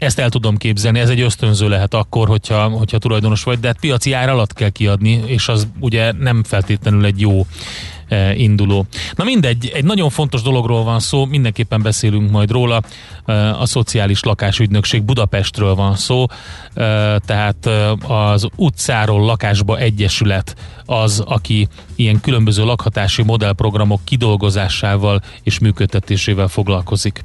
ezt 0.00 0.18
el 0.18 0.28
tudom 0.28 0.56
képzelni, 0.56 0.98
ez 0.98 1.08
egy 1.08 1.20
ösztönző 1.20 1.68
lehet 1.68 1.94
akkor, 1.94 2.28
hogyha, 2.28 2.68
hogyha 2.68 2.98
tulajdonos 2.98 3.42
vagy, 3.42 3.60
de 3.60 3.66
hát 3.66 3.80
piaci 3.80 4.12
ár 4.12 4.28
alatt 4.28 4.52
kell 4.52 4.68
kiadni, 4.68 5.22
és 5.26 5.48
az 5.48 5.68
ugye 5.80 6.12
nem 6.12 6.44
feltétlenül 6.44 7.04
egy 7.04 7.20
jó 7.20 7.46
e, 8.08 8.34
induló. 8.34 8.86
Na 9.14 9.24
mindegy, 9.24 9.70
egy 9.74 9.84
nagyon 9.84 10.10
fontos 10.10 10.42
dologról 10.42 10.84
van 10.84 11.00
szó, 11.00 11.24
mindenképpen 11.24 11.82
beszélünk 11.82 12.30
majd 12.30 12.50
róla, 12.50 12.82
e, 13.26 13.58
a 13.58 13.66
Szociális 13.66 14.22
Lakásügynökség 14.22 15.02
Budapestről 15.02 15.74
van 15.74 15.96
szó, 15.96 16.24
e, 16.74 17.18
tehát 17.18 17.68
az 18.06 18.48
utcáról 18.56 19.20
lakásba 19.20 19.78
egyesület 19.78 20.56
az, 20.84 21.22
aki 21.26 21.68
ilyen 21.94 22.20
különböző 22.20 22.64
lakhatási 22.64 23.22
modellprogramok 23.22 24.00
kidolgozásával 24.04 25.20
és 25.42 25.58
működtetésével 25.58 26.48
foglalkozik. 26.48 27.24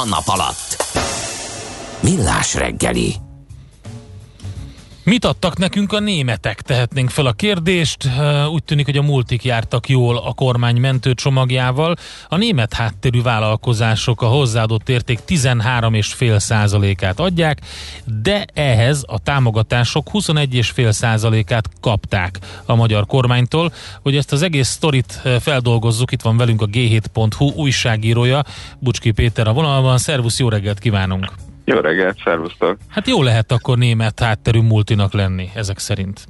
A 0.00 0.04
nap 0.04 0.28
alatt? 0.28 0.86
Millás 2.00 2.54
reggeli. 2.54 3.14
Mit 5.04 5.24
adtak 5.24 5.58
nekünk 5.58 5.92
a 5.92 6.00
németek? 6.00 6.60
Tehetnénk 6.60 7.10
fel 7.10 7.26
a 7.26 7.32
kérdést. 7.32 8.08
Úgy 8.52 8.64
tűnik, 8.64 8.84
hogy 8.84 8.96
a 8.96 9.02
multik 9.02 9.44
jártak 9.44 9.88
jól 9.88 10.16
a 10.16 10.32
kormány 10.32 10.76
mentőcsomagjával. 10.76 11.96
A 12.28 12.36
német 12.36 12.72
hátterű 12.72 13.22
vállalkozások 13.22 14.22
a 14.22 14.26
hozzáadott 14.26 14.88
érték 14.88 15.18
13,5 15.26 16.38
százalékát 16.38 17.20
adják, 17.20 17.58
de 18.22 18.44
ehhez 18.54 19.02
a 19.06 19.18
támogatások 19.18 20.06
21,5 20.12 20.90
százalékát 20.90 21.68
kapták 21.80 22.38
a 22.66 22.74
magyar 22.74 23.06
kormánytól. 23.06 23.72
Hogy 24.02 24.16
ezt 24.16 24.32
az 24.32 24.42
egész 24.42 24.68
sztorit 24.68 25.20
feldolgozzuk, 25.40 26.12
itt 26.12 26.22
van 26.22 26.36
velünk 26.36 26.62
a 26.62 26.66
g7.hu 26.66 27.56
újságírója, 27.56 28.42
Bucski 28.78 29.10
Péter 29.10 29.48
a 29.48 29.52
vonalban. 29.52 29.98
Szervusz, 29.98 30.38
jó 30.38 30.48
reggelt 30.48 30.78
kívánunk! 30.78 31.32
Jó 31.64 31.78
reggelt, 31.78 32.20
szervusztok! 32.24 32.78
Hát 32.88 33.08
jó 33.08 33.22
lehet 33.22 33.52
akkor 33.52 33.78
német 33.78 34.20
hátterű 34.20 34.60
multinak 34.60 35.12
lenni, 35.12 35.50
ezek 35.54 35.78
szerint. 35.78 36.26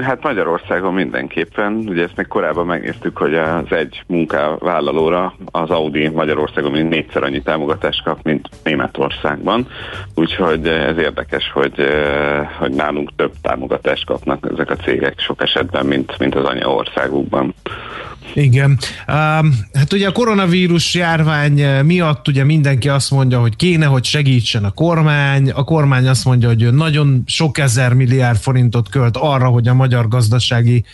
Hát 0.00 0.22
Magyarországon 0.22 0.94
mindenképpen, 0.94 1.84
ugye 1.86 2.02
ezt 2.02 2.16
még 2.16 2.26
korábban 2.26 2.66
megnéztük, 2.66 3.16
hogy 3.16 3.34
az 3.34 3.72
egy 3.72 4.02
munkavállalóra 4.06 5.34
az 5.50 5.70
Audi 5.70 6.08
Magyarországon 6.08 6.70
mind 6.70 6.88
négyszer 6.88 7.22
annyi 7.22 7.42
támogatást 7.42 8.02
kap, 8.02 8.18
mint 8.22 8.48
Németországban, 8.64 9.66
úgyhogy 10.14 10.66
ez 10.66 10.96
érdekes, 10.96 11.50
hogy, 11.52 11.86
hogy 12.58 12.70
nálunk 12.70 13.10
több 13.16 13.32
támogatást 13.42 14.06
kapnak 14.06 14.48
ezek 14.52 14.70
a 14.70 14.76
cégek 14.76 15.18
sok 15.18 15.42
esetben, 15.42 15.86
mint, 15.86 16.18
mint 16.18 16.34
az 16.34 16.44
anyaországukban. 16.44 17.54
Igen. 18.34 18.78
Hát 19.72 19.92
ugye 19.92 20.08
a 20.08 20.12
koronavírus 20.12 20.94
járvány 20.94 21.84
miatt 21.84 22.28
ugye 22.28 22.44
mindenki 22.44 22.88
azt 22.88 23.10
mondja, 23.10 23.40
hogy 23.40 23.56
kéne, 23.56 23.86
hogy 23.86 24.04
segítsen 24.04 24.64
a 24.64 24.70
kormány. 24.70 25.50
A 25.50 25.64
kormány 25.64 26.08
azt 26.08 26.24
mondja, 26.24 26.48
hogy 26.48 26.74
nagyon 26.74 27.22
sok 27.26 27.58
ezer 27.58 27.92
milliárd 27.92 28.38
forintot 28.38 28.88
költ 28.88 29.16
arra, 29.16 29.48
hogy 29.48 29.68
a 29.68 29.74
magyar 29.74 30.08
gazdasági 30.08 30.84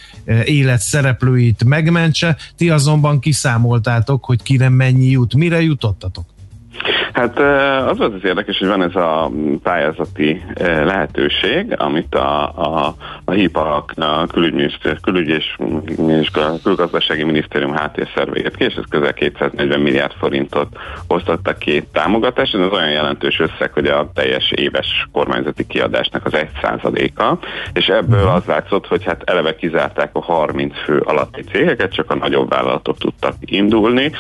élet 0.45 0.81
szereplőit 0.81 1.65
megmentse. 1.65 2.37
Ti 2.57 2.71
azonban 2.71 3.21
kiszámoltátok, 3.21 4.25
hogy 4.25 4.43
kire 4.43 4.69
mennyi 4.69 5.11
jut. 5.11 5.35
Mire 5.35 5.63
jutottatok? 5.63 6.25
Hát 7.13 7.39
az 7.91 7.99
volt 7.99 8.15
az 8.15 8.25
érdekes, 8.25 8.59
hogy 8.59 8.69
van 8.69 8.83
ez 8.83 8.95
a 8.95 9.31
pályázati 9.63 10.43
lehetőség, 10.61 11.75
amit 11.77 12.15
a, 12.15 12.43
a, 12.43 12.95
a 13.25 13.31
HIPA, 13.31 13.85
a 13.97 14.27
külügy 15.03 15.29
és, 15.29 15.57
és 16.09 16.31
külgazdasági 16.63 17.23
minisztérium 17.23 17.73
háttérszervéget 17.73 18.57
ki, 18.57 18.65
és 18.65 18.75
ez 18.75 18.85
közel 18.91 19.13
240 19.13 19.81
milliárd 19.81 20.13
forintot 20.13 20.69
osztottak 21.07 21.59
két 21.59 21.87
támogatást. 21.93 22.55
Ez 22.55 22.73
olyan 22.73 22.91
jelentős 22.91 23.41
összeg, 23.41 23.73
hogy 23.73 23.87
a 23.87 24.11
teljes 24.15 24.51
éves 24.51 25.09
kormányzati 25.13 25.67
kiadásnak 25.67 26.27
az 26.27 26.33
1%-a, 26.35 27.47
és 27.73 27.87
ebből 27.87 28.29
az 28.29 28.45
látszott, 28.45 28.87
hogy 28.87 29.05
hát 29.05 29.23
eleve 29.25 29.57
kizárták 29.57 30.11
a 30.13 30.23
30 30.23 30.75
fő 30.85 30.99
alatti 30.99 31.43
cégeket, 31.43 31.93
csak 31.93 32.11
a 32.11 32.15
nagyobb 32.15 32.49
vállalatok 32.49 32.99
tudtak 32.99 33.35
indulni, 33.41 34.13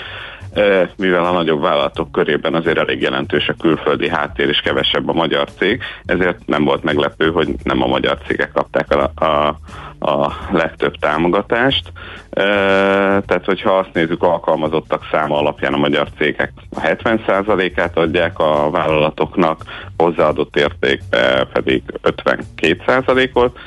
mivel 0.96 1.24
a 1.24 1.32
nagyobb 1.32 1.60
vállalatok 1.60 2.12
körében 2.12 2.54
azért 2.54 2.78
elég 2.78 3.00
jelentős 3.00 3.48
a 3.48 3.54
külföldi 3.60 4.08
háttér 4.08 4.48
és 4.48 4.60
kevesebb 4.60 5.08
a 5.08 5.12
magyar 5.12 5.48
cég, 5.58 5.82
ezért 6.04 6.46
nem 6.46 6.64
volt 6.64 6.82
meglepő, 6.82 7.30
hogy 7.30 7.48
nem 7.62 7.82
a 7.82 7.86
magyar 7.86 8.18
cégek 8.26 8.52
kapták 8.52 8.92
a, 8.92 9.24
a, 9.24 9.58
a 10.00 10.32
legtöbb 10.50 10.94
támogatást. 11.00 11.92
Tehát, 12.30 13.44
hogyha 13.44 13.78
azt 13.78 13.92
nézzük, 13.92 14.22
alkalmazottak 14.22 15.08
száma 15.10 15.38
alapján 15.38 15.72
a 15.72 15.78
magyar 15.78 16.08
cégek 16.18 16.52
a 16.76 16.80
70%-át 16.80 17.96
adják 17.96 18.38
a 18.38 18.70
vállalatoknak, 18.70 19.62
hozzáadott 19.96 20.56
értékbe 20.56 21.48
pedig 21.52 21.82
52%-ot, 22.02 23.58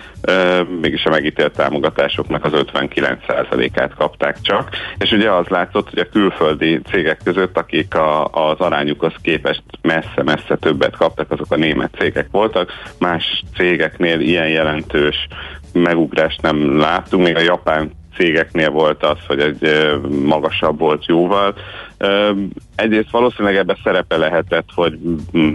mégis 0.81 1.03
a 1.03 1.09
megítélt 1.09 1.53
támogatásoknak 1.53 2.45
az 2.45 2.51
59%-át 2.53 3.93
kapták 3.95 4.41
csak, 4.41 4.69
és 4.97 5.11
ugye 5.11 5.31
az 5.31 5.47
látszott, 5.47 5.89
hogy 5.89 5.99
a 5.99 6.09
külföldi 6.09 6.81
cégek 6.91 7.19
között, 7.23 7.57
akik 7.57 7.95
a, 7.95 8.25
az 8.25 8.59
arányukhoz 8.59 9.13
képest 9.21 9.63
messze-messze 9.81 10.57
többet 10.57 10.95
kaptak, 10.95 11.31
azok 11.31 11.51
a 11.51 11.55
német 11.55 11.95
cégek 11.97 12.27
voltak, 12.31 12.71
más 12.99 13.43
cégeknél 13.55 14.19
ilyen 14.19 14.49
jelentős 14.49 15.27
megugrást 15.73 16.41
nem 16.41 16.77
láttunk, 16.77 17.23
még 17.23 17.35
a 17.35 17.41
japán 17.41 17.91
cégeknél 18.15 18.69
volt 18.69 19.03
az, 19.03 19.17
hogy 19.27 19.39
egy 19.39 19.69
magasabb 20.25 20.79
volt 20.79 21.05
jóval. 21.05 21.55
Egyrészt 22.75 23.11
valószínűleg 23.11 23.55
ebbe 23.55 23.77
szerepe 23.83 24.17
lehetett, 24.17 24.67
hogy 24.75 24.99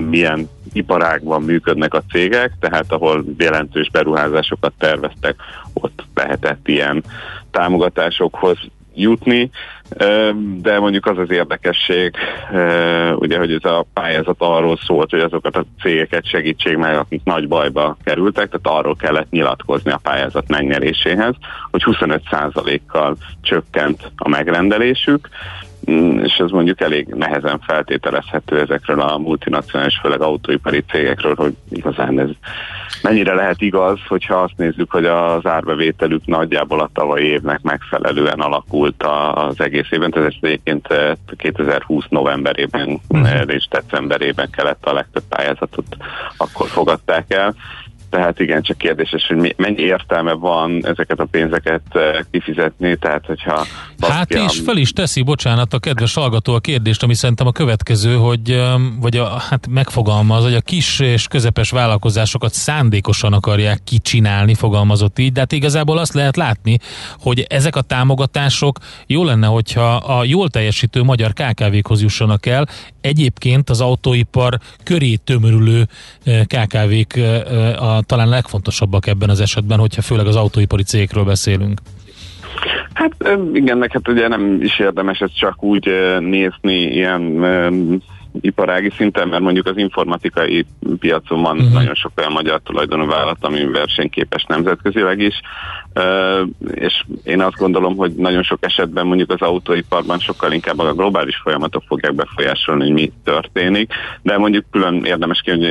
milyen 0.09 0.49
iparágban 0.73 1.43
működnek 1.43 1.95
a 1.95 2.03
cégek, 2.11 2.53
tehát 2.61 2.93
ahol 2.93 3.25
jelentős 3.39 3.91
beruházásokat 3.91 4.73
terveztek, 4.79 5.37
ott 5.73 6.05
lehetett 6.15 6.69
ilyen 6.69 7.05
támogatásokhoz 7.51 8.59
jutni, 8.95 9.51
de 10.61 10.79
mondjuk 10.79 11.07
az 11.07 11.19
az 11.19 11.31
érdekesség, 11.31 12.15
ugye, 13.15 13.39
hogy 13.39 13.53
ez 13.53 13.71
a 13.71 13.87
pályázat 13.93 14.37
arról 14.39 14.79
szólt, 14.87 15.11
hogy 15.11 15.21
azokat 15.21 15.57
a 15.57 15.65
cégeket 15.81 16.27
segítség 16.27 16.77
meg, 16.77 16.97
akik 16.97 17.21
nagy 17.25 17.49
bajba 17.49 17.97
kerültek, 18.05 18.49
tehát 18.49 18.81
arról 18.81 18.97
kellett 18.97 19.31
nyilatkozni 19.31 19.91
a 19.91 20.01
pályázat 20.03 20.49
megnyeréséhez, 20.49 21.35
hogy 21.71 21.83
25%-kal 21.85 23.17
csökkent 23.43 24.11
a 24.17 24.29
megrendelésük, 24.29 25.29
és 26.23 26.37
ez 26.37 26.51
mondjuk 26.51 26.81
elég 26.81 27.07
nehezen 27.07 27.61
feltételezhető 27.67 28.61
ezekről 28.61 29.01
a 29.01 29.19
multinacionális, 29.19 29.99
főleg 30.03 30.21
autóipari 30.21 30.85
cégekről, 30.91 31.35
hogy 31.35 31.55
igazán 31.69 32.21
ez 32.21 32.29
mennyire 33.03 33.35
lehet 33.35 33.61
igaz, 33.61 33.99
hogyha 34.09 34.35
azt 34.35 34.57
nézzük, 34.57 34.91
hogy 34.91 35.05
az 35.05 35.47
árbevételük 35.47 36.27
nagyjából 36.27 36.81
a 36.81 36.91
tavalyi 36.93 37.25
évnek 37.25 37.63
megfelelően 37.63 38.41
alakult 38.41 39.03
az 39.35 39.61
egész 39.61 39.87
évben, 39.91 40.13
ez 40.15 40.35
egyébként 40.41 40.89
2020 41.37 42.05
eh, 42.05 42.11
novemberében 42.11 43.01
uh-huh. 43.09 43.55
és 43.55 43.69
decemberében 43.71 44.51
kellett 44.51 44.87
a 44.87 44.93
legtöbb 44.93 45.25
pályázatot, 45.29 45.97
akkor 46.37 46.69
fogadták 46.69 47.33
el 47.33 47.55
tehát 48.17 48.41
igen, 48.41 48.63
csak 48.63 48.79
kérdéses, 48.79 49.27
hogy 49.27 49.55
mennyi 49.57 49.83
értelme 49.83 50.33
van 50.33 50.87
ezeket 50.87 51.19
a 51.19 51.25
pénzeket 51.31 51.83
eh, 51.93 52.19
kifizetni, 52.31 52.97
tehát 52.97 53.27
hogyha... 53.27 53.67
Hát 54.01 54.31
és 54.31 54.61
fel 54.65 54.77
is 54.77 54.93
teszi, 54.93 55.23
bocsánat, 55.23 55.73
a 55.73 55.79
kedves 55.79 56.15
hallgató 56.15 56.55
a 56.55 56.59
kérdést, 56.59 57.03
ami 57.03 57.15
szerintem 57.15 57.47
a 57.47 57.53
következő, 57.53 58.15
hogy 58.15 58.63
vagy 59.01 59.17
a, 59.17 59.39
hát 59.51 59.67
megfogalmaz, 59.71 60.43
hogy 60.43 60.55
a 60.55 60.61
kis 60.61 61.01
és 61.01 61.27
közepes 61.27 61.71
vállalkozásokat 61.71 62.53
szándékosan 62.53 63.33
akarják 63.33 63.81
kicsinálni, 63.85 64.55
fogalmazott 64.55 65.19
így, 65.19 65.33
de 65.33 65.41
hát 65.41 65.53
igazából 65.53 65.99
azt 65.99 66.15
lehet 66.15 66.37
látni, 66.37 66.79
hogy 67.21 67.45
ezek 67.49 67.77
a 67.77 67.81
támogatások 67.81 68.79
jó 69.07 69.25
lenne, 69.25 69.47
hogyha 69.47 69.95
a 69.95 70.25
jól 70.25 70.49
teljesítő 70.49 71.03
magyar 71.03 71.33
KKV-khoz 71.33 72.03
jussanak 72.03 72.47
el, 72.47 72.67
egyébként 73.01 73.71
az 73.71 73.81
autóipar 73.81 74.59
köré 74.83 75.15
tömörülő 75.15 75.89
eh, 76.25 76.45
KKV-k 76.45 77.17
eh, 77.17 77.83
a 77.83 78.03
talán 78.07 78.29
legfontosabbak 78.29 79.07
ebben 79.07 79.31
az 79.31 79.41
esetben, 79.41 79.79
hogyha 79.79 80.03
főleg 80.03 80.27
az 80.27 80.37
autóipari 80.37 80.83
cégekről 80.83 81.25
beszélünk. 81.25 81.81
Hát 82.93 83.15
igen, 83.53 83.79
meg 83.79 83.93
hát 83.93 84.09
ugye 84.09 84.29
nem 84.29 84.63
is 84.63 84.79
érdemes 84.79 85.19
ezt 85.19 85.39
csak 85.39 85.63
úgy 85.63 85.91
nézni 86.21 86.75
ilyen 86.75 87.23
iparági 88.41 88.91
szinten, 88.97 89.29
mert 89.29 89.43
mondjuk 89.43 89.67
az 89.67 89.77
informatikai 89.77 90.67
piacon 90.99 91.43
van 91.43 91.57
uh-huh. 91.57 91.73
nagyon 91.73 91.95
sok 91.95 92.13
olyan 92.17 92.33
magyar 92.33 92.61
tulajdonú 92.65 93.07
vállalat, 93.07 93.45
ami 93.45 93.65
versenyképes 93.65 94.45
nemzetközileg 94.45 95.21
is, 95.21 95.41
és 96.75 97.05
én 97.23 97.41
azt 97.41 97.57
gondolom, 97.57 97.97
hogy 97.97 98.15
nagyon 98.15 98.43
sok 98.43 98.59
esetben 98.61 99.07
mondjuk 99.07 99.31
az 99.31 99.41
autóiparban 99.41 100.19
sokkal 100.19 100.53
inkább 100.53 100.79
a 100.79 100.93
globális 100.93 101.37
folyamatok 101.43 101.83
fogják 101.87 102.15
befolyásolni, 102.15 102.83
hogy 102.83 102.93
mi 102.93 103.13
történik, 103.25 103.93
de 104.23 104.39
mondjuk 104.39 104.65
külön 104.71 105.05
érdemes 105.05 105.41
ki, 105.41 105.51
hogy 105.51 105.65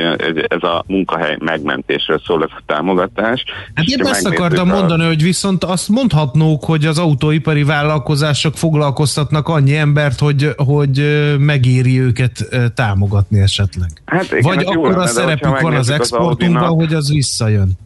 ez 0.48 0.62
a 0.62 0.84
munkahely 0.86 1.36
megmentésről 1.40 2.20
szól 2.26 2.42
ez 2.42 2.50
a 2.56 2.62
támogatás. 2.66 3.44
Hát 3.74 3.86
én 3.86 4.06
ezt 4.06 4.26
akartam 4.26 4.70
a... 4.70 4.74
mondani, 4.74 5.06
hogy 5.06 5.22
viszont 5.22 5.64
azt 5.64 5.88
mondhatnók, 5.88 6.64
hogy 6.64 6.84
az 6.84 6.98
autóipari 6.98 7.62
vállalkozások 7.62 8.54
foglalkoztatnak 8.54 9.48
annyi 9.48 9.76
embert, 9.76 10.18
hogy, 10.18 10.50
hogy 10.56 11.26
megéri 11.38 12.00
őket 12.00 12.48
támogatni 12.74 13.40
esetleg. 13.40 13.90
Hát 14.04 14.32
igen, 14.32 14.42
Vagy 14.42 14.64
akkor 14.64 14.98
a 14.98 15.06
szerepük 15.06 15.60
van 15.60 15.74
az 15.74 15.90
exportunkban, 15.90 16.62
az 16.62 16.74
hogy 16.74 16.94
az 16.94 17.10
visszajön. 17.10 17.84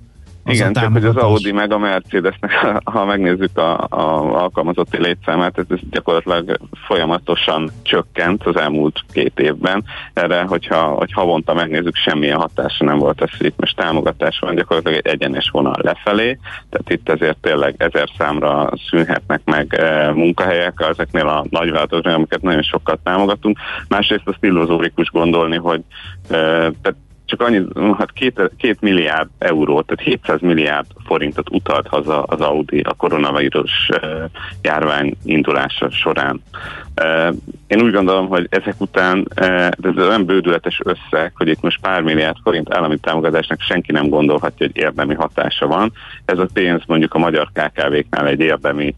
Igen, 0.51 0.73
a 0.75 0.81
csak 0.81 0.93
hogy 0.93 1.05
az. 1.05 1.17
Audi 1.17 1.53
meg 1.53 1.73
a 1.73 1.79
Mercedesnek, 1.79 2.53
ha 2.93 3.05
megnézzük 3.05 3.59
a, 3.59 3.81
a 3.81 4.35
alkalmazotti 4.41 5.01
létszámát, 5.01 5.59
ez 5.59 5.79
gyakorlatilag 5.91 6.59
folyamatosan 6.87 7.71
csökkent 7.83 8.47
az 8.47 8.57
elmúlt 8.57 9.01
két 9.13 9.41
évben. 9.41 9.85
Erre, 10.13 10.43
hogyha 10.43 10.83
hogy 10.83 11.13
havonta 11.13 11.55
megnézzük, 11.55 11.97
semmilyen 11.97 12.39
hatása 12.39 12.85
nem 12.85 12.99
volt 12.99 13.23
ez, 13.23 13.29
itt 13.39 13.61
most 13.61 13.77
támogatás 13.77 14.39
van, 14.39 14.55
gyakorlatilag 14.55 14.99
egy 14.99 15.13
egyenes 15.13 15.51
vonal 15.53 15.77
lefelé, 15.83 16.39
tehát 16.71 16.91
itt 16.91 17.09
ezért 17.09 17.39
tényleg 17.41 17.75
ezer 17.79 18.09
számra 18.19 18.71
szűnhetnek 18.91 19.41
meg 19.45 19.75
e, 19.75 20.13
munkahelyek 20.13 20.85
ezeknél 20.91 21.29
a 21.29 21.45
nagyvállalatoknál, 21.51 22.15
amiket 22.15 22.43
nagyon 22.43 22.63
sokat 22.63 22.99
támogatunk. 23.05 23.59
Másrészt 23.89 24.29
azt 24.29 24.45
illuzórikus 24.45 25.11
gondolni, 25.11 25.57
hogy 25.57 25.81
e, 26.29 26.37
tehát 26.83 26.97
csak 27.31 27.41
annyi, 27.41 27.63
hát 27.99 28.13
két, 28.13 28.51
két 28.57 28.81
milliárd 28.81 29.29
euró, 29.39 29.83
tehát 29.83 30.05
700 30.05 30.41
milliárd 30.41 30.87
forintot 31.05 31.51
utalt 31.51 31.87
haza 31.87 32.23
az 32.23 32.41
Audi 32.41 32.81
a 32.81 32.95
koronavírus 32.95 33.91
járvány 34.63 35.17
indulása 35.25 35.91
során. 35.91 36.43
Én 37.67 37.83
úgy 37.83 37.93
gondolom, 37.93 38.29
hogy 38.29 38.47
ezek 38.51 38.75
után 38.79 39.27
eh, 39.35 39.67
ez 39.67 39.97
olyan 39.97 40.25
bődületes 40.25 40.81
összeg, 40.85 41.33
hogy 41.35 41.49
itt 41.49 41.61
most 41.61 41.81
pár 41.81 42.03
milliárd 42.03 42.37
forint 42.43 42.75
állami 42.75 42.99
támogatásnak 42.99 43.61
senki 43.61 43.93
nem 43.93 44.09
gondolhatja, 44.09 44.67
hogy 44.67 44.77
érdemi 44.77 45.15
hatása 45.15 45.67
van. 45.67 45.93
Ez 46.25 46.39
a 46.39 46.49
pénz 46.53 46.83
mondjuk 46.87 47.15
a 47.15 47.19
magyar 47.19 47.51
KKV-knál 47.53 48.27
egy 48.27 48.41
érdemi 48.41 48.95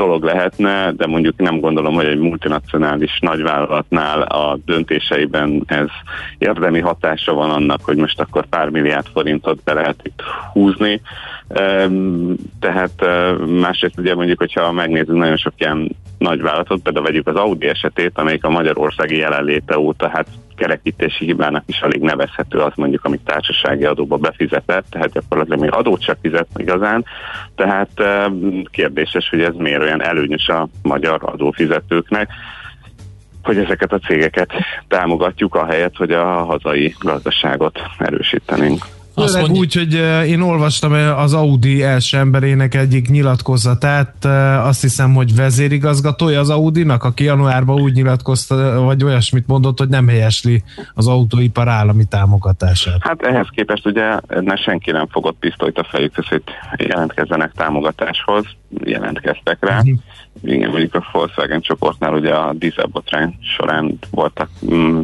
dolog 0.00 0.22
lehetne, 0.22 0.92
de 0.92 1.06
mondjuk 1.06 1.36
nem 1.36 1.60
gondolom, 1.60 1.94
hogy 1.94 2.06
egy 2.06 2.18
multinacionális 2.18 3.18
nagyvállalatnál 3.20 4.22
a 4.22 4.58
döntéseiben 4.64 5.62
ez 5.66 5.88
érdemi 6.38 6.80
hatása 6.80 7.32
van 7.34 7.50
annak, 7.50 7.80
hogy 7.84 7.96
most 7.96 8.20
akkor 8.20 8.46
pár 8.46 8.68
milliárd 8.68 9.06
forintot 9.12 9.62
be 9.62 9.72
lehet 9.72 10.00
itt 10.02 10.22
húzni. 10.52 11.00
Tehát 12.60 12.92
eh, 12.96 13.36
másrészt 13.38 13.98
ugye 13.98 14.14
mondjuk, 14.14 14.38
hogyha 14.38 14.72
megnézzük 14.72 15.16
nagyon 15.16 15.36
sok 15.36 15.52
ilyen 15.56 15.96
nagyvállalatot, 16.18 16.82
például 16.82 17.04
vegyük 17.04 17.26
az 17.26 17.36
Audi 17.36 17.66
esetét, 17.66 18.18
amelyik 18.18 18.44
a 18.44 18.50
magyarországi 18.50 19.16
jelenléte 19.16 19.78
óta 19.78 20.08
hát 20.08 20.26
kerekítési 20.56 21.24
hibának 21.24 21.62
is 21.66 21.80
alig 21.80 22.00
nevezhető 22.00 22.58
az 22.58 22.72
mondjuk, 22.76 23.04
amit 23.04 23.24
társasági 23.24 23.84
adóba 23.84 24.16
befizetett, 24.16 24.86
tehát 24.90 25.12
gyakorlatilag 25.12 25.60
még 25.60 25.72
adót 25.72 26.04
csak 26.04 26.18
fizet 26.22 26.48
igazán, 26.56 27.04
tehát 27.54 27.90
eh, 27.94 28.26
kérdéses, 28.70 29.28
hogy 29.28 29.40
ez 29.40 29.54
miért 29.54 29.82
olyan 29.82 30.02
előnyös 30.02 30.48
a 30.48 30.68
magyar 30.82 31.18
adófizetőknek, 31.22 32.28
hogy 33.42 33.58
ezeket 33.58 33.92
a 33.92 33.98
cégeket 33.98 34.52
támogatjuk, 34.88 35.54
ahelyett, 35.54 35.96
hogy 35.96 36.12
a 36.12 36.24
hazai 36.24 36.94
gazdaságot 36.98 37.80
erősítenénk. 37.98 38.84
Főleg 39.14 39.50
úgy, 39.50 39.74
hogy 39.74 39.94
eh, 39.94 40.28
én 40.28 40.40
olvastam 40.40 40.94
eh, 40.94 41.18
az 41.18 41.34
Audi 41.34 41.82
első 41.82 42.18
emberének 42.18 42.74
egyik 42.74 43.08
nyilatkozatát, 43.08 44.24
eh, 44.24 44.66
azt 44.66 44.80
hiszem, 44.80 45.14
hogy 45.14 45.34
vezérigazgatója 45.34 46.40
az 46.40 46.50
Audinak, 46.50 47.04
aki 47.04 47.24
januárban 47.24 47.80
úgy 47.80 47.92
nyilatkozta, 47.92 48.80
vagy 48.80 49.04
olyasmit 49.04 49.46
mondott, 49.46 49.78
hogy 49.78 49.88
nem 49.88 50.08
helyesli 50.08 50.62
az 50.94 51.06
autóipar 51.06 51.68
állami 51.68 52.04
támogatását. 52.04 52.98
Hát 53.00 53.22
ehhez 53.22 53.46
képest 53.50 53.86
ugye 53.86 54.20
ne 54.28 54.56
senki 54.56 54.90
nem 54.90 55.06
fogott 55.06 55.36
pisztolyt 55.40 55.78
a 55.78 55.86
fejükhez, 55.90 56.26
hogy 56.26 56.42
jelentkezzenek 56.76 57.52
támogatáshoz, 57.52 58.44
jelentkeztek 58.84 59.56
rá. 59.60 59.80
Igen, 60.42 60.70
mondjuk 60.70 60.94
a 60.94 61.08
Volkswagen 61.12 61.60
csoportnál 61.60 62.14
ugye 62.14 62.34
a 62.34 62.52
dízelbotrány 62.52 63.38
során 63.56 63.98
voltak 64.10 64.48
mm, 64.72 65.00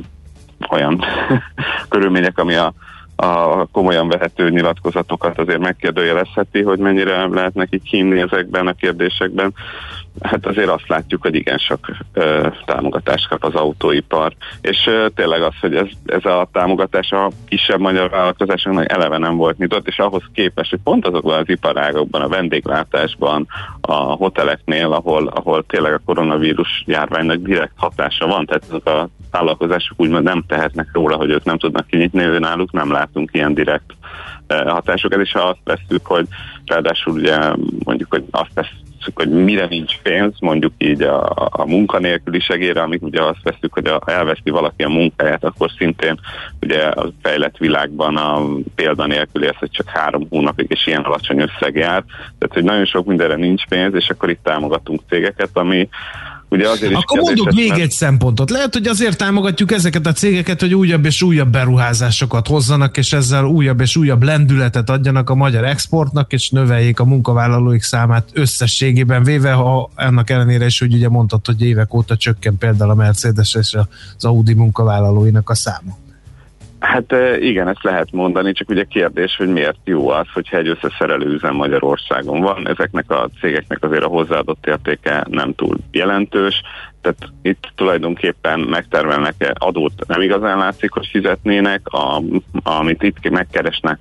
olyan 0.70 1.04
körülmények, 1.88 2.38
ami 2.38 2.54
a 2.54 2.74
a 3.16 3.66
komolyan 3.66 4.08
vehető 4.08 4.50
nyilatkozatokat 4.50 5.38
azért 5.38 5.58
megkérdőjelezheti, 5.58 6.62
hogy 6.62 6.78
mennyire 6.78 7.26
lehet 7.26 7.54
neki 7.54 7.80
kínni 7.80 8.20
ezekben 8.20 8.66
a 8.66 8.72
kérdésekben. 8.72 9.54
Hát 10.20 10.46
azért 10.46 10.68
azt 10.68 10.88
látjuk, 10.88 11.22
hogy 11.22 11.34
igen 11.34 11.58
sok 11.58 11.90
ö, 12.12 12.48
támogatást 12.64 13.28
kap 13.28 13.44
az 13.44 13.54
autóipar, 13.54 14.32
és 14.60 14.86
ö, 14.86 15.06
tényleg 15.14 15.42
az, 15.42 15.54
hogy 15.60 15.74
ez, 15.74 15.86
ez 16.06 16.24
a 16.24 16.48
támogatás 16.52 17.10
a 17.12 17.30
kisebb 17.48 17.80
magyar 17.80 18.10
vállalkozásoknak 18.10 18.92
eleve 18.92 19.18
nem 19.18 19.36
volt 19.36 19.58
nyitott, 19.58 19.86
és 19.86 19.98
ahhoz 19.98 20.22
képest, 20.34 20.70
hogy 20.70 20.80
pont 20.84 21.06
azokban 21.06 21.38
az 21.38 21.48
iparágokban, 21.48 22.22
a 22.22 22.28
vendéglátásban, 22.28 23.46
a 23.80 23.94
hoteleknél, 23.94 24.92
ahol, 24.92 25.26
ahol 25.26 25.64
tényleg 25.66 25.92
a 25.92 26.00
koronavírus 26.04 26.82
járványnak 26.86 27.36
direkt 27.36 27.74
hatása 27.76 28.26
van, 28.26 28.46
tehát 28.46 28.64
azok 28.68 28.86
a 28.86 29.08
vállalkozások 29.30 30.00
úgymond 30.00 30.24
nem 30.24 30.44
tehetnek 30.46 30.88
róla, 30.92 31.16
hogy 31.16 31.30
ők 31.30 31.44
nem 31.44 31.58
tudnak 31.58 31.86
kinyitni, 31.86 32.22
ő 32.22 32.38
náluk 32.38 32.72
nem 32.72 32.92
látunk 32.92 33.30
ilyen 33.32 33.54
direkt 33.54 33.92
hatásokat, 34.48 35.20
és 35.20 35.32
ha 35.32 35.40
azt 35.40 35.58
veszük, 35.64 36.06
hogy 36.06 36.26
ráadásul 36.66 37.12
ugye 37.12 37.38
mondjuk, 37.84 38.10
hogy 38.10 38.24
azt 38.30 38.50
veszük, 38.54 38.85
hogy 39.14 39.28
mire 39.28 39.66
nincs 39.66 39.98
pénz, 40.02 40.34
mondjuk 40.40 40.72
így 40.78 41.02
a, 41.02 41.30
a 41.50 41.66
munkanélküli 41.66 42.40
segélyre, 42.40 42.82
amit 42.82 43.02
ugye 43.02 43.22
azt 43.22 43.42
veszük, 43.42 43.72
hogy 43.72 43.86
a, 43.86 44.00
elveszti 44.06 44.50
valaki 44.50 44.82
a 44.82 44.88
munkáját, 44.88 45.44
akkor 45.44 45.70
szintén 45.78 46.20
ugye 46.62 46.82
a 46.82 47.08
fejlett 47.22 47.56
világban 47.56 48.16
a 48.16 48.42
példa 48.74 49.06
nélküli 49.06 49.46
ez, 49.46 49.56
hogy 49.58 49.70
csak 49.70 49.88
három 49.88 50.26
hónapig 50.30 50.66
és 50.70 50.86
ilyen 50.86 51.02
alacsony 51.02 51.40
összeg 51.40 51.74
jár. 51.74 52.04
Tehát, 52.38 52.54
hogy 52.54 52.64
nagyon 52.64 52.84
sok 52.84 53.06
mindenre 53.06 53.36
nincs 53.36 53.66
pénz, 53.66 53.94
és 53.94 54.10
akkor 54.10 54.30
itt 54.30 54.42
támogatunk 54.42 55.00
cégeket, 55.08 55.50
ami 55.52 55.88
ugye 56.56 56.68
azért 56.68 56.92
is 56.92 56.98
Akkor 56.98 57.18
kérdéses, 57.18 57.54
még 57.54 57.80
egy 57.80 57.90
szempontot. 57.90 58.50
Lehet, 58.50 58.72
hogy 58.72 58.86
azért 58.86 59.18
támogatjuk 59.18 59.72
ezeket 59.72 60.06
a 60.06 60.12
cégeket, 60.12 60.60
hogy 60.60 60.74
újabb 60.74 61.04
és 61.04 61.22
újabb 61.22 61.48
beruházásokat 61.48 62.46
hozzanak, 62.46 62.96
és 62.96 63.12
ezzel 63.12 63.44
újabb 63.44 63.80
és 63.80 63.96
újabb 63.96 64.22
lendületet 64.22 64.90
adjanak 64.90 65.30
a 65.30 65.34
magyar 65.34 65.64
exportnak, 65.64 66.32
és 66.32 66.50
növeljék 66.50 67.00
a 67.00 67.04
munkavállalóik 67.04 67.82
számát 67.82 68.28
összességében 68.32 69.22
véve, 69.22 69.52
ha 69.52 69.90
ennek 69.94 70.30
ellenére 70.30 70.66
is, 70.66 70.78
hogy 70.78 70.94
ugye 70.94 71.08
mondtad, 71.08 71.46
hogy 71.46 71.62
évek 71.62 71.94
óta 71.94 72.16
csökken 72.16 72.58
például 72.58 72.90
a 72.90 72.94
Mercedes 72.94 73.54
és 73.54 73.76
az 74.16 74.24
Audi 74.24 74.54
munkavállalóinak 74.54 75.50
a 75.50 75.54
száma. 75.54 76.04
Hát 76.80 77.14
igen, 77.40 77.68
ezt 77.68 77.82
lehet 77.82 78.12
mondani, 78.12 78.52
csak 78.52 78.68
ugye 78.68 78.84
kérdés, 78.84 79.36
hogy 79.36 79.48
miért 79.48 79.78
jó 79.84 80.08
az, 80.08 80.26
hogyha 80.32 80.56
egy 80.56 80.68
összeszerelő 80.68 81.26
üzem 81.26 81.54
Magyarországon 81.54 82.40
van. 82.40 82.68
Ezeknek 82.68 83.10
a 83.10 83.28
cégeknek 83.40 83.84
azért 83.84 84.02
a 84.02 84.08
hozzáadott 84.08 84.66
értéke 84.66 85.26
nem 85.30 85.54
túl 85.54 85.76
jelentős, 85.90 86.62
tehát 87.00 87.32
itt 87.42 87.72
tulajdonképpen 87.74 88.60
megtermelnek 88.60 89.52
adót, 89.54 90.06
nem 90.06 90.20
igazán 90.20 90.58
látszik, 90.58 90.90
hogy 90.90 91.06
fizetnének, 91.06 91.80
a, 91.88 92.22
amit 92.62 93.02
itt 93.02 93.30
megkeresnek 93.30 93.98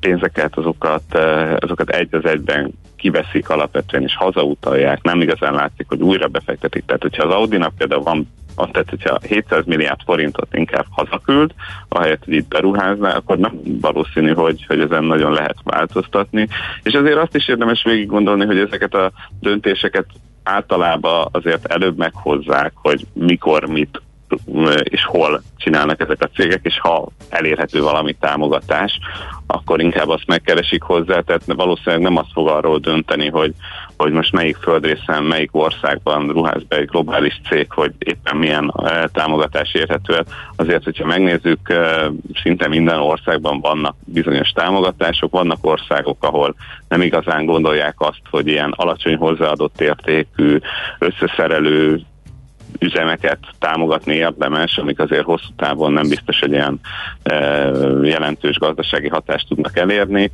pénzeket, 0.00 0.56
azokat, 0.56 1.14
azokat 1.58 1.90
egy 1.90 2.14
az 2.14 2.24
egyben 2.24 2.72
kiveszik 3.00 3.48
alapvetően 3.48 4.02
és 4.02 4.16
hazautalják, 4.16 5.02
nem 5.02 5.20
igazán 5.20 5.54
látszik, 5.54 5.86
hogy 5.88 6.02
újra 6.02 6.28
befektetik. 6.28 6.84
Tehát, 6.86 7.02
hogyha 7.02 7.22
az 7.22 7.34
Audi-nak 7.34 7.76
például 7.76 8.02
van 8.02 8.28
azt 8.54 8.72
tehát, 8.72 8.90
hogyha 8.90 9.18
700 9.26 9.64
milliárd 9.64 10.00
forintot 10.04 10.48
inkább 10.56 10.86
hazaküld, 10.90 11.50
ahelyett, 11.88 12.24
hogy 12.24 12.34
itt 12.34 12.48
beruházná, 12.48 13.16
akkor 13.16 13.38
nem 13.38 13.60
valószínű, 13.80 14.32
hogy, 14.32 14.64
hogy 14.66 14.80
ezen 14.80 15.04
nagyon 15.04 15.32
lehet 15.32 15.56
változtatni. 15.64 16.48
És 16.82 16.92
azért 16.92 17.16
azt 17.16 17.34
is 17.34 17.48
érdemes 17.48 17.82
végig 17.82 18.06
gondolni, 18.06 18.44
hogy 18.44 18.58
ezeket 18.58 18.94
a 18.94 19.12
döntéseket 19.40 20.06
általában 20.42 21.28
azért 21.32 21.66
előbb 21.66 21.96
meghozzák, 21.96 22.72
hogy 22.74 23.06
mikor, 23.12 23.64
mit 23.64 24.02
és 24.82 25.04
hol 25.04 25.42
csinálnak 25.56 26.00
ezek 26.00 26.22
a 26.22 26.30
cégek, 26.34 26.60
és 26.62 26.80
ha 26.80 27.08
elérhető 27.28 27.82
valami 27.82 28.16
támogatás, 28.20 28.98
akkor 29.46 29.80
inkább 29.80 30.08
azt 30.08 30.26
megkeresik 30.26 30.82
hozzá, 30.82 31.20
tehát 31.20 31.42
valószínűleg 31.46 32.00
nem 32.00 32.16
azt 32.16 32.32
fog 32.32 32.48
arról 32.48 32.78
dönteni, 32.78 33.28
hogy, 33.28 33.54
hogy 33.96 34.12
most 34.12 34.32
melyik 34.32 34.56
földrészen, 34.56 35.22
melyik 35.22 35.50
országban 35.52 36.28
ruház 36.28 36.62
be 36.62 36.76
egy 36.76 36.86
globális 36.86 37.40
cég, 37.48 37.66
hogy 37.70 37.92
éppen 37.98 38.36
milyen 38.36 38.72
támogatás 39.12 39.74
érhető 39.74 40.14
el. 40.14 40.24
Azért, 40.56 40.84
hogyha 40.84 41.06
megnézzük, 41.06 41.74
szinte 42.42 42.68
minden 42.68 42.98
országban 42.98 43.60
vannak 43.60 43.96
bizonyos 44.04 44.50
támogatások, 44.50 45.30
vannak 45.30 45.58
országok, 45.60 46.24
ahol 46.24 46.54
nem 46.88 47.02
igazán 47.02 47.44
gondolják 47.44 47.94
azt, 47.98 48.22
hogy 48.30 48.46
ilyen 48.46 48.74
alacsony 48.76 49.16
hozzáadott 49.16 49.80
értékű, 49.80 50.58
összeszerelő 50.98 52.00
üzemeket 52.80 53.38
támogatni 53.58 54.14
érdemes, 54.14 54.76
amik 54.76 54.98
azért 55.00 55.24
hosszú 55.24 55.48
távon 55.56 55.92
nem 55.92 56.08
biztos, 56.08 56.40
hogy 56.40 56.52
ilyen 56.52 56.80
e, 57.22 57.34
jelentős 58.02 58.58
gazdasági 58.58 59.08
hatást 59.08 59.48
tudnak 59.48 59.78
elérni. 59.78 60.30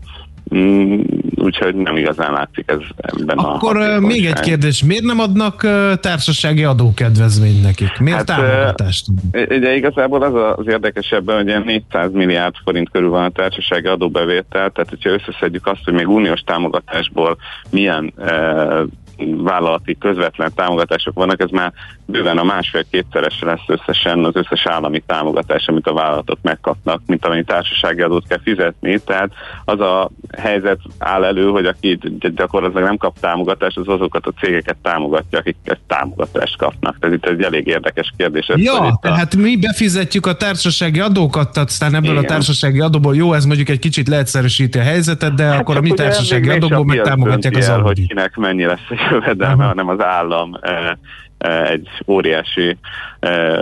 Mm, 0.54 1.00
úgyhogy 1.34 1.74
nem 1.74 1.96
igazán 1.96 2.32
látszik 2.32 2.70
ez 2.70 2.78
ebben 2.96 3.38
Akkor 3.38 3.76
a 3.76 3.80
ö, 3.80 3.98
még 3.98 4.26
egy 4.26 4.40
kérdés, 4.40 4.84
miért 4.84 5.04
nem 5.04 5.20
adnak 5.20 5.62
ö, 5.62 5.92
társasági 6.00 6.64
adókedvezményt 6.64 7.62
nekik? 7.62 7.98
Miért 7.98 8.16
Hát, 8.16 8.26
támogatást? 8.26 9.06
Ugye 9.32 9.74
igazából 9.74 10.22
az 10.22 10.56
az 10.56 10.66
érdekesebben, 10.68 11.36
hogy 11.36 11.46
ilyen 11.46 11.62
400 11.62 12.12
milliárd 12.12 12.54
forint 12.64 12.90
körül 12.90 13.10
van 13.10 13.24
a 13.24 13.30
társasági 13.30 13.86
adóbevétel, 13.86 14.70
tehát 14.70 14.88
hogyha 14.88 15.10
összeszedjük 15.10 15.66
azt, 15.66 15.84
hogy 15.84 15.94
még 15.94 16.08
uniós 16.08 16.40
támogatásból 16.40 17.36
milyen 17.70 18.12
e, 18.18 18.84
vállalati 19.36 19.96
közvetlen 19.98 20.52
támogatások 20.54 21.14
vannak, 21.14 21.40
ez 21.40 21.50
már 21.50 21.72
bőven 22.06 22.38
a 22.38 22.44
másfél-kétszerese 22.44 23.46
lesz 23.46 23.64
összesen 23.66 24.24
az 24.24 24.36
összes 24.36 24.66
állami 24.66 25.02
támogatás, 25.06 25.66
amit 25.66 25.86
a 25.86 25.92
vállalatok 25.92 26.38
megkapnak, 26.42 27.02
mint 27.06 27.24
amennyi 27.24 27.44
társasági 27.44 28.00
adót 28.00 28.26
kell 28.28 28.40
fizetni. 28.42 28.98
Tehát 28.98 29.30
az 29.64 29.80
a 29.80 30.10
helyzet 30.38 30.78
áll 30.98 31.24
elő, 31.24 31.48
hogy 31.48 31.66
aki 31.66 31.98
gyakorlatilag 32.34 32.84
nem 32.84 32.96
kap 32.96 33.18
támogatást, 33.20 33.76
az 33.76 33.88
azokat 33.88 34.26
a 34.26 34.32
cégeket 34.40 34.76
támogatja, 34.82 35.38
akik 35.38 35.56
ezt 35.64 35.80
támogatást 35.86 36.56
kapnak. 36.56 36.98
Tehát 36.98 37.16
itt 37.16 37.26
egy 37.26 37.42
elég 37.42 37.66
érdekes 37.66 38.12
kérdés. 38.16 38.46
Ez 38.46 38.58
Ja, 38.58 38.80
a... 38.80 38.98
tehát 39.02 39.36
mi 39.36 39.56
befizetjük 39.56 40.26
a 40.26 40.36
társasági 40.36 41.00
adókat, 41.00 41.56
aztán 41.56 41.94
ebből 41.94 42.10
Igen. 42.10 42.24
a 42.24 42.26
társasági 42.26 42.80
adóból, 42.80 43.16
jó, 43.16 43.32
ez 43.32 43.44
mondjuk 43.44 43.68
egy 43.68 43.78
kicsit 43.78 44.08
leegyszerűsíti 44.08 44.78
a 44.78 44.82
helyzetet, 44.82 45.34
de 45.34 45.44
Hát 45.44 45.60
akkor 45.60 45.76
a 45.76 45.80
mi 45.80 45.92
társasági 45.92 46.48
adóból 46.48 46.78
a 46.78 46.84
meg 46.84 47.00
támogatják 47.00 47.56
az 47.56 47.68
el, 47.68 47.80
hogy 47.80 48.06
kinek 48.06 48.36
mennyi 48.36 48.64
lesz 48.64 48.80
a 49.06 49.14
jövedelme, 49.14 49.64
hanem 49.64 49.88
az 49.88 50.00
állam 50.00 50.58
egy 51.38 51.88
óriási 52.06 52.76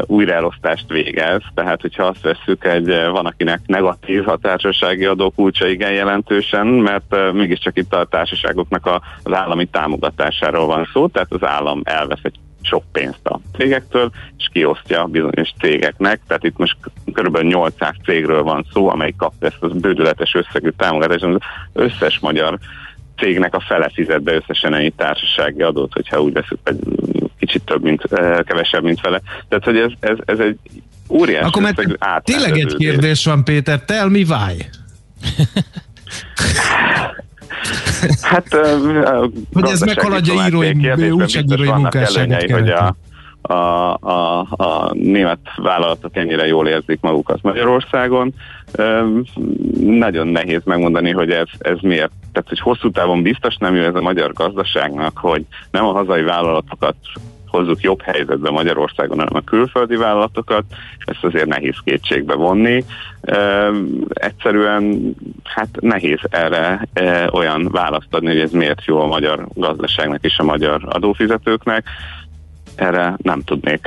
újraelosztást 0.07 0.89
végez. 0.89 1.43
Tehát, 1.55 1.81
hogyha 1.81 2.05
azt 2.05 2.23
vesszük, 2.23 2.65
egy, 2.65 2.87
van 2.87 3.27
akinek 3.27 3.61
negatív 3.67 4.29
a 4.29 4.37
társasági 4.37 5.05
adó 5.05 5.31
kulcsa 5.31 5.67
igen 5.67 5.93
jelentősen, 5.93 6.67
mert 6.67 7.33
mégiscsak 7.33 7.79
itt 7.79 7.95
a 7.95 8.05
társaságoknak 8.05 8.87
a, 8.87 9.03
az 9.23 9.33
állami 9.33 9.67
támogatásáról 9.67 10.67
van 10.67 10.89
szó, 10.93 11.09
tehát 11.09 11.33
az 11.33 11.45
állam 11.45 11.81
elvesz 11.85 12.23
egy 12.23 12.39
sok 12.63 12.83
pénzt 12.93 13.27
a 13.27 13.41
cégektől, 13.57 14.11
és 14.39 14.49
kiosztja 14.53 15.05
bizonyos 15.05 15.53
cégeknek, 15.61 16.21
tehát 16.27 16.45
itt 16.45 16.57
most 16.57 16.77
kb. 17.13 17.39
800 17.39 17.95
cégről 18.05 18.43
van 18.43 18.67
szó, 18.73 18.89
amely 18.89 19.15
kapta 19.17 19.47
ezt 19.47 19.57
az 19.63 19.73
bődületes 19.73 20.35
összegű 20.35 20.69
támogatást, 20.69 21.23
az 21.23 21.37
összes 21.73 22.19
magyar 22.19 22.59
cégnek 23.17 23.55
a 23.55 23.61
fele 23.61 23.91
fizet 23.95 24.23
be 24.23 24.35
összesen 24.35 24.75
ennyi 24.75 24.91
társasági 24.91 25.63
adót, 25.63 25.93
hogyha 25.93 26.23
úgy 26.23 26.33
veszük, 26.33 26.59
egy 26.65 26.79
kicsit 27.39 27.63
több, 27.65 27.83
mint 27.83 28.03
kevesebb, 28.45 28.83
mint 28.83 29.01
fele. 29.01 29.21
Tehát, 29.49 29.65
hogy 29.65 29.77
ez, 29.77 29.91
ez, 30.01 30.17
ez 30.25 30.39
egy 30.39 30.59
óriási 31.09 31.47
Akkor 31.47 31.63
mert 31.63 31.81
tényleg 32.25 32.59
egy 32.59 32.75
kérdés 32.77 33.25
van, 33.25 33.45
Péter, 33.45 33.81
tell 33.85 34.09
me 34.09 34.19
why? 34.19 34.67
Hát, 38.21 38.57
Hogy 39.53 39.69
ez 39.71 39.81
meghaladja 39.81 40.47
írói- 40.47 41.11
újságírói 41.11 41.69
munkásságot 41.69 42.51
hogy 42.51 42.69
a, 42.69 42.97
a, 43.47 43.95
a, 44.01 44.41
a 44.41 44.91
német 44.93 45.39
vállalatok 45.57 46.17
ennyire 46.17 46.47
jól 46.47 46.69
érzik 46.69 47.01
magukat 47.01 47.43
Magyarországon. 47.43 48.35
Nagyon 49.81 50.27
nehéz 50.27 50.61
megmondani, 50.65 51.11
hogy 51.11 51.31
ez, 51.31 51.49
ez 51.59 51.79
miért. 51.81 52.13
Tehát, 52.33 52.49
hogy 52.49 52.61
hosszú 52.61 52.91
távon 52.91 53.23
biztos 53.23 53.57
nem 53.57 53.75
jó 53.75 53.83
ez 53.83 53.95
a 53.95 54.01
magyar 54.01 54.33
gazdaságnak, 54.33 55.19
hogy 55.19 55.45
nem 55.71 55.85
a 55.85 55.93
hazai 55.93 56.23
vállalatokat 56.23 56.95
hozzuk 57.55 57.81
jobb 57.81 58.03
helyzetbe 58.03 58.51
Magyarországon, 58.51 59.19
hanem 59.19 59.37
a 59.37 59.51
külföldi 59.51 59.97
vállalatokat, 59.97 60.65
ezt 61.05 61.25
azért 61.25 61.47
nehéz 61.47 61.77
kétségbe 61.85 62.35
vonni. 62.35 62.85
Öm, 63.21 64.05
egyszerűen 64.09 65.15
hát 65.45 65.69
nehéz 65.81 66.19
erre 66.31 66.89
e, 66.93 67.29
olyan 67.33 67.69
választ 67.73 68.15
adni, 68.15 68.29
hogy 68.29 68.41
ez 68.41 68.51
miért 68.51 68.85
jó 68.85 69.01
a 69.01 69.07
magyar 69.07 69.47
gazdaságnak 69.55 70.25
és 70.25 70.39
a 70.39 70.45
magyar 70.45 70.81
adófizetőknek. 70.89 71.85
Erre 72.75 73.17
nem 73.23 73.43
tudnék. 73.43 73.87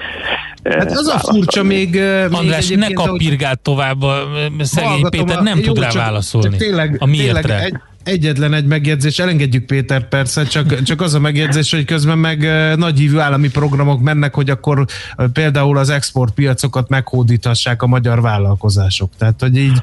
Hát 0.63 0.91
az 0.91 1.07
a 1.07 1.19
furcsa 1.19 1.63
még... 1.63 1.95
eh, 1.97 2.23
még 2.29 2.39
András, 2.39 2.67
ne 2.69 2.93
kapirgált 2.93 3.59
tovább, 3.59 4.01
a 4.01 4.27
szegény 4.59 5.09
Péter 5.09 5.37
a- 5.37 5.41
nem 5.41 5.57
jó, 5.57 5.63
tud 5.63 5.79
rá 5.79 5.87
csak- 5.87 6.01
válaszolni. 6.01 6.49
Csak 6.49 6.57
tényleg, 6.57 6.95
a 6.99 7.05
miértre. 7.05 7.41
tényleg 7.41 7.63
egy, 7.63 8.13
egyetlen 8.13 8.53
egy 8.53 8.65
megjegyzés, 8.65 9.19
elengedjük 9.19 9.65
Péter 9.65 10.07
persze, 10.07 10.43
csak, 10.45 10.83
csak 10.83 11.01
az 11.01 11.13
a 11.13 11.19
megjegyzés, 11.19 11.71
hogy 11.71 11.85
közben 11.85 12.17
meg 12.17 12.45
eh, 12.45 12.75
nagyhívű 12.75 13.17
állami 13.17 13.49
programok 13.49 14.01
mennek, 14.01 14.33
hogy 14.33 14.49
akkor 14.49 14.85
például 15.33 15.77
az 15.77 15.89
exportpiacokat 15.89 16.89
meghódíthassák 16.89 17.81
a 17.81 17.87
magyar 17.87 18.21
vállalkozások. 18.21 19.09
Tehát, 19.17 19.41
hogy 19.41 19.57
így 19.57 19.81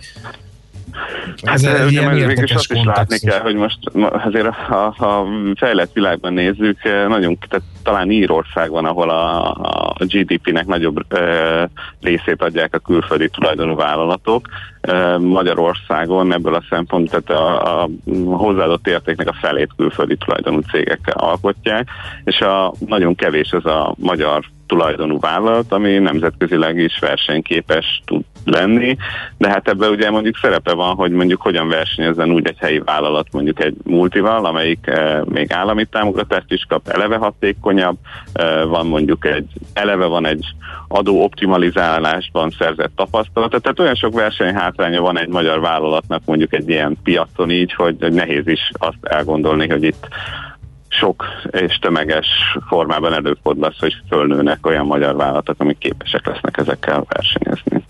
ez 1.42 1.66
Hát, 1.66 1.86
ugye 1.86 2.04
meg 2.04 2.26
végül 2.26 2.44
azt 2.54 2.72
is 2.72 2.84
látni 2.84 3.18
kell, 3.18 3.40
hogy 3.40 3.54
most 3.54 3.78
azért 4.24 4.54
ha 4.54 4.84
a 4.84 5.26
fejlett 5.54 5.92
világban 5.92 6.32
nézzük, 6.32 6.84
eh, 6.84 7.08
nagyon, 7.08 7.38
tehát 7.48 7.66
talán 7.82 8.10
Írország 8.10 8.70
van, 8.70 8.84
ahol 8.84 9.10
a, 9.10 9.50
a 9.98 10.04
GDP-nek 10.04 10.66
nagyobb 10.66 11.14
e, 11.14 11.70
részét 12.00 12.42
adják 12.42 12.74
a 12.74 12.78
külföldi 12.78 13.28
tulajdonú 13.28 13.74
vállalatok. 13.74 14.48
Magyarországon 15.18 16.32
ebből 16.32 16.54
a 16.54 16.64
szempont, 16.68 17.10
tehát 17.10 17.30
a, 17.42 17.82
a 17.82 17.88
hozzáadott 18.24 18.86
értéknek 18.86 19.28
a 19.28 19.36
felét 19.40 19.70
külföldi 19.76 20.16
tulajdonú 20.16 20.60
cégekkel 20.60 21.14
alkotják, 21.16 21.88
és 22.24 22.40
a, 22.40 22.74
nagyon 22.86 23.14
kevés 23.14 23.52
az 23.52 23.66
a 23.66 23.94
magyar 23.98 24.44
tulajdonú 24.66 25.20
vállalat, 25.20 25.72
ami 25.72 25.98
nemzetközileg 25.98 26.76
is 26.76 26.98
versenyképes 26.98 28.02
tud 28.04 28.24
lenni, 28.44 28.96
de 29.38 29.48
hát 29.48 29.68
ebben 29.68 29.90
ugye 29.90 30.10
mondjuk 30.10 30.36
szerepe 30.36 30.72
van, 30.72 30.94
hogy 30.94 31.10
mondjuk 31.10 31.40
hogyan 31.40 31.68
versenyezzen 31.68 32.30
úgy 32.30 32.46
egy 32.46 32.58
helyi 32.58 32.78
vállalat 32.84 33.26
mondjuk 33.32 33.64
egy 33.64 33.74
multival, 33.84 34.44
amelyik 34.44 34.90
még 35.24 35.52
állami 35.52 35.84
támogatást 35.84 36.52
is 36.52 36.64
kap, 36.68 36.88
eleve 36.88 37.16
hatékonyabb, 37.16 37.96
van 38.66 38.86
mondjuk 38.86 39.26
egy, 39.26 39.46
eleve 39.72 40.06
van 40.06 40.26
egy 40.26 40.44
adó 40.88 41.22
optimalizálásban 41.22 42.50
szerzett 42.58 42.92
tapasztalat, 42.96 43.50
tehát 43.62 43.80
olyan 43.80 43.94
sok 43.94 44.12
versenyhátránya 44.76 45.00
van 45.00 45.18
egy 45.18 45.28
magyar 45.28 45.60
vállalatnak 45.60 46.22
mondjuk 46.24 46.52
egy 46.52 46.68
ilyen 46.68 46.96
piacon 47.02 47.50
így, 47.50 47.72
hogy, 47.72 47.96
hogy 48.00 48.12
nehéz 48.12 48.46
is 48.46 48.70
azt 48.72 48.98
elgondolni, 49.02 49.68
hogy 49.68 49.82
itt 49.82 50.08
sok 50.88 51.24
és 51.50 51.78
tömeges 51.78 52.26
formában 52.68 53.12
előfordul 53.12 53.64
az, 53.64 53.78
hogy 53.78 53.94
fölnőnek 54.08 54.66
olyan 54.66 54.86
magyar 54.86 55.16
vállalatok, 55.16 55.60
amik 55.60 55.78
képesek 55.78 56.26
lesznek 56.26 56.56
ezekkel 56.56 57.04
versenyezni. 57.08 57.84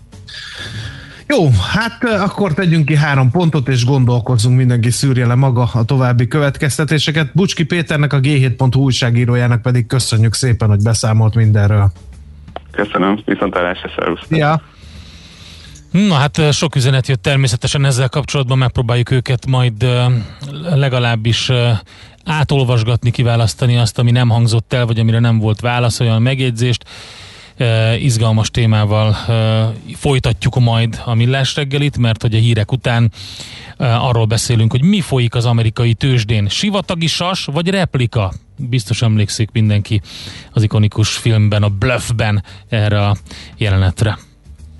Jó, 1.27 1.47
hát 1.73 2.03
akkor 2.03 2.53
tegyünk 2.53 2.85
ki 2.85 2.95
három 2.95 3.31
pontot, 3.31 3.67
és 3.67 3.85
gondolkozzunk, 3.85 4.57
mindenki 4.57 4.89
szűrje 4.89 5.25
le 5.25 5.35
maga 5.35 5.69
a 5.73 5.83
további 5.83 6.27
következtetéseket. 6.27 7.31
Bucski 7.33 7.65
Péternek, 7.65 8.13
a 8.13 8.19
G7.hu 8.19 8.79
újságírójának 8.79 9.61
pedig 9.61 9.87
köszönjük 9.87 10.33
szépen, 10.33 10.69
hogy 10.69 10.83
beszámolt 10.83 11.35
mindenről. 11.35 11.91
Köszönöm, 12.71 13.19
viszontlátásra, 13.25 13.89
szervusz! 13.97 14.25
Ja. 14.29 14.61
Na 15.95 16.13
hát 16.13 16.37
ö, 16.37 16.51
sok 16.51 16.75
üzenet 16.75 17.07
jött 17.07 17.21
természetesen 17.21 17.85
ezzel 17.85 18.09
kapcsolatban, 18.09 18.57
megpróbáljuk 18.57 19.11
őket 19.11 19.45
majd 19.45 19.83
ö, 19.83 20.05
legalábbis 20.61 21.49
ö, 21.49 21.71
átolvasgatni, 22.23 23.11
kiválasztani 23.11 23.77
azt, 23.77 23.99
ami 23.99 24.11
nem 24.11 24.29
hangzott 24.29 24.73
el, 24.73 24.85
vagy 24.85 24.99
amire 24.99 25.19
nem 25.19 25.39
volt 25.39 25.59
válasz, 25.59 25.99
olyan 25.99 26.21
megjegyzést. 26.21 26.83
Izgalmas 27.99 28.49
témával 28.49 29.15
folytatjuk 29.93 30.59
majd 30.59 31.01
a 31.05 31.13
millás 31.13 31.55
reggelit, 31.55 31.97
mert 31.97 32.21
hogy 32.21 32.35
a 32.35 32.37
hírek 32.37 32.71
után 32.71 33.11
arról 33.77 34.25
beszélünk, 34.25 34.71
hogy 34.71 34.83
mi 34.83 35.01
folyik 35.01 35.35
az 35.35 35.45
amerikai 35.45 35.93
tőzsdén. 35.93 36.47
Sivatagi 36.47 37.07
sas 37.07 37.45
vagy 37.45 37.69
replika? 37.69 38.33
Biztos 38.57 39.01
emlékszik 39.01 39.49
mindenki 39.51 40.01
az 40.51 40.63
ikonikus 40.63 41.09
filmben, 41.09 41.63
a 41.63 41.69
Bluffben 41.69 42.43
erre 42.69 43.07
a 43.07 43.15
jelenetre. 43.57 44.17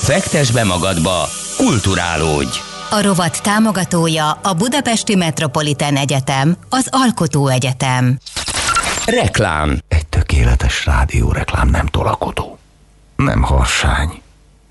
Fektes 0.00 0.50
be 0.50 0.64
magadba, 0.64 1.28
kulturálódj! 1.56 2.58
A 2.90 3.02
rovat 3.02 3.42
támogatója 3.42 4.30
a 4.30 4.52
Budapesti 4.54 5.14
Metropolitán 5.14 5.96
Egyetem, 5.96 6.56
az 6.68 6.88
Alkotó 6.90 7.48
Egyetem. 7.48 8.18
Reklám 9.06 9.78
Egy 9.88 10.06
tökéletes 10.06 10.86
rádióreklám 10.86 11.68
nem 11.68 11.86
tolakodó. 11.86 12.58
Nem 13.16 13.42
harsány. 13.42 14.22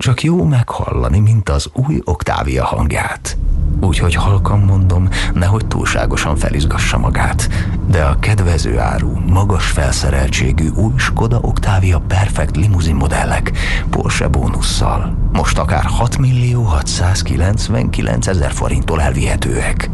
Csak 0.01 0.23
jó 0.23 0.43
meghallani, 0.43 1.19
mint 1.19 1.49
az 1.49 1.69
új 1.73 2.01
Octavia 2.03 2.65
hangját. 2.65 3.37
Úgyhogy 3.81 4.13
halkan 4.13 4.59
mondom, 4.59 5.09
nehogy 5.33 5.65
túlságosan 5.65 6.35
felizgassa 6.35 6.97
magát. 6.97 7.49
De 7.87 8.03
a 8.03 8.19
kedvező 8.19 8.79
áru, 8.79 9.19
magas 9.27 9.65
felszereltségű 9.65 10.69
új 10.69 10.93
Skoda 10.97 11.39
Octavia 11.41 11.99
Perfect 11.99 12.55
limuzin 12.55 12.95
modellek 12.95 13.51
Porsche 13.89 14.27
bónusszal 14.27 15.17
most 15.33 15.57
akár 15.57 15.83
6 15.83 16.17
millió 16.17 16.61
699 16.61 18.27
ezer 18.27 18.51
forinttól 18.51 19.01
elvihetőek. 19.01 19.89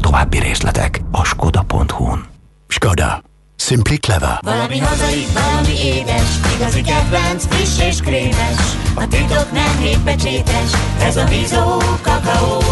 További 0.00 0.38
részletek 0.38 1.02
a 1.10 1.24
skoda.hu-n. 1.24 2.24
Skoda. 2.66 3.27
Simply 3.60 3.98
Clever. 3.98 4.38
Valami 4.42 4.78
hazai, 4.78 5.26
valami 5.34 5.78
édes, 5.84 6.28
igazi 6.56 6.80
kedvenc, 6.82 7.44
friss 7.48 7.78
és 7.78 8.00
krémes. 8.00 8.56
A 8.94 9.08
titok 9.08 9.52
nem 9.52 9.78
hétpecsétes, 9.78 10.70
ez 11.02 11.16
a 11.16 11.24
Bizó 11.24 11.76
kakaó. 12.02 12.62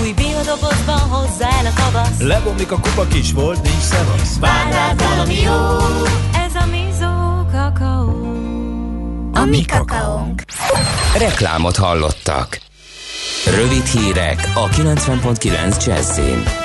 Új 0.00 0.12
biodobozban 0.12 0.98
hozza 0.98 1.48
el 1.48 1.66
a 1.66 1.72
kavasz. 1.82 2.20
Lebomlik 2.20 2.72
a 2.72 2.78
kupa 2.80 3.06
kis 3.06 3.32
volt, 3.32 3.62
nincs 3.62 3.82
szevasz. 3.82 4.38
Vár 4.40 4.72
rád 4.72 5.02
valami 5.02 5.40
jó, 5.40 5.76
ez 6.46 6.54
a 6.54 6.66
Bizó 6.70 7.46
kakaó. 7.52 8.32
A 9.34 9.44
mi 9.44 9.64
kakaónk. 9.64 10.42
Reklámot 11.18 11.76
hallottak. 11.76 12.60
Rövid 13.54 13.86
hírek 13.86 14.50
a 14.54 14.68
90.9 14.68 15.86
Jazzin. 15.86 16.63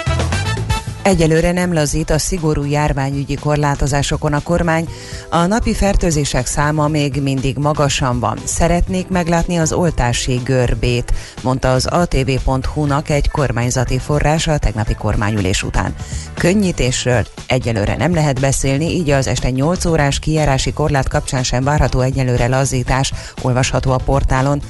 Egyelőre 1.09 1.51
nem 1.51 1.73
lazít 1.73 2.09
a 2.09 2.17
szigorú 2.17 2.65
járványügyi 2.65 3.35
korlátozásokon 3.35 4.33
a 4.33 4.39
kormány, 4.39 4.87
a 5.29 5.45
napi 5.45 5.73
fertőzések 5.73 6.45
száma 6.45 6.87
még 6.87 7.21
mindig 7.21 7.57
magasan 7.57 8.19
van. 8.19 8.37
Szeretnék 8.43 9.07
meglátni 9.07 9.57
az 9.57 9.71
oltási 9.71 10.39
görbét, 10.43 11.13
mondta 11.43 11.71
az 11.71 11.85
atv.hu-nak 11.85 13.09
egy 13.09 13.29
kormányzati 13.29 13.99
forrás 13.99 14.47
a 14.47 14.57
tegnapi 14.57 14.93
kormányülés 14.93 15.63
után. 15.63 15.95
Könnyítésről 16.33 17.25
egyelőre 17.47 17.95
nem 17.95 18.13
lehet 18.13 18.39
beszélni, 18.39 18.95
így 18.95 19.09
az 19.09 19.27
este 19.27 19.49
8 19.49 19.85
órás 19.85 20.19
kijárási 20.19 20.73
korlát 20.73 21.07
kapcsán 21.07 21.43
sem 21.43 21.63
várható 21.63 21.99
egyelőre 21.99 22.47
lazítás, 22.47 23.13
olvasható 23.41 23.91
a 23.91 23.97
portálon. 24.05 24.61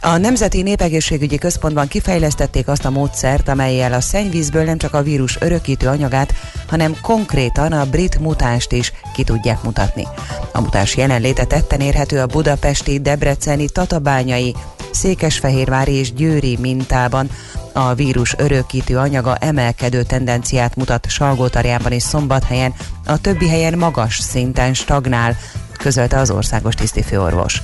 A 0.00 0.16
Nemzeti 0.16 0.62
Népegészségügyi 0.62 1.38
Központban 1.38 1.88
kifejlesztették 1.88 2.68
azt 2.68 2.84
a 2.84 2.90
módszert, 2.90 3.48
amelyel 3.48 3.92
a 3.92 4.00
szennyvízből 4.00 4.64
nem 4.64 4.78
csak 4.78 4.94
a 4.94 5.02
vírus 5.02 5.36
örökítő 5.40 5.86
anyagát, 5.86 6.34
hanem 6.66 6.96
konkrétan 7.02 7.72
a 7.72 7.86
brit 7.86 8.18
mutást 8.18 8.72
is 8.72 8.92
ki 9.14 9.24
tudják 9.24 9.62
mutatni. 9.62 10.06
A 10.52 10.60
mutáns 10.60 10.96
jelenléte 10.96 11.44
tetten 11.44 11.80
érhető 11.80 12.20
a 12.20 12.26
budapesti, 12.26 13.00
debreceni, 13.00 13.68
tatabányai, 13.68 14.54
székesfehérvári 14.90 15.92
és 15.92 16.12
győri 16.12 16.56
mintában. 16.60 17.30
A 17.72 17.94
vírus 17.94 18.34
örökítő 18.38 18.98
anyaga 18.98 19.36
emelkedő 19.36 20.02
tendenciát 20.02 20.76
mutat 20.76 21.08
Salgótarjában 21.08 21.92
és 21.92 22.02
Szombathelyen, 22.02 22.74
a 23.06 23.20
többi 23.20 23.48
helyen 23.48 23.78
magas 23.78 24.18
szinten 24.18 24.74
stagnál, 24.74 25.36
közölte 25.78 26.18
az 26.18 26.30
országos 26.30 26.74
tisztifőorvos. 26.74 27.62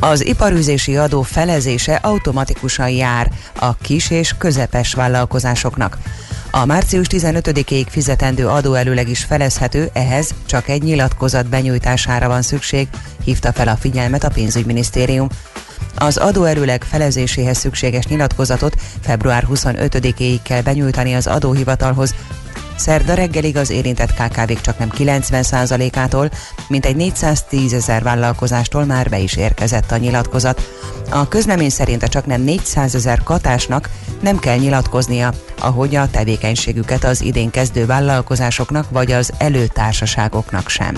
Az 0.00 0.26
iparűzési 0.26 0.96
adó 0.96 1.22
felezése 1.22 1.94
automatikusan 1.94 2.88
jár 2.88 3.30
a 3.58 3.76
kis 3.76 4.10
és 4.10 4.34
közepes 4.38 4.94
vállalkozásoknak. 4.94 5.98
A 6.50 6.64
március 6.64 7.06
15-ig 7.10 7.86
fizetendő 7.90 8.46
adóelőleg 8.46 9.08
is 9.08 9.24
felezhető, 9.24 9.90
ehhez 9.92 10.34
csak 10.46 10.68
egy 10.68 10.82
nyilatkozat 10.82 11.48
benyújtására 11.48 12.28
van 12.28 12.42
szükség, 12.42 12.88
hívta 13.24 13.52
fel 13.52 13.68
a 13.68 13.76
figyelmet 13.76 14.24
a 14.24 14.28
pénzügyminisztérium. 14.28 15.28
Az 15.94 16.16
adóerőleg 16.16 16.84
felezéséhez 16.84 17.58
szükséges 17.58 18.06
nyilatkozatot 18.06 18.74
február 19.00 19.46
25-éig 19.52 20.38
kell 20.42 20.62
benyújtani 20.62 21.14
az 21.14 21.26
adóhivatalhoz, 21.26 22.14
Szerda 22.78 23.14
reggelig 23.14 23.56
az 23.56 23.70
érintett 23.70 24.12
KKV-k 24.12 24.60
csak 24.60 24.78
nem 24.78 24.90
90%-ától, 24.96 26.30
mint 26.68 26.86
egy 26.86 26.96
410 26.96 27.72
ezer 27.72 28.02
vállalkozástól 28.02 28.84
már 28.84 29.08
be 29.08 29.18
is 29.18 29.36
érkezett 29.36 29.90
a 29.90 29.96
nyilatkozat. 29.96 30.68
A 31.10 31.28
közlemény 31.28 31.70
szerint 31.70 32.02
a 32.02 32.08
csak 32.08 32.26
nem 32.26 32.40
400 32.40 32.94
ezer 32.94 33.22
katásnak 33.22 33.90
nem 34.20 34.38
kell 34.38 34.56
nyilatkoznia, 34.56 35.32
ahogy 35.60 35.94
a 35.94 36.10
tevékenységüket 36.10 37.04
az 37.04 37.22
idén 37.22 37.50
kezdő 37.50 37.86
vállalkozásoknak 37.86 38.90
vagy 38.90 39.12
az 39.12 39.32
előtársaságoknak 39.38 40.68
sem. 40.68 40.94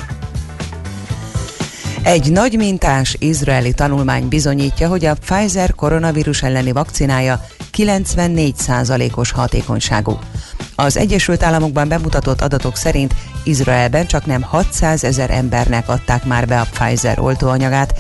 Egy 2.03 2.33
nagy 2.33 2.57
mintás 2.57 3.17
izraeli 3.19 3.73
tanulmány 3.73 4.29
bizonyítja, 4.29 4.89
hogy 4.89 5.05
a 5.05 5.15
Pfizer 5.15 5.75
koronavírus 5.75 6.43
elleni 6.43 6.73
vakcinája 6.73 7.41
94%-os 7.77 9.31
hatékonyságú. 9.31 10.19
Az 10.85 10.97
Egyesült 10.97 11.43
Államokban 11.43 11.89
bemutatott 11.89 12.41
adatok 12.41 12.77
szerint 12.77 13.15
Izraelben 13.43 14.07
csak 14.07 14.27
nem 14.27 14.43
600 14.43 15.05
ezer 15.05 15.31
embernek 15.31 15.89
adták 15.89 16.25
már 16.25 16.47
be 16.47 16.61
a 16.61 16.67
Pfizer 16.71 17.19
oltóanyagát, 17.19 17.95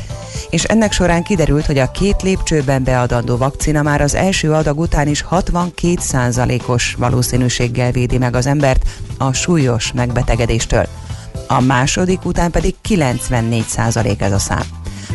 és 0.50 0.64
ennek 0.64 0.92
során 0.92 1.22
kiderült, 1.22 1.66
hogy 1.66 1.78
a 1.78 1.90
két 1.90 2.22
lépcsőben 2.22 2.84
beadandó 2.84 3.36
vakcina 3.36 3.82
már 3.82 4.00
az 4.00 4.14
első 4.14 4.52
adag 4.52 4.78
után 4.78 5.08
is 5.08 5.24
62%-os 5.30 6.94
valószínűséggel 6.98 7.90
védi 7.90 8.18
meg 8.18 8.34
az 8.34 8.46
embert 8.46 8.88
a 9.18 9.32
súlyos 9.32 9.92
megbetegedéstől. 9.92 10.86
A 11.46 11.60
második 11.60 12.24
után 12.24 12.50
pedig 12.50 12.74
94% 12.88 14.20
ez 14.20 14.32
a 14.32 14.38
szám. 14.38 14.64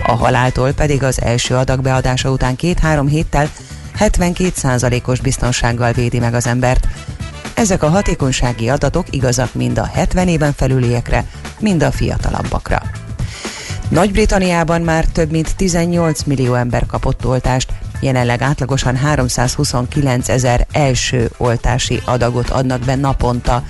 A 0.05 0.15
haláltól 0.15 0.71
pedig 0.71 1.03
az 1.03 1.21
első 1.21 1.55
adag 1.55 1.81
beadása 1.81 2.29
után 2.29 2.55
két-három 2.55 3.07
héttel 3.07 3.49
72%-os 3.99 5.19
biztonsággal 5.19 5.91
védi 5.91 6.19
meg 6.19 6.33
az 6.33 6.47
embert. 6.47 6.87
Ezek 7.55 7.83
a 7.83 7.89
hatékonysági 7.89 8.69
adatok 8.69 9.05
igazak 9.09 9.53
mind 9.53 9.77
a 9.77 9.85
70 9.85 10.27
éven 10.27 10.53
felüliekre, 10.53 11.25
mind 11.59 11.83
a 11.83 11.91
fiatalabbakra. 11.91 12.81
Nagy-Britanniában 13.89 14.81
már 14.81 15.05
több 15.05 15.31
mint 15.31 15.55
18 15.55 16.23
millió 16.23 16.53
ember 16.53 16.85
kapott 16.85 17.25
oltást, 17.25 17.73
jelenleg 17.99 18.41
átlagosan 18.41 18.95
329 18.95 20.29
ezer 20.29 20.67
első 20.71 21.29
oltási 21.37 22.01
adagot 22.05 22.49
adnak 22.49 22.79
be 22.79 22.95
naponta. 22.95 23.63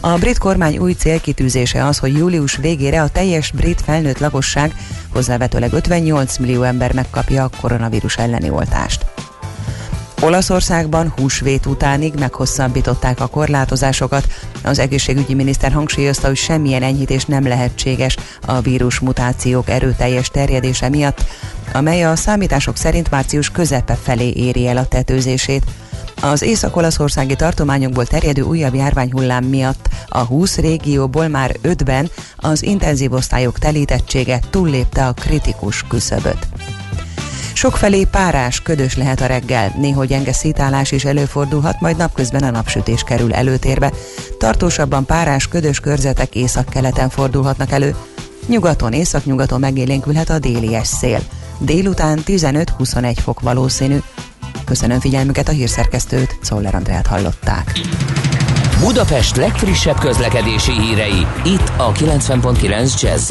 A 0.00 0.18
brit 0.18 0.38
kormány 0.38 0.76
új 0.76 0.92
célkitűzése 0.92 1.84
az, 1.84 1.98
hogy 1.98 2.16
július 2.16 2.56
végére 2.56 3.02
a 3.02 3.08
teljes 3.08 3.50
brit 3.52 3.80
felnőtt 3.80 4.18
lakosság 4.18 4.74
hozzávetőleg 5.12 5.72
58 5.72 6.36
millió 6.36 6.62
ember 6.62 6.92
megkapja 6.92 7.44
a 7.44 7.50
koronavírus 7.60 8.16
elleni 8.16 8.50
oltást. 8.50 9.15
Olaszországban 10.20 11.12
húsvét 11.16 11.66
utánig 11.66 12.14
meghosszabbították 12.18 13.20
a 13.20 13.26
korlátozásokat. 13.26 14.26
Az 14.62 14.78
egészségügyi 14.78 15.34
miniszter 15.34 15.72
hangsúlyozta, 15.72 16.26
hogy 16.26 16.36
semmilyen 16.36 16.82
enyhítés 16.82 17.24
nem 17.24 17.46
lehetséges 17.46 18.16
a 18.46 18.60
vírus 18.60 18.98
mutációk 19.00 19.68
erőteljes 19.68 20.28
terjedése 20.28 20.88
miatt, 20.88 21.24
amely 21.72 22.04
a 22.04 22.16
számítások 22.16 22.76
szerint 22.76 23.10
március 23.10 23.50
közepe 23.50 23.94
felé 24.02 24.28
éri 24.28 24.66
el 24.66 24.76
a 24.76 24.86
tetőzését. 24.86 25.64
Az 26.22 26.42
észak-olaszországi 26.42 27.36
tartományokból 27.36 28.06
terjedő 28.06 28.42
újabb 28.42 28.74
járványhullám 28.74 29.44
miatt 29.44 29.88
a 30.08 30.18
20 30.18 30.56
régióból 30.56 31.28
már 31.28 31.56
5-ben 31.62 32.10
az 32.36 32.62
intenzív 32.62 33.12
osztályok 33.12 33.58
telítettsége 33.58 34.40
túllépte 34.50 35.06
a 35.06 35.12
kritikus 35.12 35.82
küszöböt. 35.88 36.46
Sokfelé 37.56 38.04
párás, 38.04 38.60
ködös 38.60 38.96
lehet 38.96 39.20
a 39.20 39.26
reggel, 39.26 39.74
néhogy 39.78 40.08
gyenge 40.08 40.32
szítálás 40.32 40.92
is 40.92 41.04
előfordulhat, 41.04 41.80
majd 41.80 41.96
napközben 41.96 42.42
a 42.42 42.50
napsütés 42.50 43.02
kerül 43.02 43.34
előtérbe. 43.34 43.92
Tartósabban 44.38 45.04
párás, 45.04 45.48
ködös 45.48 45.80
körzetek 45.80 46.34
észak-keleten 46.34 47.08
fordulhatnak 47.08 47.70
elő. 47.70 47.94
Nyugaton, 48.46 48.92
észak-nyugaton 48.92 49.60
megélénkülhet 49.60 50.30
a 50.30 50.38
déli 50.38 50.78
szél. 50.82 51.20
Délután 51.58 52.20
15-21 52.26 53.16
fok 53.22 53.40
valószínű. 53.40 53.98
Köszönöm 54.64 55.00
figyelmüket 55.00 55.48
a 55.48 55.52
hírszerkesztőt, 55.52 56.38
Szoller 56.42 56.74
Andrát 56.74 57.06
hallották. 57.06 57.80
Budapest 58.80 59.36
legfrissebb 59.36 59.98
közlekedési 59.98 60.72
hírei, 60.72 61.26
itt 61.44 61.72
a 61.76 61.92
90.9 61.92 63.00
jazz 63.00 63.30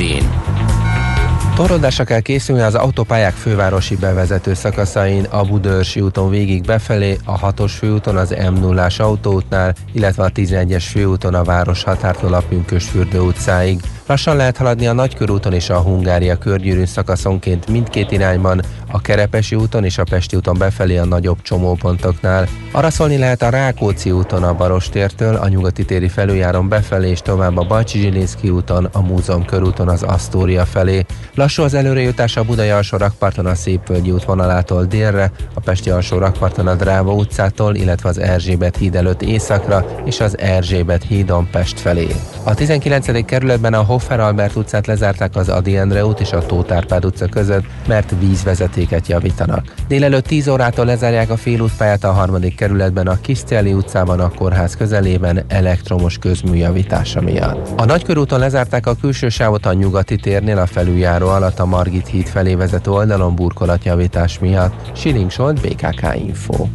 Torlódásra 1.55 2.03
kell 2.03 2.19
készülni 2.19 2.61
az 2.61 2.75
autópályák 2.75 3.33
fővárosi 3.33 3.95
bevezető 3.95 4.53
szakaszain, 4.53 5.23
a 5.23 5.43
Budörsi 5.43 6.01
úton 6.01 6.29
végig 6.29 6.63
befelé, 6.63 7.17
a 7.25 7.39
6-os 7.39 7.71
főúton 7.77 8.17
az 8.17 8.35
m 8.51 8.59
0 8.59 8.87
autóútnál, 8.97 9.75
illetve 9.91 10.23
a 10.23 10.29
11-es 10.29 10.83
főúton 10.91 11.33
a 11.33 11.43
város 11.43 11.83
határtól 11.83 12.33
a 12.33 12.43
Pünkösfürdő 12.49 13.19
utcáig. 13.19 13.79
Lassan 14.05 14.35
lehet 14.35 14.57
haladni 14.57 14.87
a 14.87 14.93
Nagykörúton 14.93 15.53
és 15.53 15.69
a 15.69 15.79
Hungária 15.79 16.37
körgyűrűn 16.37 16.85
szakaszonként 16.85 17.67
mindkét 17.67 18.11
irányban, 18.11 18.61
a 18.95 18.99
Kerepesi 19.01 19.55
úton 19.55 19.83
és 19.83 19.97
a 19.97 20.03
Pesti 20.03 20.35
úton 20.35 20.57
befelé 20.57 20.97
a 20.97 21.05
nagyobb 21.05 21.41
csomópontoknál. 21.41 22.47
Arra 22.71 22.89
szólni 22.89 23.17
lehet 23.17 23.41
a 23.41 23.49
Rákóczi 23.49 24.11
úton 24.11 24.43
a 24.43 24.53
Barostértől, 24.53 25.35
a 25.35 25.47
nyugati 25.47 25.85
téri 25.85 26.07
felüljáron 26.07 26.69
befelé 26.69 27.09
és 27.09 27.19
tovább 27.19 27.57
a 27.57 27.63
Bajcsi 27.63 27.99
Zsilinszki 27.99 28.49
úton, 28.49 28.89
a 28.91 29.01
Múzeum 29.01 29.45
körúton 29.45 29.89
az 29.89 30.03
Asztória 30.03 30.65
felé. 30.65 31.05
Lassú 31.33 31.63
az 31.63 31.73
előrejutás 31.73 32.37
a 32.37 32.43
Budai 32.43 32.69
alsó 32.69 32.97
rakparton 32.97 33.45
a 33.45 33.55
Szépvölgyi 33.55 34.11
út 34.11 34.23
vonalától 34.23 34.85
délre, 34.85 35.31
a 35.53 35.59
Pesti 35.59 35.89
alsó 35.89 36.17
rakparton 36.17 36.67
a 36.67 36.75
Dráva 36.75 37.13
utcától, 37.13 37.75
illetve 37.75 38.09
az 38.09 38.19
Erzsébet 38.19 38.77
híd 38.77 38.95
előtt 38.95 39.21
északra 39.21 39.85
és 40.05 40.19
az 40.19 40.37
Erzsébet 40.37 41.03
hídon 41.03 41.47
Pest 41.51 41.79
felé. 41.79 42.07
A 42.43 42.53
19. 42.53 43.25
kerületben 43.25 43.73
a 43.73 43.83
Hoffer 43.83 44.19
Albert 44.19 44.55
utcát 44.55 44.87
lezárták 44.87 45.35
az 45.35 45.49
Adi 45.49 45.77
Endre 45.77 46.05
út 46.05 46.19
és 46.19 46.31
a 46.31 46.45
Tóth 46.45 46.73
Árpád 46.73 47.05
utca 47.05 47.27
között, 47.27 47.65
mert 47.87 48.13
vízvezeték 48.19 48.84
vezetéket 48.85 49.07
javítanak. 49.07 49.73
Délelőtt 49.87 50.25
10 50.25 50.47
órától 50.47 50.85
lezárják 50.85 51.29
a 51.29 51.37
félútpályát 51.37 52.03
a 52.03 52.11
harmadik 52.11 52.55
kerületben 52.55 53.07
a 53.07 53.21
Kisztieli 53.21 53.73
utcában 53.73 54.19
a 54.19 54.29
kórház 54.29 54.75
közelében 54.75 55.45
elektromos 55.47 56.17
közműjavítása 56.17 57.21
miatt. 57.21 57.79
A 57.79 57.85
nagykörúton 57.85 58.39
lezárták 58.39 58.87
a 58.87 58.95
külső 58.95 59.29
sávot 59.29 59.65
a 59.65 59.73
nyugati 59.73 60.15
térnél 60.15 60.57
a 60.57 60.65
felüljáró 60.65 61.27
alatt 61.27 61.59
a 61.59 61.65
Margit 61.65 62.07
híd 62.07 62.27
felé 62.27 62.55
vezető 62.55 62.91
oldalon 62.91 63.35
burkolatjavítás 63.35 64.39
miatt. 64.39 64.97
Siling 64.97 65.31
Solt, 65.31 65.61
BKK 65.61 66.15
Info. 66.27 66.67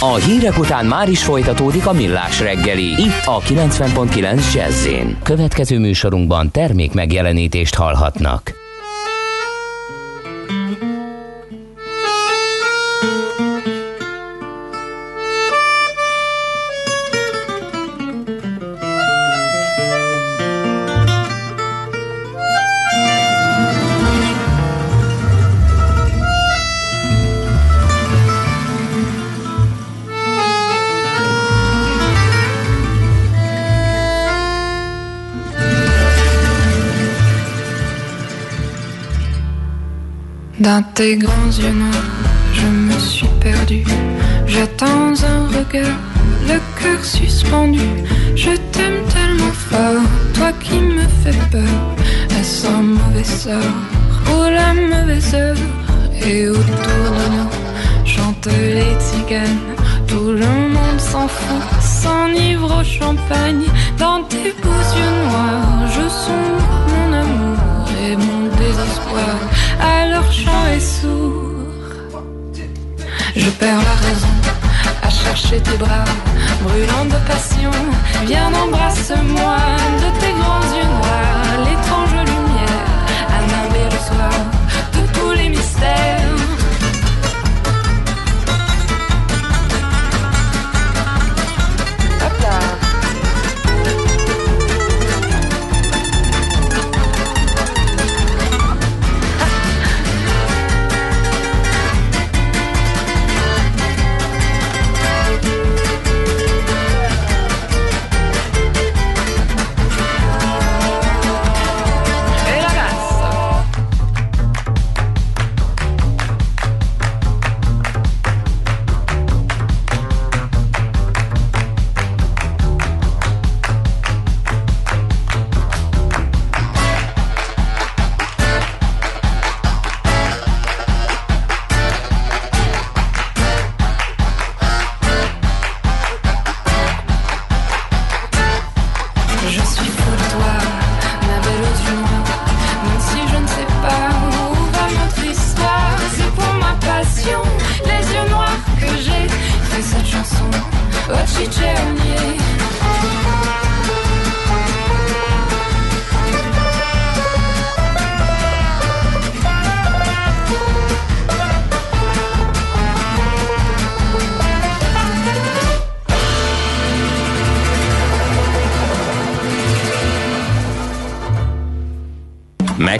A 0.00 0.14
hírek 0.14 0.58
után 0.58 0.86
már 0.86 1.08
is 1.08 1.24
folytatódik 1.24 1.86
a 1.86 1.92
millás 1.92 2.40
reggeli. 2.40 2.84
Itt 2.84 3.24
a 3.24 3.40
90.9 3.40 4.54
jazz 4.54 4.88
Következő 5.22 5.78
műsorunkban 5.78 6.50
termék 6.50 6.92
megjelenítést 6.92 7.74
hallhatnak. 7.74 8.63
Dans 40.74 40.82
tes 40.92 41.16
grands 41.16 41.52
yeux 41.56 41.70
noirs, 41.70 42.10
je 42.52 42.66
me 42.66 42.98
suis 42.98 43.28
perdu. 43.40 43.84
J'attends 44.44 45.14
un 45.32 45.46
regard, 45.56 46.00
le 46.48 46.58
cœur 46.80 47.04
suspendu. 47.04 47.86
Je 48.34 48.50
t'aime 48.72 49.04
tellement 49.14 49.52
fort, 49.52 50.02
toi 50.34 50.50
qui 50.60 50.80
me 50.80 51.06
fais 51.22 51.38
peur. 51.52 51.76
Est-ce 52.40 52.66
un 52.66 52.82
mauvais 52.82 53.22
sort 53.22 53.78
ou 54.32 54.42
la 54.50 54.74
mauvaise 54.74 55.32
heure? 55.32 55.56
Et 56.26 56.48
autour 56.48 57.06
de 57.18 57.26
nous 57.36 58.04
chantent 58.04 58.48
les 58.76 58.96
tziganes. 58.98 59.76
Tout 60.08 60.32
le 60.32 60.54
monde 60.74 60.98
s'en 60.98 61.28
fout, 61.28 61.62
s'enivre 61.80 62.80
au 62.80 62.82
champagne. 62.82 63.66
Dans 63.96 64.24
tes 64.24 64.52
beaux 64.60 64.86
yeux 64.98 65.14
noirs, 65.22 65.86
je 65.94 66.08
songe 66.08 66.66
mon 66.90 67.12
amour 67.12 67.86
et 68.04 68.16
mon 68.16 68.42
désespoir. 68.56 69.36
Alors 69.84 70.32
chant 70.32 70.66
est 70.74 70.80
sourd. 70.80 71.42
Je 73.36 73.50
perds 73.50 73.82
la 73.90 73.96
raison 74.06 74.34
à 75.02 75.10
chercher 75.10 75.60
tes 75.60 75.76
bras, 75.76 76.04
brûlant 76.62 77.04
de 77.04 77.18
passion. 77.26 77.70
Viens, 78.26 78.52
embrasse-moi 78.54 79.56
de 80.02 80.20
tes 80.20 80.32
grands 80.40 80.68
yeux 80.76 80.90
noirs, 80.96 81.54
l'étrange 81.66 82.14
lumière 82.30 82.86
à 83.28 83.40
nimber 83.50 83.84
le 83.90 83.98
soir 83.98 84.53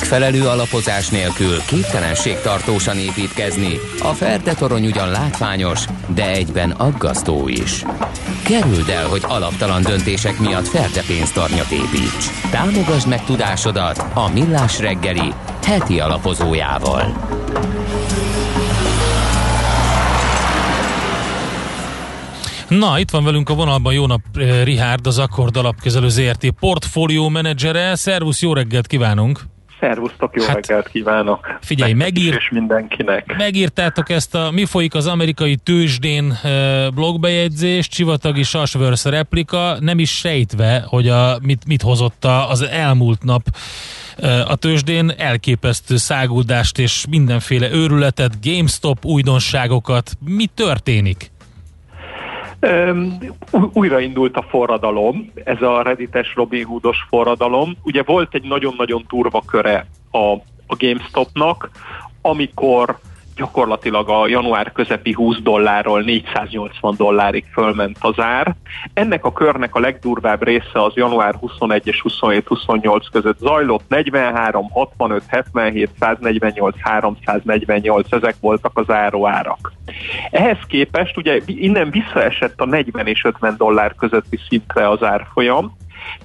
Megfelelő 0.05 0.47
alapozás 0.47 1.09
nélkül 1.09 1.60
képtelenség 1.66 2.40
tartósan 2.40 2.98
építkezni. 2.98 3.78
A 4.02 4.12
Ferde 4.12 4.55
torony 4.55 4.86
ugyan 4.86 5.10
látványos, 5.10 5.85
de 6.14 6.31
egyben 6.31 6.70
aggasztó 6.70 7.48
is. 7.48 7.85
Kerüld 8.43 8.89
el, 8.89 9.06
hogy 9.06 9.22
alaptalan 9.26 9.82
döntések 9.82 10.39
miatt 10.39 10.68
Ferde 10.68 11.02
pénztarnyat 11.06 11.70
építs. 11.70 12.51
Támogasd 12.51 13.09
meg 13.09 13.24
tudásodat 13.24 14.05
a 14.14 14.31
Millás 14.32 14.78
reggeli 14.78 15.32
heti 15.62 16.01
alapozójával. 16.01 17.16
Na, 22.68 22.98
itt 22.98 23.10
van 23.10 23.24
velünk 23.24 23.48
a 23.48 23.55
vonalban 23.55 23.93
jó 23.93 24.06
nap 24.06 24.20
eh, 24.35 24.64
Rihárd, 24.64 25.06
az 25.06 25.18
Akkord 25.18 25.56
alapkezelő 25.56 26.09
ZRT 26.09 26.51
portfólió 26.51 27.28
menedzsere. 27.28 27.94
Szervusz, 27.94 28.43
jó 28.43 28.52
reggelt 28.52 28.86
kívánunk! 28.86 29.53
Szervusztok, 29.85 30.36
jó 30.36 30.44
hát, 30.44 30.55
reggelt 30.55 30.89
kívánok! 30.89 31.59
Figyelj, 31.61 31.93
megír... 31.93 32.35
És 32.35 32.48
mindenkinek. 32.51 33.35
Megírtátok 33.36 34.11
ezt 34.11 34.35
a 34.35 34.51
Mi 34.51 34.65
folyik 34.65 34.94
az 34.94 35.06
amerikai 35.06 35.56
tőzsdén 35.56 36.39
blogbejegyzést, 36.94 37.90
Csivatagi 37.90 38.43
Sasvörsz 38.43 39.05
replika, 39.05 39.77
nem 39.81 39.98
is 39.98 40.11
sejtve, 40.11 40.85
hogy 40.86 41.09
a, 41.09 41.39
mit, 41.43 41.66
mit 41.66 41.82
hozott 41.82 42.24
a- 42.24 42.51
az 42.51 42.62
elmúlt 42.62 43.23
nap 43.23 43.43
a 44.47 44.56
tőzsdén, 44.56 45.15
elképesztő 45.19 45.97
száguldást 45.97 46.78
és 46.78 47.05
mindenféle 47.11 47.73
őrületet, 47.73 48.32
GameStop 48.43 49.05
újdonságokat. 49.05 50.11
Mi 50.24 50.47
történik? 50.55 51.32
Ú- 53.50 53.70
újraindult 53.72 54.36
a 54.36 54.42
forradalom, 54.42 55.32
ez 55.44 55.62
a 55.62 55.82
reddites 55.82 56.34
Robin 56.34 56.64
Hoodos 56.64 57.06
forradalom. 57.08 57.76
Ugye 57.82 58.02
volt 58.02 58.34
egy 58.34 58.44
nagyon-nagyon 58.44 59.04
turva 59.08 59.42
köre 59.46 59.86
a, 60.10 60.32
a 60.66 60.76
GameStopnak, 60.78 61.70
amikor 62.20 62.98
gyakorlatilag 63.36 64.09
a 64.09 64.28
január 64.28 64.73
közepi 64.73 65.12
20 65.12 65.36
dollárról 65.43 66.02
480 66.02 66.94
dollárig 66.97 67.44
fölment 67.52 67.97
az 68.01 68.19
ár. 68.19 68.55
Ennek 68.93 69.24
a 69.24 69.32
körnek 69.32 69.74
a 69.74 69.81
legdurvább 69.81 70.43
része 70.43 70.82
az 70.82 70.93
január 70.94 71.35
21 71.35 71.86
és 71.86 72.02
27-28 72.09 73.06
között 73.12 73.39
zajlott, 73.39 73.89
43, 73.89 74.70
65, 74.70 75.23
77, 75.28 75.90
148, 76.01 76.77
348, 76.81 78.12
ezek 78.12 78.35
voltak 78.40 78.78
az 78.78 78.90
áróárak. 78.90 79.73
Ehhez 80.31 80.59
képest 80.66 81.16
ugye 81.16 81.40
innen 81.47 81.90
visszaesett 81.90 82.61
a 82.61 82.66
40 82.66 83.06
és 83.06 83.24
50 83.24 83.55
dollár 83.56 83.94
közötti 83.94 84.39
szintre 84.48 84.89
az 84.89 85.02
árfolyam, 85.02 85.77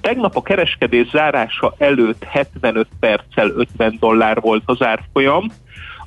Tegnap 0.01 0.35
a 0.35 0.41
kereskedés 0.41 1.09
zárása 1.09 1.73
előtt 1.77 2.23
75 2.23 2.87
perccel 2.99 3.49
50 3.49 3.97
dollár 3.99 4.41
volt 4.41 4.63
az 4.65 4.81
árfolyam, 4.81 5.51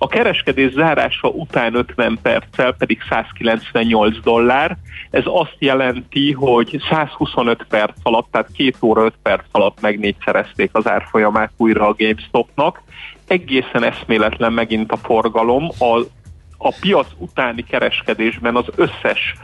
a 0.03 0.07
kereskedés 0.07 0.73
zárása 0.73 1.29
után 1.29 1.75
50 1.75 2.19
perccel 2.23 2.73
pedig 2.73 2.99
198 3.09 4.21
dollár. 4.23 4.77
Ez 5.11 5.23
azt 5.27 5.57
jelenti, 5.59 6.33
hogy 6.33 6.83
125 6.91 7.67
perc 7.69 7.95
alatt, 8.03 8.27
tehát 8.31 8.49
2 8.57 8.73
óra 8.81 9.05
5 9.05 9.15
perc 9.23 9.45
alatt 9.51 9.81
megnégyszerezték 9.81 10.71
az 10.73 10.89
árfolyamát 10.89 11.53
újra 11.57 11.87
a 11.87 11.95
GameStopnak. 11.99 12.83
Egészen 13.27 13.85
eszméletlen 13.85 14.53
megint 14.53 14.93
a 14.93 14.97
forgalom. 14.97 15.69
A 15.79 16.01
a 16.65 16.75
piac 16.81 17.07
utáni 17.19 17.63
kereskedésben 17.63 18.57
az 18.57 18.67
összes 18.75 19.35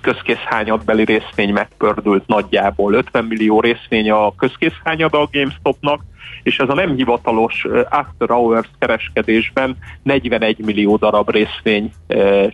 közkészhányadbeli 0.00 1.04
részvény 1.04 1.52
megpördült 1.52 2.26
nagyjából. 2.26 2.92
50 2.92 3.24
millió 3.24 3.60
részvény 3.60 4.10
a 4.10 4.34
közkészhányad 4.34 5.14
a 5.14 5.28
GameStopnak, 5.32 6.00
és 6.48 6.58
ez 6.58 6.68
a 6.68 6.74
nem 6.74 6.94
hivatalos 6.96 7.66
after 7.90 8.28
hours 8.28 8.70
kereskedésben 8.78 9.76
41 10.02 10.58
millió 10.58 10.96
darab 10.96 11.30
részvény 11.30 11.92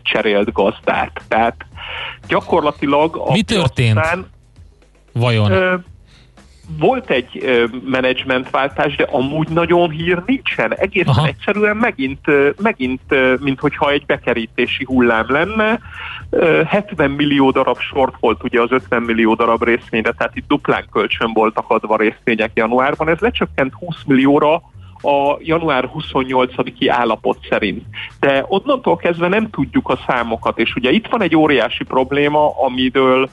cserélt 0.03 0.53
gazdát. 0.53 1.23
Tehát 1.29 1.67
gyakorlatilag 2.29 3.17
a 3.17 3.33
Mi 3.33 3.43
történt? 3.43 3.97
Után, 3.97 4.27
Vajon? 5.13 5.85
Volt 6.79 7.11
egy 7.11 7.45
menedzsmentváltás, 7.85 8.97
de 8.97 9.07
amúgy 9.11 9.49
nagyon 9.49 9.91
hír 9.91 10.23
nincsen. 10.27 10.75
Egészen 10.75 11.15
Aha. 11.15 11.27
egyszerűen 11.27 11.77
megint, 11.77 12.21
megint, 12.63 13.01
mint 13.41 13.61
hogyha 13.61 13.91
egy 13.91 14.07
bekerítési 14.07 14.85
hullám 14.85 15.27
lenne. 15.29 15.81
70 16.67 17.11
millió 17.11 17.51
darab 17.51 17.79
sort 17.79 18.15
volt 18.21 18.45
ugye 18.45 18.61
az 18.61 18.73
50 18.73 19.03
millió 19.03 19.35
darab 19.35 19.65
részvényre, 19.65 20.13
tehát 20.13 20.37
itt 20.37 20.49
duplán 20.49 20.85
kölcsön 20.93 21.33
voltak 21.33 21.71
adva 21.71 21.97
részvények 21.97 22.51
januárban. 22.55 23.09
Ez 23.09 23.19
lecsökkent 23.19 23.73
20 23.75 23.97
millióra, 24.07 24.63
a 25.05 25.37
január 25.39 25.91
28-i 25.95 26.87
állapot 26.89 27.39
szerint. 27.49 27.83
De 28.21 28.45
onnantól 28.49 28.97
kezdve 28.97 29.29
nem 29.29 29.51
tudjuk 29.51 29.89
a 29.89 29.99
számokat, 30.07 30.59
és 30.59 30.75
ugye 30.75 30.91
itt 30.91 31.07
van 31.07 31.23
egy 31.23 31.37
óriási 31.37 31.85
probléma, 31.85 32.65
amiről 32.65 33.29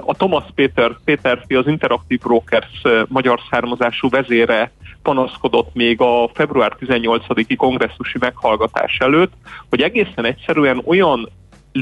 a 0.00 0.14
Thomas 0.16 0.44
Péter, 0.54 0.96
Péterfi, 1.04 1.54
az 1.54 1.66
Interactive 1.66 2.22
Brokers 2.24 2.82
magyar 3.08 3.40
származású 3.50 4.08
vezére 4.08 4.70
panaszkodott 5.02 5.74
még 5.74 6.00
a 6.00 6.30
február 6.34 6.76
18-i 6.80 7.54
kongresszusi 7.56 8.18
meghallgatás 8.18 8.98
előtt, 8.98 9.32
hogy 9.68 9.82
egészen 9.82 10.24
egyszerűen 10.24 10.82
olyan 10.84 11.28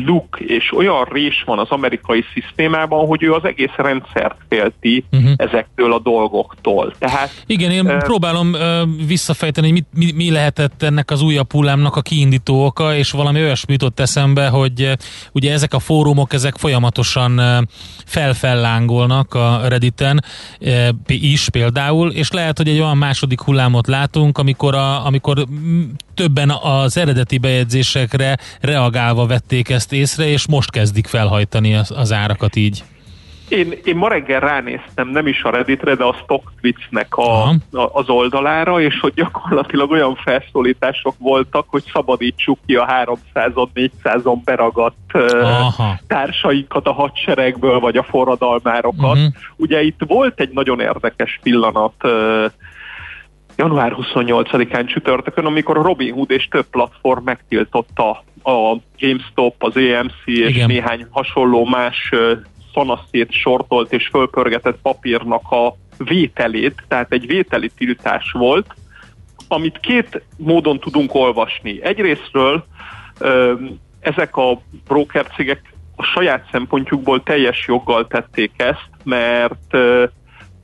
luk 0.04 0.40
és 0.40 0.72
olyan 0.76 1.04
rés 1.12 1.42
van 1.46 1.58
az 1.58 1.68
amerikai 1.70 2.24
szisztémában, 2.32 3.06
hogy 3.06 3.22
ő 3.22 3.32
az 3.32 3.44
egész 3.44 3.74
rendszert 3.76 4.36
félti 4.48 5.04
uh-huh. 5.12 5.30
ezektől 5.36 5.92
a 5.92 5.98
dolgoktól. 5.98 6.94
Tehát, 6.98 7.30
Igen, 7.46 7.70
én 7.70 7.86
uh, 7.86 7.96
próbálom 7.96 8.52
uh, 8.52 8.60
visszafejteni, 9.06 9.70
hogy 9.70 9.82
mi, 9.94 10.04
mi, 10.04 10.12
mi 10.12 10.30
lehetett 10.30 10.82
ennek 10.82 11.10
az 11.10 11.22
újabb 11.22 11.52
hullámnak 11.52 11.96
a 11.96 12.00
kiindító 12.00 12.64
oka, 12.64 12.96
és 12.96 13.10
valami 13.10 13.40
olyasmi 13.40 13.72
jutott 13.72 14.00
eszembe, 14.00 14.48
hogy 14.48 14.82
uh, 14.82 14.92
ugye 15.32 15.52
ezek 15.52 15.74
a 15.74 15.78
fórumok, 15.78 16.32
ezek 16.32 16.56
folyamatosan 16.56 17.38
uh, 17.38 17.62
felfellángolnak 18.06 19.34
a 19.34 19.60
Redditen 19.68 20.24
uh, 20.60 20.88
is 21.06 21.48
például, 21.48 22.10
és 22.10 22.30
lehet, 22.30 22.56
hogy 22.56 22.68
egy 22.68 22.80
olyan 22.80 22.96
második 22.96 23.40
hullámot 23.40 23.86
látunk, 23.86 24.38
amikor, 24.38 24.74
a, 24.74 25.06
amikor 25.06 25.46
többen 26.16 26.50
az 26.62 26.96
eredeti 26.96 27.38
bejegyzésekre 27.38 28.36
reagálva 28.60 29.26
vették 29.26 29.68
ezt 29.68 29.92
észre, 29.92 30.26
és 30.26 30.48
most 30.48 30.70
kezdik 30.70 31.06
felhajtani 31.06 31.74
az, 31.74 31.90
az 31.90 32.12
árakat 32.12 32.56
így. 32.56 32.82
Én, 33.48 33.72
én 33.84 33.96
ma 33.96 34.08
reggel 34.08 34.40
ránéztem, 34.40 35.08
nem 35.08 35.26
is 35.26 35.42
a 35.42 35.50
Redditre, 35.50 35.94
de 35.94 36.04
a 36.04 36.14
StockTwits-nek 36.22 37.16
a, 37.16 37.48
a, 37.48 37.58
az 37.72 38.08
oldalára, 38.08 38.80
és 38.80 39.00
hogy 39.00 39.12
gyakorlatilag 39.14 39.90
olyan 39.90 40.14
felszólítások 40.14 41.14
voltak, 41.18 41.66
hogy 41.68 41.82
szabadítsuk 41.92 42.58
ki 42.66 42.74
a 42.74 42.86
300-on, 43.34 43.68
400-on 43.74 44.38
beragadt 44.44 45.12
Aha. 45.42 45.98
társainkat 46.06 46.86
a 46.86 46.92
hadseregből, 46.92 47.80
vagy 47.80 47.96
a 47.96 48.02
forradalmárokat. 48.02 49.16
Uh-huh. 49.16 49.32
Ugye 49.56 49.82
itt 49.82 50.00
volt 50.06 50.40
egy 50.40 50.50
nagyon 50.52 50.80
érdekes 50.80 51.38
pillanat 51.42 51.94
január 53.56 53.96
28-án 53.96 54.86
csütörtökön, 54.86 55.46
amikor 55.46 55.78
a 55.78 55.82
Robin 55.82 56.12
Hood 56.12 56.30
és 56.30 56.48
több 56.48 56.66
platform 56.70 57.24
megtiltotta 57.24 58.10
a 58.42 58.76
GameStop, 58.98 59.62
az 59.62 59.76
EMC 59.76 60.12
és 60.24 60.48
Igen. 60.48 60.66
néhány 60.66 61.06
hasonló 61.10 61.64
más 61.64 62.12
szanaszét 62.74 63.32
sortolt 63.32 63.92
és 63.92 64.06
fölpörgetett 64.06 64.78
papírnak 64.82 65.50
a 65.50 65.76
vételét, 65.98 66.82
tehát 66.88 67.12
egy 67.12 67.26
vételi 67.26 67.70
tiltás 67.76 68.32
volt, 68.32 68.74
amit 69.48 69.80
két 69.80 70.22
módon 70.36 70.78
tudunk 70.78 71.14
olvasni. 71.14 71.82
Egyrésztről 71.82 72.64
ezek 74.00 74.36
a 74.36 74.60
broker 74.86 75.26
cégek 75.26 75.74
a 75.96 76.02
saját 76.02 76.48
szempontjukból 76.52 77.22
teljes 77.22 77.64
joggal 77.66 78.06
tették 78.06 78.50
ezt, 78.56 78.88
mert 79.04 79.76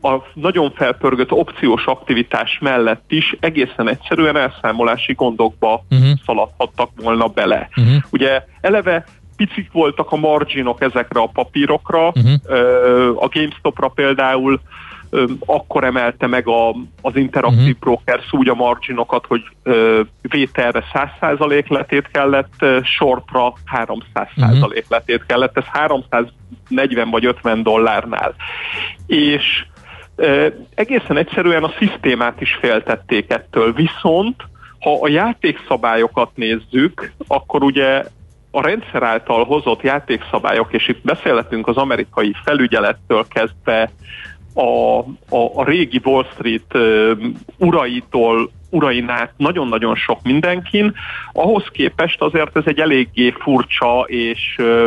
a 0.03 0.23
nagyon 0.35 0.73
felpörgött 0.75 1.33
opciós 1.33 1.87
aktivitás 1.87 2.59
mellett 2.61 3.05
is 3.09 3.37
egészen 3.41 3.89
egyszerűen 3.89 4.37
elszámolási 4.37 5.13
gondokba 5.13 5.85
uh-huh. 5.91 6.09
szaladhattak 6.27 6.91
volna 7.03 7.27
bele. 7.27 7.69
Uh-huh. 7.77 7.95
Ugye 8.11 8.45
eleve 8.61 9.05
picik 9.37 9.73
voltak 9.73 10.13
a 10.13 10.17
marginok 10.17 10.81
ezekre 10.81 11.21
a 11.21 11.31
papírokra, 11.33 12.07
uh-huh. 12.07 13.23
a 13.23 13.29
GameStopra 13.29 13.89
például 13.89 14.61
akkor 15.47 15.85
emelte 15.85 16.27
meg 16.27 16.49
a, 16.49 16.71
az 17.03 17.17
Interactive 17.17 17.63
uh-huh. 17.63 17.79
Brokers 17.79 18.33
úgy 18.33 18.49
a 18.49 18.55
marginokat, 18.55 19.27
hogy 19.27 19.43
ö, 19.63 20.01
vételre 20.21 20.85
100% 21.21 21.69
letét 21.69 22.09
kellett, 22.13 22.65
shortra 22.83 23.53
300% 23.73 23.97
uh-huh. 24.37 24.73
letét 24.89 25.27
kellett, 25.27 25.57
ez 25.57 25.65
340 25.65 27.11
vagy 27.11 27.27
50 27.27 27.63
dollárnál. 27.63 28.35
És 29.07 29.65
egészen 30.75 31.17
egyszerűen 31.17 31.65
a 31.65 31.73
szisztémát 31.79 32.41
is 32.41 32.59
féltették 32.61 33.33
ettől, 33.33 33.73
viszont 33.73 34.37
ha 34.81 34.99
a 35.01 35.09
játékszabályokat 35.09 36.31
nézzük, 36.35 37.13
akkor 37.27 37.63
ugye 37.63 38.05
a 38.51 38.63
rendszer 38.63 39.03
által 39.03 39.45
hozott 39.45 39.83
játékszabályok, 39.83 40.73
és 40.73 40.89
itt 40.89 41.05
beszélhetünk 41.05 41.67
az 41.67 41.77
amerikai 41.77 42.35
felügyelettől 42.45 43.27
kezdve 43.29 43.91
a, 44.55 44.99
a, 45.37 45.51
a 45.55 45.65
régi 45.65 46.01
Wall 46.05 46.27
Street 46.33 46.75
uh, 46.75 47.11
uraitól 47.59 48.51
urain 48.71 49.09
át 49.09 49.33
nagyon-nagyon 49.37 49.95
sok 49.95 50.23
mindenkin, 50.23 50.95
ahhoz 51.33 51.65
képest 51.71 52.21
azért 52.21 52.57
ez 52.57 52.63
egy 52.67 52.79
eléggé 52.79 53.31
furcsa 53.31 54.05
és 54.07 54.57
uh, 54.59 54.85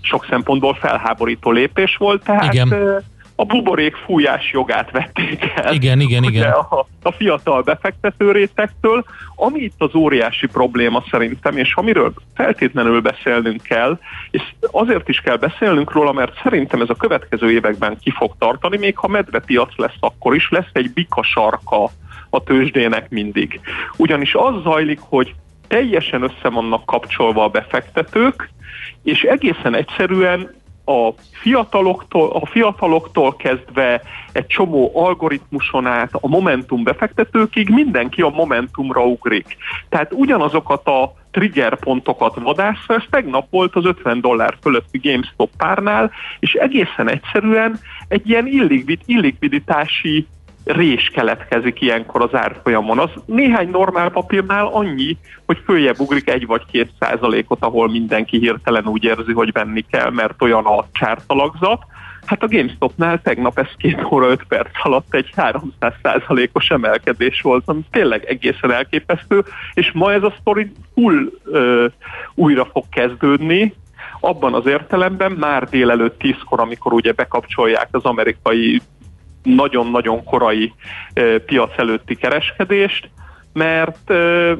sok 0.00 0.26
szempontból 0.30 0.74
felháborító 0.74 1.50
lépés 1.50 1.96
volt, 1.96 2.24
tehát 2.24 2.52
Igen. 2.54 2.68
Uh, 2.68 3.02
a 3.36 3.44
buborék 3.44 3.96
fújás 3.96 4.52
jogát 4.52 4.90
vették 4.90 5.52
el. 5.54 5.72
Igen, 5.72 6.00
igen, 6.00 6.22
igen. 6.22 6.50
A, 6.50 6.86
a 7.02 7.12
fiatal 7.12 7.62
befektető 7.62 8.32
rétektől, 8.32 9.04
ami 9.36 9.60
itt 9.60 9.74
az 9.78 9.94
óriási 9.94 10.46
probléma 10.46 11.04
szerintem, 11.10 11.56
és 11.56 11.74
amiről 11.74 12.12
feltétlenül 12.34 13.00
beszélnünk 13.00 13.62
kell, 13.62 13.98
és 14.30 14.42
azért 14.70 15.08
is 15.08 15.20
kell 15.20 15.36
beszélnünk 15.36 15.92
róla, 15.92 16.12
mert 16.12 16.40
szerintem 16.42 16.80
ez 16.80 16.90
a 16.90 16.94
következő 16.94 17.50
években 17.50 17.98
ki 18.02 18.10
fog 18.10 18.34
tartani, 18.38 18.78
még 18.78 18.96
ha 18.96 19.08
medvepiac 19.08 19.76
lesz, 19.76 19.96
akkor 20.00 20.34
is 20.34 20.48
lesz 20.50 20.70
egy 20.72 20.92
bika 20.92 21.22
sarka 21.22 21.90
a 22.30 22.42
tőzsdének 22.42 23.10
mindig. 23.10 23.60
Ugyanis 23.96 24.34
az 24.34 24.62
zajlik, 24.62 25.00
hogy 25.00 25.34
teljesen 25.68 26.22
össze 26.22 26.48
vannak 26.48 26.84
kapcsolva 26.84 27.44
a 27.44 27.48
befektetők, 27.48 28.50
és 29.02 29.22
egészen 29.22 29.74
egyszerűen 29.74 30.62
a 30.84 31.10
fiataloktól, 31.30 32.30
a 32.30 32.46
fiataloktól 32.46 33.36
kezdve 33.36 34.02
egy 34.32 34.46
csomó 34.46 34.90
algoritmuson 34.94 35.86
át 35.86 36.10
a 36.12 36.28
Momentum 36.28 36.82
befektetőkig 36.82 37.68
mindenki 37.68 38.22
a 38.22 38.28
Momentumra 38.28 39.04
ugrik. 39.06 39.56
Tehát 39.88 40.12
ugyanazokat 40.12 40.86
a 40.86 41.14
trigger 41.30 41.78
pontokat 41.78 42.34
vadászva, 42.34 42.94
ez 42.94 43.02
tegnap 43.10 43.46
volt 43.50 43.74
az 43.74 43.84
50 43.84 44.20
dollár 44.20 44.56
fölötti 44.60 44.98
GameStop 45.02 45.50
párnál, 45.56 46.10
és 46.40 46.52
egészen 46.52 47.08
egyszerűen 47.10 47.78
egy 48.08 48.28
ilyen 48.28 48.46
illikvid, 48.46 49.00
illikviditási 49.06 50.26
rés 50.64 51.10
keletkezik 51.14 51.80
ilyenkor 51.80 52.22
az 52.22 52.34
árfolyamon. 52.34 52.98
Az 52.98 53.10
néhány 53.26 53.68
normál 53.68 54.10
papírnál 54.10 54.66
annyi, 54.66 55.16
hogy 55.46 55.58
följebb 55.64 56.00
ugrik 56.00 56.30
egy 56.30 56.46
vagy 56.46 56.62
két 56.70 56.90
százalékot, 57.00 57.62
ahol 57.62 57.88
mindenki 57.88 58.38
hirtelen 58.38 58.86
úgy 58.86 59.04
érzi, 59.04 59.32
hogy 59.32 59.52
venni 59.52 59.84
kell, 59.90 60.10
mert 60.10 60.42
olyan 60.42 60.64
a 60.64 60.84
csártalagzat. 60.92 61.82
Hát 62.24 62.42
a 62.42 62.48
GameStopnál 62.48 63.22
tegnap 63.22 63.58
ez 63.58 63.68
két 63.76 64.06
óra 64.10 64.26
öt 64.26 64.44
perc 64.48 64.70
alatt 64.82 65.14
egy 65.14 65.30
300 65.36 65.92
százalékos 66.02 66.70
emelkedés 66.70 67.40
volt, 67.40 67.62
ami 67.66 67.80
tényleg 67.90 68.24
egészen 68.24 68.72
elképesztő, 68.72 69.44
és 69.74 69.92
ma 69.92 70.12
ez 70.12 70.22
a 70.22 70.34
sztori 70.40 70.72
full 70.94 71.30
ö, 71.44 71.86
újra 72.34 72.64
fog 72.64 72.84
kezdődni, 72.90 73.74
abban 74.20 74.54
az 74.54 74.66
értelemben 74.66 75.32
már 75.32 75.68
délelőtt 75.68 76.18
tízkor, 76.18 76.60
amikor 76.60 76.92
ugye 76.92 77.12
bekapcsolják 77.12 77.88
az 77.90 78.04
amerikai 78.04 78.80
nagyon-nagyon 79.44 80.24
korai 80.24 80.72
piac 81.46 81.78
előtti 81.78 82.16
kereskedést, 82.16 83.10
mert, 83.52 84.08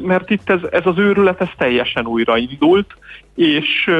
mert 0.02 0.30
itt 0.30 0.50
ez, 0.50 0.60
ez 0.70 0.86
az 0.86 0.98
őrület 0.98 1.40
ez 1.40 1.48
teljesen 1.56 2.06
újraindult, 2.06 2.96
és 3.34 3.90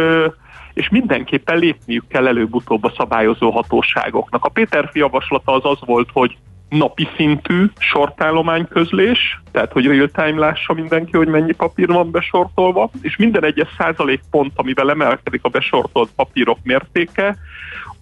és 0.75 0.89
mindenképpen 0.89 1.59
lépniük 1.59 2.05
kell 2.09 2.27
előbb-utóbb 2.27 2.85
a 2.85 2.93
szabályozó 2.97 3.51
hatóságoknak. 3.51 4.45
A 4.45 4.49
Péterfi 4.49 4.99
javaslata 4.99 5.53
az 5.53 5.65
az 5.65 5.79
volt, 5.87 6.09
hogy 6.13 6.37
napi 6.69 7.09
szintű 7.17 7.65
sortállomány 7.79 8.69
közlés, 8.69 9.41
tehát 9.53 9.73
hogy 9.73 9.87
real-time 9.87 10.39
lássa 10.39 10.73
mindenki, 10.73 11.17
hogy 11.17 11.29
mennyi 11.29 11.53
papír 11.53 11.87
van 11.87 12.11
besortolva, 12.11 12.91
és 13.03 13.17
minden 13.17 13.45
egyes 13.45 13.69
százalék 13.79 14.21
pont, 14.31 14.53
amivel 14.55 14.91
emelkedik 14.91 15.41
a 15.45 15.49
besortolt 15.49 16.11
papírok 16.17 16.59
mértéke, 16.63 17.37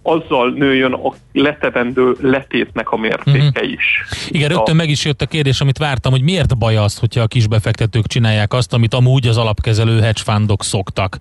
azzal 0.02 0.50
nőjön 0.50 0.92
a 0.92 1.12
letevendő 1.32 2.16
letétnek 2.20 2.90
a 2.90 2.96
mértéke 2.96 3.60
uh-huh. 3.60 3.72
is. 3.72 4.04
Igen, 4.28 4.48
rögtön 4.48 4.74
a... 4.74 4.78
meg 4.78 4.88
is 4.88 5.04
jött 5.04 5.22
a 5.22 5.26
kérdés, 5.26 5.60
amit 5.60 5.78
vártam, 5.78 6.12
hogy 6.12 6.22
miért 6.22 6.58
baj 6.58 6.76
az, 6.76 6.98
hogyha 6.98 7.20
a 7.20 7.26
kisbefektetők 7.26 8.06
csinálják 8.06 8.52
azt, 8.52 8.72
amit 8.72 8.94
amúgy 8.94 9.26
az 9.26 9.36
alapkezelő 9.36 10.00
hedge 10.00 10.22
fundok 10.24 10.64
szoktak. 10.64 11.16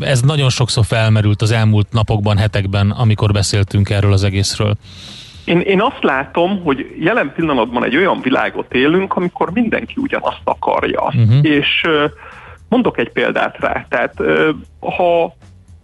Ez 0.00 0.20
nagyon 0.20 0.48
sokszor 0.48 0.84
felmerült 0.84 1.42
az 1.42 1.50
elmúlt 1.50 1.86
napokban, 1.90 2.36
hetekben, 2.36 2.90
amikor 2.90 3.32
beszéltünk 3.32 3.90
erről 3.90 4.12
az 4.12 4.24
egészről. 4.24 4.74
Én, 5.44 5.60
én 5.60 5.80
azt 5.80 6.02
látom, 6.02 6.62
hogy 6.62 6.96
jelen 7.00 7.32
pillanatban 7.34 7.84
egy 7.84 7.96
olyan 7.96 8.20
világot 8.22 8.74
élünk, 8.74 9.14
amikor 9.14 9.50
mindenki 9.52 9.94
ugyanazt 9.96 10.40
akarja. 10.44 11.02
Uh-huh. 11.02 11.38
És 11.42 11.86
mondok 12.68 12.98
egy 12.98 13.10
példát 13.10 13.56
rá. 13.58 13.86
Tehát 13.88 14.14
ha 14.80 15.36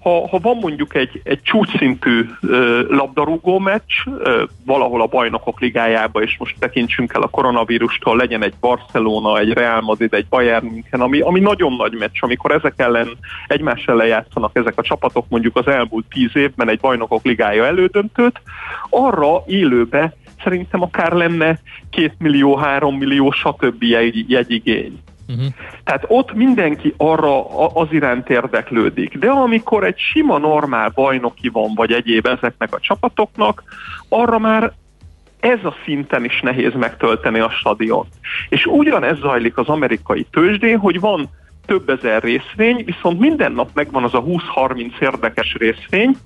ha, 0.08 0.28
ha 0.28 0.38
van 0.38 0.56
mondjuk 0.56 0.94
egy, 0.94 1.20
egy 1.24 1.42
csúcsszintű 1.42 2.28
ö, 2.40 2.82
labdarúgó 2.88 3.58
meccs 3.58 3.92
ö, 4.18 4.44
valahol 4.64 5.02
a 5.02 5.06
bajnokok 5.06 5.60
ligájába, 5.60 6.22
és 6.22 6.36
most 6.38 6.56
tekintsünk 6.58 7.12
el 7.12 7.22
a 7.22 7.28
koronavírustól, 7.28 8.16
legyen 8.16 8.42
egy 8.42 8.54
Barcelona, 8.60 9.38
egy 9.38 9.52
Real 9.52 9.80
Madrid, 9.80 10.14
egy 10.14 10.26
Bayern 10.28 10.66
München, 10.66 11.00
ami, 11.00 11.20
ami 11.20 11.40
nagyon 11.40 11.72
nagy 11.72 11.92
meccs, 11.98 12.16
amikor 12.20 12.50
ezek 12.50 12.74
ellen 12.76 13.08
egymás 13.46 13.84
ellen 13.84 14.06
játszanak 14.06 14.56
ezek 14.56 14.78
a 14.78 14.82
csapatok 14.82 15.24
mondjuk 15.28 15.56
az 15.56 15.66
elmúlt 15.66 16.04
tíz 16.10 16.30
évben 16.36 16.68
egy 16.68 16.80
bajnokok 16.80 17.24
ligája 17.24 17.64
elődöntőt, 17.64 18.40
arra 18.90 19.42
élőbe 19.46 20.14
szerintem 20.42 20.82
akár 20.82 21.12
lenne 21.12 21.58
két 21.90 22.14
millió, 22.18 22.56
három 22.56 22.96
millió, 22.96 23.30
stb. 23.30 23.82
Jegy, 23.82 24.30
jegyigény. 24.30 24.98
Uh-huh. 25.28 25.46
Tehát 25.84 26.04
ott 26.06 26.32
mindenki 26.32 26.94
arra 26.96 27.66
az 27.74 27.88
iránt 27.90 28.30
érdeklődik. 28.30 29.18
De 29.18 29.30
amikor 29.30 29.84
egy 29.84 29.98
sima 29.98 30.38
normál 30.38 30.90
bajnoki 30.94 31.48
van, 31.48 31.74
vagy 31.74 31.92
egyéb 31.92 32.26
ezeknek 32.26 32.74
a 32.74 32.80
csapatoknak, 32.80 33.62
arra 34.08 34.38
már 34.38 34.72
ez 35.40 35.64
a 35.64 35.74
szinten 35.84 36.24
is 36.24 36.40
nehéz 36.40 36.74
megtölteni 36.74 37.38
a 37.38 37.50
stadion. 37.50 38.06
És 38.48 38.66
ugyanez 38.66 39.18
zajlik 39.18 39.56
az 39.56 39.68
amerikai 39.68 40.26
tőzsdén, 40.30 40.78
hogy 40.78 41.00
van 41.00 41.28
több 41.66 41.88
ezer 41.88 42.22
részvény, 42.22 42.84
viszont 42.84 43.20
minden 43.20 43.52
nap 43.52 43.70
megvan 43.74 44.04
az 44.04 44.14
a 44.14 44.22
20-30 44.22 45.00
érdekes 45.00 45.54
részvény, 45.58 46.16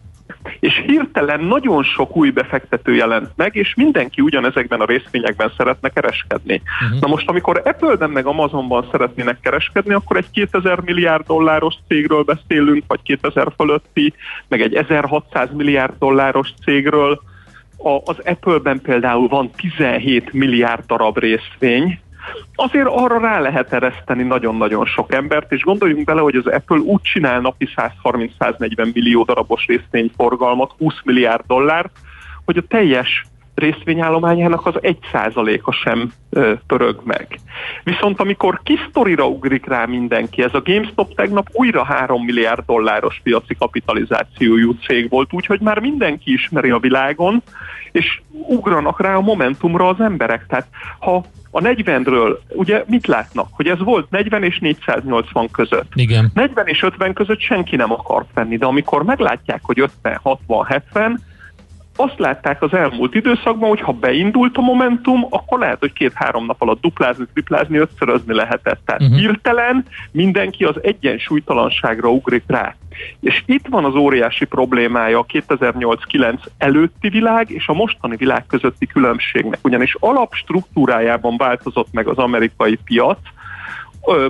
és 0.61 0.83
hirtelen 0.87 1.41
nagyon 1.41 1.83
sok 1.83 2.17
új 2.17 2.31
befektető 2.31 2.95
jelent 2.95 3.31
meg, 3.37 3.55
és 3.55 3.75
mindenki 3.75 4.21
ugyanezekben 4.21 4.81
a 4.81 4.85
részvényekben 4.85 5.53
szeretne 5.57 5.89
kereskedni. 5.89 6.63
Uh-huh. 6.85 7.01
Na 7.01 7.07
most, 7.07 7.29
amikor 7.29 7.63
Apple-ben 7.65 8.11
meg 8.11 8.27
Amazonban 8.27 8.89
szeretnének 8.91 9.41
kereskedni, 9.41 9.95
akkor 9.95 10.17
egy 10.17 10.31
2000 10.31 10.81
milliárd 10.81 11.27
dolláros 11.27 11.75
cégről 11.89 12.23
beszélünk, 12.23 12.85
vagy 12.87 13.03
2000 13.03 13.53
fölötti, 13.57 14.15
meg 14.49 14.61
egy 14.61 14.75
1600 14.75 15.49
milliárd 15.53 15.95
dolláros 15.99 16.49
cégről. 16.65 17.21
A, 17.77 18.11
az 18.11 18.17
Apple-ben 18.25 18.81
például 18.81 19.29
van 19.29 19.51
17 19.51 20.33
milliárd 20.33 20.85
darab 20.87 21.19
részvény, 21.19 22.01
azért 22.55 22.89
arra 22.89 23.19
rá 23.19 23.41
lehet 23.41 23.73
ereszteni 23.73 24.23
nagyon-nagyon 24.23 24.85
sok 24.85 25.15
embert, 25.15 25.53
és 25.53 25.63
gondoljunk 25.63 26.05
bele, 26.05 26.21
hogy 26.21 26.35
az 26.35 26.47
Apple 26.47 26.79
úgy 26.79 27.01
csinál 27.03 27.41
napi 27.41 27.69
130-140 27.77 28.93
millió 28.93 29.25
darabos 29.25 29.67
részvényforgalmat, 29.67 30.75
20 30.79 30.95
milliárd 31.05 31.45
dollár, 31.47 31.91
hogy 32.45 32.57
a 32.57 32.67
teljes 32.69 33.25
részvényállományának 33.55 34.67
az 34.67 34.75
egy 34.81 34.99
százaléka 35.13 35.73
sem 35.73 36.13
ö, 36.31 36.53
pörög 36.67 37.01
meg. 37.05 37.39
Viszont 37.85 38.21
amikor 38.21 38.61
kisztorira 38.63 39.27
ugrik 39.27 39.67
rá 39.67 39.85
mindenki, 39.85 40.43
ez 40.43 40.55
a 40.55 40.63
GameStop 40.65 41.15
tegnap 41.15 41.49
újra 41.53 41.85
3 41.85 42.25
milliárd 42.25 42.63
dolláros 42.67 43.21
piaci 43.23 43.55
kapitalizációjú 43.55 44.75
cég 44.87 45.09
volt, 45.09 45.33
úgyhogy 45.33 45.61
már 45.61 45.79
mindenki 45.79 46.33
ismeri 46.33 46.71
a 46.71 46.79
világon, 46.79 47.43
és 47.93 48.21
ugranak 48.31 49.01
rá 49.01 49.15
a 49.15 49.21
momentumra 49.21 49.89
az 49.89 50.01
emberek. 50.01 50.47
Tehát 50.47 50.67
ha 50.99 51.25
a 51.55 51.61
40-ről 51.61 52.39
ugye 52.49 52.85
mit 52.87 53.07
látnak? 53.07 53.49
Hogy 53.51 53.67
ez 53.67 53.79
volt 53.79 54.11
40 54.11 54.43
és 54.43 54.59
480 54.59 55.51
között. 55.51 55.93
Igen. 55.95 56.31
40 56.35 56.67
és 56.67 56.83
50 56.83 57.13
között 57.13 57.41
senki 57.41 57.77
nem 57.77 57.93
akart 57.93 58.29
venni, 58.35 58.57
de 58.57 58.67
amikor 58.67 59.05
meglátják, 59.05 59.61
hogy 59.63 59.81
50, 59.81 60.19
60, 60.23 60.65
70, 60.65 61.21
azt 62.03 62.19
látták 62.19 62.63
az 62.63 62.73
elmúlt 62.73 63.15
időszakban, 63.15 63.69
hogy 63.69 63.81
ha 63.81 63.93
beindult 63.93 64.57
a 64.57 64.61
momentum, 64.61 65.27
akkor 65.31 65.59
lehet, 65.59 65.79
hogy 65.79 65.93
két-három 65.93 66.47
nap 66.47 66.63
alatt 66.63 66.81
duplázni, 66.81 67.25
triplázni, 67.33 67.79
ötszörözni 67.79 68.35
lehetett. 68.35 68.81
Tehát 68.85 69.03
uh-huh. 69.03 69.19
hirtelen 69.19 69.85
mindenki 70.11 70.65
az 70.65 70.77
egyensúlytalanságra 70.83 72.09
ugrik 72.09 72.45
rá. 72.47 72.75
És 73.21 73.43
itt 73.47 73.67
van 73.69 73.85
az 73.85 73.95
óriási 73.95 74.45
problémája 74.45 75.19
a 75.19 75.27
2008-9 75.27 76.39
előtti 76.59 77.09
világ 77.09 77.51
és 77.51 77.67
a 77.67 77.73
mostani 77.73 78.17
világ 78.17 78.47
közötti 78.47 78.87
különbségnek, 78.87 79.59
ugyanis 79.63 79.97
alapstruktúrájában 79.99 81.37
változott 81.37 81.89
meg 81.93 82.07
az 82.07 82.17
amerikai 82.17 82.79
piac, 82.85 83.19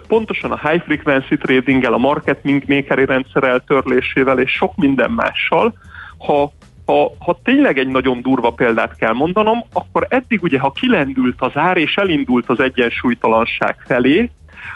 pontosan 0.09 0.51
a 0.51 0.69
high 0.69 0.85
frequency 0.85 1.37
tradinggel, 1.37 1.93
a 1.93 1.99
market 1.99 2.45
makeri 2.45 3.05
rendszer 3.05 3.43
eltörlésével 3.43 4.39
és 4.39 4.51
sok 4.51 4.77
minden 4.77 5.11
mással, 5.11 5.75
ha 6.19 6.53
ha, 6.87 7.13
ha 7.19 7.39
tényleg 7.45 7.79
egy 7.79 7.89
nagyon 7.89 8.23
durva 8.23 8.51
példát 8.51 8.97
kell 8.97 9.13
mondanom, 9.13 9.65
akkor 9.73 10.07
eddig 10.09 10.43
ugye, 10.43 10.59
ha 10.59 10.71
kilendült 10.71 11.37
az 11.39 11.53
ár 11.55 11.77
és 11.77 11.97
elindult 11.97 12.49
az 12.49 12.61
egyensúlytalanság 12.61 13.77
felé, 13.87 14.31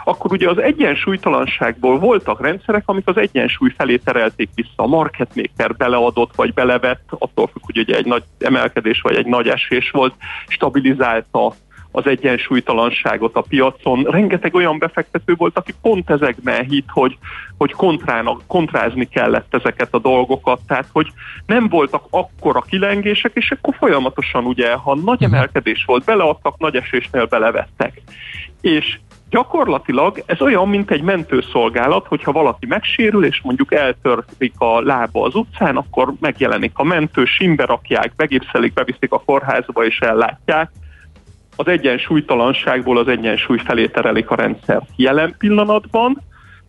akkor 0.04 0.32
ugye 0.32 0.48
az 0.48 0.58
egyensúlytalanságból 0.58 1.98
voltak 1.98 2.40
rendszerek, 2.40 2.82
amik 2.86 3.06
az 3.06 3.16
egyensúly 3.16 3.70
felé 3.76 3.96
terelték 3.96 4.48
vissza. 4.54 4.70
A 4.76 4.86
market 4.86 5.34
maker 5.34 5.76
beleadott 5.76 6.34
vagy 6.34 6.54
belevett, 6.54 7.04
attól 7.08 7.46
függ, 7.46 7.62
hogy 7.64 7.78
ugye 7.78 7.96
egy 7.96 8.06
nagy 8.06 8.22
emelkedés 8.38 9.00
vagy 9.00 9.14
egy 9.14 9.26
nagy 9.26 9.48
esés 9.48 9.90
volt, 9.90 10.14
stabilizálta 10.48 11.54
az 11.96 12.06
egyensúlytalanságot 12.06 13.36
a 13.36 13.44
piacon. 13.48 14.02
Rengeteg 14.02 14.54
olyan 14.54 14.78
befektető 14.78 15.34
volt, 15.36 15.58
aki 15.58 15.74
pont 15.82 16.10
ezekben 16.10 16.64
hitt, 16.64 16.88
hogy, 16.88 17.18
hogy 17.58 17.72
kontrának, 17.72 18.42
kontrázni 18.46 19.08
kellett 19.08 19.54
ezeket 19.54 19.88
a 19.94 19.98
dolgokat, 19.98 20.60
tehát 20.66 20.88
hogy 20.92 21.06
nem 21.46 21.68
voltak 21.68 22.04
akkora 22.10 22.60
kilengések, 22.60 23.30
és 23.34 23.50
akkor 23.50 23.74
folyamatosan 23.78 24.44
ugye, 24.44 24.72
ha 24.72 24.94
nagy 24.94 25.20
mhm. 25.20 25.34
emelkedés 25.34 25.84
volt, 25.84 26.04
beleadtak, 26.04 26.58
nagy 26.58 26.76
esésnél 26.76 27.26
belevettek. 27.26 28.02
És 28.60 28.98
Gyakorlatilag 29.30 30.22
ez 30.26 30.40
olyan, 30.40 30.68
mint 30.68 30.90
egy 30.90 31.02
mentőszolgálat, 31.02 32.06
hogyha 32.06 32.32
valaki 32.32 32.66
megsérül, 32.66 33.24
és 33.24 33.40
mondjuk 33.42 33.74
eltörik 33.74 34.54
a 34.58 34.80
lába 34.80 35.22
az 35.22 35.34
utcán, 35.34 35.76
akkor 35.76 36.12
megjelenik 36.20 36.72
a 36.74 36.84
mentő, 36.84 37.24
simbe 37.24 37.64
rakják, 37.64 38.12
begépszelik, 38.16 38.72
beviszik 38.72 39.12
a 39.12 39.22
kórházba 39.24 39.84
és 39.84 39.98
ellátják 39.98 40.70
az 41.56 41.66
egyensúlytalanságból 41.68 42.98
az 42.98 43.08
egyensúly 43.08 43.58
felé 43.58 43.86
terelik 43.86 44.30
a 44.30 44.34
rendszer. 44.34 44.82
Jelen 44.96 45.34
pillanatban 45.38 46.22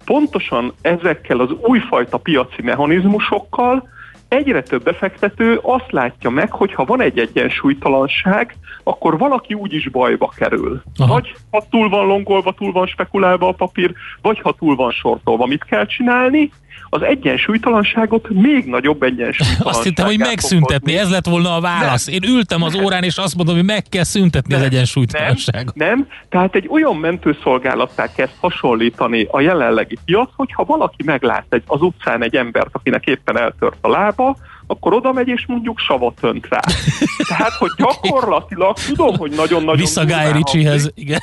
pontosan 0.06 0.74
ezekkel 0.82 1.40
az 1.40 1.50
újfajta 1.52 2.18
piaci 2.18 2.62
mechanizmusokkal 2.62 3.90
egyre 4.28 4.62
több 4.62 4.84
befektető 4.84 5.60
azt 5.62 5.92
látja 5.92 6.30
meg, 6.30 6.52
hogy 6.52 6.74
ha 6.74 6.86
van 6.86 7.02
egy 7.02 7.20
egyensúlytalanság, 7.20 8.56
akkor 8.84 9.18
valaki 9.18 9.54
úgyis 9.54 9.90
bajba 9.90 10.32
kerül. 10.36 10.82
Aha. 10.98 11.14
Vagy 11.14 11.36
ha 11.52 11.64
túl 11.70 11.90
van 11.90 12.06
longolva, 12.06 12.54
túl 12.54 12.72
van 12.72 12.88
spekulálva 12.88 13.48
a 13.48 13.52
papír, 13.52 13.94
vagy 14.22 14.40
ha 14.40 14.56
túl 14.60 14.76
van 14.76 14.92
sortolva, 14.92 15.46
mit 15.46 15.64
kell 15.64 15.86
csinálni? 15.86 16.52
Az 16.90 17.02
egyensúlytalanságot 17.02 18.30
még 18.30 18.66
nagyobb 18.66 19.04
egyensúlytalanságát. 19.04 19.76
Azt 19.76 19.84
hittem, 19.84 20.06
hogy 20.06 20.20
megszüntetni, 20.20 20.98
ez 20.98 21.10
lett 21.10 21.26
volna 21.26 21.56
a 21.56 21.62
válasz. 21.62 22.06
Nem. 22.06 22.16
Én 22.16 22.30
ültem 22.30 22.64
az 22.64 22.76
órán, 22.76 23.04
és 23.04 23.18
azt 23.18 23.36
mondom, 23.36 23.56
hogy 23.56 23.66
meg 23.66 23.84
kell 23.90 24.04
szüntetni 24.04 24.54
nem. 24.54 24.62
az 24.62 24.68
egyensúlytalanságot. 24.68 25.76
Nem, 25.76 25.88
nem, 25.88 26.08
tehát 26.30 26.56
egy 26.56 26.68
olyan 26.70 26.96
mentőszolgálattá 26.96 28.14
kezd 28.14 28.34
hasonlítani 28.40 29.28
a 29.32 29.42
jelenlegi 29.42 29.98
piac, 30.06 30.30
hogyha 30.36 30.64
valaki 30.64 31.04
meglát 31.06 31.46
egy, 31.50 31.64
az 31.66 31.82
utcán 31.82 32.24
egy 32.24 32.36
embert, 32.36 32.70
akinek 32.72 33.06
éppen 33.06 33.38
eltört 33.38 33.78
a 33.82 33.90
lába, 33.90 34.38
akkor 34.68 34.94
oda 34.94 35.12
megy 35.12 35.28
és 35.28 35.46
mondjuk 35.48 35.80
savat 35.80 36.18
önt 36.22 36.48
rá. 36.50 36.60
Tehát, 37.30 37.52
hogy 37.52 37.72
gyakorlatilag 37.78 38.76
tudom, 38.78 39.18
hogy 39.18 39.32
nagyon-nagyon 39.32 39.76
Vissza 39.76 40.06
Guy 40.06 40.32
Ritchiehez, 40.32 40.92
igen. 40.96 41.20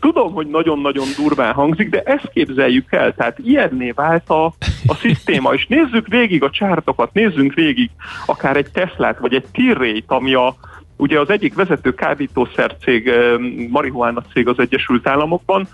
Tudom, 0.00 0.32
hogy 0.32 0.46
nagyon-nagyon 0.46 1.06
durván 1.16 1.52
hangzik, 1.52 1.90
de 1.90 2.00
ezt 2.00 2.30
képzeljük 2.32 2.92
el, 2.92 3.14
tehát 3.14 3.38
ilyenné 3.38 3.90
vált 3.90 4.30
a, 4.30 4.44
a 4.86 4.94
szisztéma, 4.94 5.52
és 5.52 5.66
nézzük 5.66 6.06
végig 6.06 6.42
a 6.42 6.50
csártokat, 6.50 7.12
nézzünk 7.12 7.54
végig 7.54 7.90
akár 8.26 8.56
egy 8.56 8.70
Teslát, 8.72 9.18
vagy 9.18 9.34
egy 9.34 9.44
Tirrét, 9.52 10.04
ami 10.06 10.34
a 10.34 10.56
ugye 10.96 11.20
az 11.20 11.30
egyik 11.30 11.54
vezető 11.54 11.94
kábítószer 11.94 12.76
cég, 12.82 13.06
ö, 13.06 13.36
marihuána 13.68 14.22
cég 14.32 14.48
az 14.48 14.58
Egyesült 14.58 15.06
Államokban, 15.06 15.68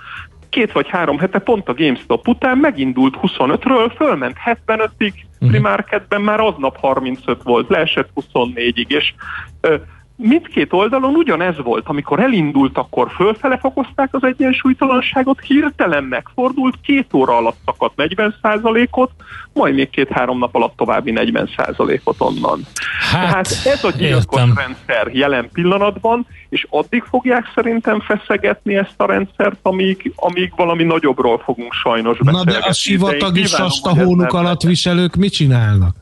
két 0.49 0.73
vagy 0.73 0.89
három 0.89 1.19
hete 1.19 1.39
pont 1.39 1.69
a 1.69 1.75
GameStop 1.75 2.29
után 2.29 2.59
megindult 2.59 3.19
25-ről, 3.23 3.93
fölment 3.97 4.37
75-ig, 4.45 5.13
primarketben 5.39 6.21
már 6.21 6.41
aznap 6.41 6.77
35 6.77 7.43
volt, 7.43 7.69
leesett 7.69 8.09
24-ig, 8.15 8.89
és 8.89 9.15
ö, 9.61 9.75
mindkét 10.19 10.73
oldalon 10.73 11.15
ugyanez 11.15 11.57
volt. 11.63 11.89
Amikor 11.89 12.21
elindult, 12.21 12.79
akkor 12.79 13.11
fölfele 13.11 13.59
fokozták 13.59 14.09
az 14.15 14.25
egyensúlytalanságot, 14.25 15.41
hirtelen 15.41 16.05
megfordult, 16.05 16.75
két 16.83 17.15
óra 17.15 17.37
alatt 17.37 17.57
szakadt 17.65 17.95
40%-ot, 17.97 19.11
majd 19.53 19.75
még 19.75 19.91
két-három 19.91 20.39
nap 20.39 20.55
alatt 20.55 20.77
további 20.77 21.13
40%-ot 21.15 22.17
onnan. 22.19 22.61
Hát, 23.11 23.21
Tehát 23.21 23.47
ez 23.65 23.85
a 23.85 23.91
gyilkos 23.91 24.41
rendszer 24.57 25.07
jelen 25.13 25.49
pillanatban, 25.53 26.27
és 26.49 26.67
addig 26.71 27.03
fogják 27.03 27.45
szerintem 27.55 28.01
feszegetni 28.01 28.77
ezt 28.77 28.95
a 28.97 29.07
rendszert, 29.07 29.59
amíg, 29.63 30.13
amíg 30.17 30.53
valami 30.57 30.85
nagyobbról 30.85 31.39
fogunk 31.39 31.73
sajnos 31.73 32.19
Na 32.19 32.33
beszélgetni. 32.33 32.53
de 32.53 33.27
a 33.27 33.31
kívánom, 33.31 33.45
sasta 33.47 33.91
hogy 33.91 33.99
ez 33.99 34.05
hónuk 34.05 34.33
alatt 34.33 34.63
viselők 34.63 35.15
mit 35.15 35.33
csinálnak? 35.33 35.97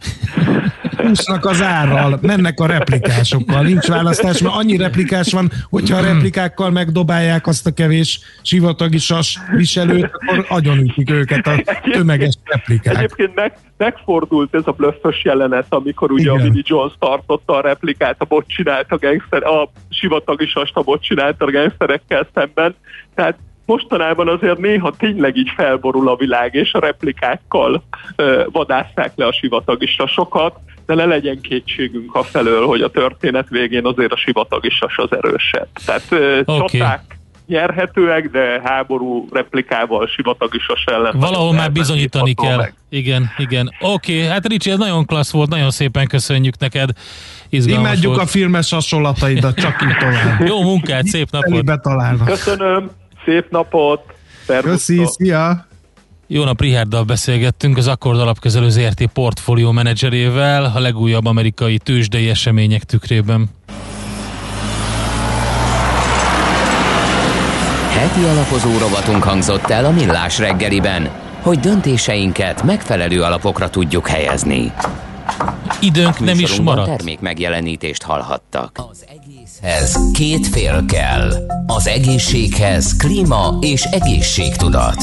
Úsznak 1.10 1.44
az 1.44 1.62
árral, 1.62 2.18
mennek 2.22 2.60
a 2.60 2.66
replikásokkal, 2.66 3.62
nincs 3.62 3.86
választás, 3.86 4.40
mert 4.40 4.54
annyi 4.54 4.76
replikás 4.76 5.32
van, 5.32 5.50
hogyha 5.70 5.96
a 5.96 6.00
replikákkal 6.00 6.70
megdobálják 6.70 7.46
azt 7.46 7.66
a 7.66 7.70
kevés 7.70 8.20
sivatagi 8.42 8.98
sas 8.98 9.38
viselőt, 9.56 10.10
akkor 10.12 10.46
agyonütik 10.48 11.10
őket 11.10 11.46
a 11.46 11.62
tömeges 11.90 12.34
replikák. 12.44 12.96
Egyébként 12.96 13.34
meg, 13.34 13.52
megfordult 13.76 14.54
ez 14.54 14.66
a 14.66 14.72
blöffös 14.72 15.24
jelenet, 15.24 15.66
amikor 15.68 16.10
ugye 16.10 16.22
Igen. 16.22 16.34
a 16.34 16.42
Vinnie 16.42 16.62
Jones 16.64 16.92
tartotta 16.98 17.56
a 17.56 17.60
replikát, 17.60 18.16
a 18.18 18.24
bot 18.24 18.46
csinált 18.48 18.92
a 18.92 18.98
gangster, 18.98 19.42
a 19.42 19.70
sivatagi 19.90 20.46
sasta 20.46 20.82
bot 20.82 21.02
csinált 21.02 21.42
a 21.42 21.50
gangsterekkel 21.50 22.28
szemben. 22.34 22.74
Tehát 23.14 23.38
mostanában 23.66 24.28
azért 24.28 24.58
néha 24.58 24.94
tényleg 24.98 25.36
így 25.36 25.50
felborul 25.56 26.08
a 26.08 26.16
világ, 26.16 26.54
és 26.54 26.72
a 26.72 26.80
replikákkal 26.80 27.82
ö, 28.16 28.44
vadásszák 28.52 29.12
le 29.14 29.26
a 29.26 29.32
sivatagi 29.32 29.86
sasokat, 29.86 30.56
de 30.86 30.94
ne 30.94 31.04
legyen 31.04 31.40
kétségünk 31.40 32.14
a 32.14 32.22
felől, 32.22 32.66
hogy 32.66 32.82
a 32.82 32.90
történet 32.90 33.48
végén 33.48 33.86
azért 33.86 34.12
a 34.12 34.16
sivatagi 34.16 34.70
sas 34.70 34.98
az 34.98 35.12
erősebb. 35.12 35.68
Tehát 35.84 36.06
ö, 36.10 36.40
Oké. 36.44 36.78
csaták 36.78 37.16
nyerhetőek, 37.46 38.30
de 38.30 38.60
háború 38.64 39.28
replikával 39.32 40.06
sivatagi 40.06 40.58
sas 40.58 40.84
ellen. 40.84 41.18
Valahol 41.18 41.52
már 41.52 41.72
bizonyítani 41.72 42.34
kell. 42.34 42.56
meg. 42.56 42.74
Igen, 42.88 43.30
igen. 43.38 43.70
Oké, 43.80 44.26
hát 44.26 44.46
Ricsi, 44.46 44.70
ez 44.70 44.78
nagyon 44.78 45.04
klassz 45.04 45.30
volt, 45.32 45.48
nagyon 45.48 45.70
szépen 45.70 46.06
köszönjük 46.06 46.58
neked. 46.58 46.90
Izgalmas 47.48 47.84
Imádjuk 47.84 48.14
volt. 48.14 48.26
a 48.26 48.30
filmes 48.30 48.70
hasonlataidat, 48.70 49.54
csak 49.54 49.82
így 49.82 49.96
tovább. 49.96 50.46
Jó 50.48 50.62
munkát, 50.62 51.06
szép 51.06 51.30
napot! 51.30 51.80
Köszönöm, 52.24 52.90
szép 53.24 53.50
napot! 53.50 54.14
Köszi, 54.46 55.02
szia! 55.04 55.66
Jó 56.28 56.44
nap, 56.44 56.60
Richarddal 56.60 57.04
beszélgettünk, 57.04 57.76
az 57.76 57.88
Akkord 57.88 58.20
alapkezelő 58.20 58.68
ZRT 58.68 59.06
portfólió 59.06 59.70
menedzserével, 59.70 60.72
a 60.74 60.78
legújabb 60.78 61.24
amerikai 61.24 61.78
tőzsdei 61.78 62.28
események 62.28 62.84
tükrében. 62.84 63.48
Heti 67.96 68.22
alapozó 68.22 68.78
rovatunk 68.78 69.22
hangzott 69.22 69.70
el 69.70 69.84
a 69.84 69.90
Millás 69.90 70.38
reggeliben, 70.38 71.10
hogy 71.42 71.58
döntéseinket 71.58 72.62
megfelelő 72.62 73.22
alapokra 73.22 73.70
tudjuk 73.70 74.08
helyezni. 74.08 74.72
Időnk 75.80 76.18
nem 76.20 76.38
is 76.38 76.60
maradt. 76.60 76.86
termék 76.86 77.20
megjelenítést 77.20 78.02
hallhattak. 78.02 78.78
Az 78.90 79.04
egészhez 79.46 79.98
két 80.12 80.46
fél 80.46 80.84
kell. 80.86 81.32
Az 81.66 81.86
egészséghez 81.86 82.96
klíma 82.96 83.58
és 83.60 83.82
egészségtudat. 83.82 84.96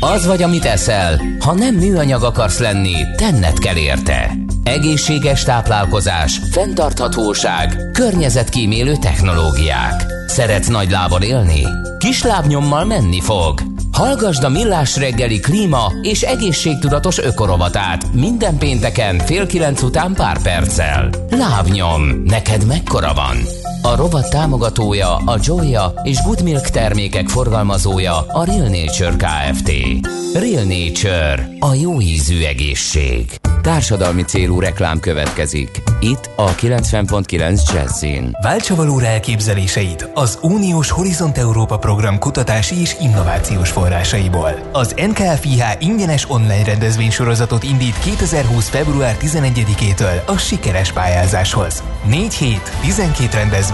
Az 0.00 0.26
vagy, 0.26 0.42
amit 0.42 0.64
eszel, 0.64 1.20
ha 1.40 1.52
nem 1.52 1.74
műanyag 1.74 2.22
akarsz 2.22 2.58
lenni, 2.58 2.94
tenned 3.16 3.58
kell 3.58 3.76
érte. 3.76 4.36
Egészséges 4.64 5.42
táplálkozás, 5.42 6.40
fenntarthatóság, 6.50 7.90
környezetkímélő 7.92 8.96
technológiák. 8.96 10.06
Szeretsz 10.26 10.68
nagy 10.68 10.90
lábon 10.90 11.22
élni? 11.22 11.62
Kis 11.98 12.22
lábnyommal 12.22 12.84
menni 12.84 13.20
fog. 13.20 13.60
Hallgasd 13.92 14.44
a 14.44 14.48
Millás 14.48 14.96
reggeli 14.96 15.40
klíma 15.40 15.92
és 16.02 16.22
egészségtudatos 16.22 17.18
ökorovatát 17.18 18.12
minden 18.12 18.58
pénteken 18.58 19.18
fél 19.18 19.46
kilenc 19.46 19.82
után 19.82 20.14
pár 20.14 20.42
perccel. 20.42 21.10
Lábnyom, 21.30 22.02
neked 22.24 22.66
mekkora 22.66 23.14
van? 23.14 23.36
A 23.84 23.96
rovat 23.96 24.30
támogatója 24.30 25.16
a 25.16 25.38
Joya 25.42 25.92
és 26.02 26.22
Good 26.22 26.42
Milk 26.42 26.68
termékek 26.68 27.28
forgalmazója 27.28 28.16
a 28.28 28.44
Real 28.44 28.68
Nature 28.68 29.16
Kft. 29.16 29.72
Real 30.34 30.64
Nature, 30.64 31.48
a 31.58 31.74
jó 31.74 32.00
ízű 32.00 32.44
egészség. 32.44 33.40
Társadalmi 33.64 34.22
célú 34.22 34.60
reklám 34.60 35.00
következik. 35.00 35.82
Itt 36.00 36.30
a 36.36 36.54
90.9 36.54 37.72
Jazzin. 37.72 38.36
Váltsa 38.42 38.74
valóra 38.74 39.06
elképzeléseit 39.06 40.10
az 40.14 40.38
Uniós 40.42 40.90
Horizont 40.90 41.38
Európa 41.38 41.78
program 41.78 42.18
kutatási 42.18 42.80
és 42.80 42.96
innovációs 43.00 43.70
forrásaiból. 43.70 44.68
Az 44.72 44.94
NKFIH 44.96 45.62
ingyenes 45.78 46.30
online 46.30 46.64
rendezvénysorozatot 46.64 47.62
indít 47.62 47.98
2020. 47.98 48.68
február 48.68 49.16
11-től 49.20 50.24
a 50.26 50.36
sikeres 50.36 50.92
pályázáshoz. 50.92 51.82
4 52.06 52.34
hét, 52.34 52.72
12 52.80 53.36
rendezvény, 53.36 53.73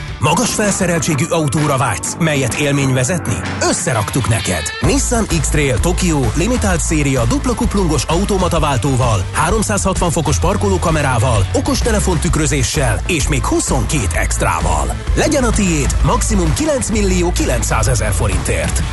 Magas 0.21 0.53
felszereltségű 0.53 1.25
autóra 1.29 1.77
vágysz, 1.77 2.15
melyet 2.19 2.53
élmény 2.53 2.93
vezetni? 2.93 3.33
Összeraktuk 3.61 4.27
neked! 4.27 4.63
Nissan 4.81 5.25
X-Trail 5.39 5.79
Tokyo 5.79 6.19
Limited 6.35 6.79
széria 6.79 7.25
dupla 7.25 7.53
kuplungos 7.55 8.03
automataváltóval, 8.03 9.25
360 9.33 10.11
fokos 10.11 10.39
parkolókamerával, 10.39 11.45
okostelefon 11.53 12.19
tükrözéssel 12.19 13.01
és 13.07 13.27
még 13.27 13.45
22 13.45 14.05
extrával. 14.13 14.95
Legyen 15.15 15.43
a 15.43 15.49
tiéd 15.49 15.95
maximum 16.05 16.53
9 16.53 16.89
millió 16.89 17.31
900 17.31 17.87
ezer 17.87 18.11
forintért. 18.11 18.83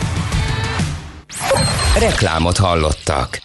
Reklámot 1.99 2.57
hallottak. 2.57 3.41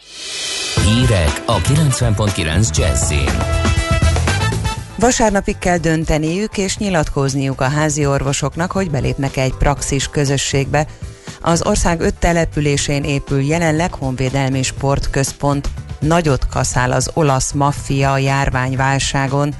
Hírek 0.86 1.44
a 1.46 1.58
90.9 1.58 2.78
Jazzin. 2.78 3.73
Vasárnapig 4.96 5.58
kell 5.58 5.78
dönteniük 5.78 6.58
és 6.58 6.78
nyilatkozniuk 6.78 7.62
a 7.62 7.70
házi 7.70 8.06
orvosoknak, 8.06 8.72
hogy 8.72 8.92
belépnek 8.92 9.38
egy 9.38 9.54
praxis 9.54 10.08
közösségbe. 10.08 10.88
Az 11.42 11.66
ország 11.66 12.02
öt 12.02 12.14
településén 12.14 13.04
épül 13.04 13.42
jelenleg 13.42 13.94
honvédelmi 13.94 14.64
sportközpont. 14.64 15.70
Nagyot 16.00 16.48
kaszál 16.48 16.92
az 16.92 17.10
olasz 17.14 17.52
maffia 17.52 18.12
a 18.12 18.18
járványválságon. 18.18 19.54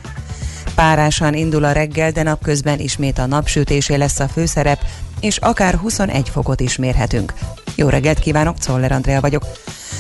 Párásan 0.76 1.34
indul 1.34 1.64
a 1.64 1.72
reggel, 1.72 2.12
de 2.12 2.24
napközben 2.24 2.80
ismét 2.80 3.18
a 3.18 3.26
napsütésé 3.26 3.96
lesz 3.96 4.20
a 4.20 4.28
főszerep, 4.28 4.80
és 5.24 5.38
akár 5.38 5.76
21 5.76 6.30
fokot 6.30 6.60
is 6.60 6.78
mérhetünk. 6.78 7.34
Jó 7.76 7.90
reggelt 7.90 8.20
kívánok, 8.20 8.58
Czoller 8.58 8.92
Andrea 8.92 9.22
vagyok. 9.22 9.44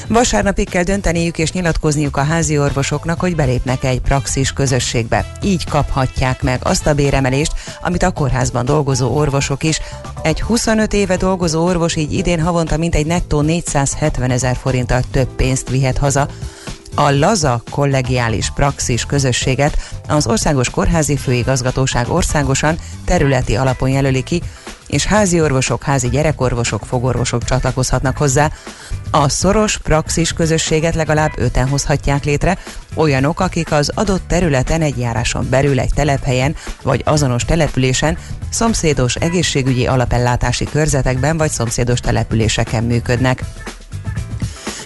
Vasárnapig 0.07 0.69
kell 0.69 0.83
dönteniük 0.83 1.37
és 1.37 1.51
nyilatkozniuk 1.51 2.17
a 2.17 2.23
házi 2.23 2.57
orvosoknak, 2.57 3.19
hogy 3.19 3.35
belépnek 3.35 3.83
egy 3.83 4.01
praxis 4.01 4.53
közösségbe. 4.53 5.31
Így 5.43 5.65
kaphatják 5.65 6.41
meg 6.41 6.59
azt 6.63 6.87
a 6.87 6.93
béremelést, 6.93 7.53
amit 7.81 8.03
a 8.03 8.11
kórházban 8.11 8.65
dolgozó 8.65 9.15
orvosok 9.15 9.63
is. 9.63 9.79
Egy 10.21 10.41
25 10.41 10.93
éve 10.93 11.17
dolgozó 11.17 11.63
orvos 11.63 11.95
így 11.95 12.13
idén 12.13 12.41
havonta 12.41 12.77
mintegy 12.77 13.05
nettó 13.05 13.41
470 13.41 14.31
ezer 14.31 14.55
forinttal 14.55 15.01
több 15.11 15.27
pénzt 15.27 15.69
vihet 15.69 15.97
haza. 15.97 16.27
A 16.95 17.09
LAZA 17.09 17.61
kollegiális 17.69 18.51
praxis 18.55 19.05
közösséget 19.05 19.77
az 20.07 20.27
Országos 20.27 20.69
Kórházi 20.69 21.17
Főigazgatóság 21.17 22.09
országosan 22.09 22.77
területi 23.05 23.55
alapon 23.55 23.89
jelöli 23.89 24.23
ki, 24.23 24.41
és 24.87 25.05
házi 25.05 25.41
orvosok, 25.41 25.83
házi 25.83 26.09
gyerekorvosok, 26.09 26.85
fogorvosok 26.85 27.43
csatlakozhatnak 27.43 28.17
hozzá. 28.17 28.51
A 29.11 29.29
szoros 29.29 29.77
praxis 29.77 30.33
közösséget 30.33 30.95
legalább 30.95 31.31
öten 31.35 31.67
hozhatják 31.67 32.23
létre, 32.23 32.57
olyanok, 32.95 33.39
akik 33.39 33.71
az 33.71 33.91
adott 33.93 34.27
területen 34.27 34.81
egy 34.81 34.97
járáson 34.97 35.47
belül 35.49 35.79
egy 35.79 35.93
telephelyen 35.93 36.55
vagy 36.81 37.01
azonos 37.05 37.45
településen, 37.45 38.17
szomszédos 38.49 39.15
egészségügyi 39.15 39.87
alapellátási 39.87 40.65
körzetekben 40.65 41.37
vagy 41.37 41.51
szomszédos 41.51 41.99
településeken 41.99 42.83
működnek. 42.83 43.43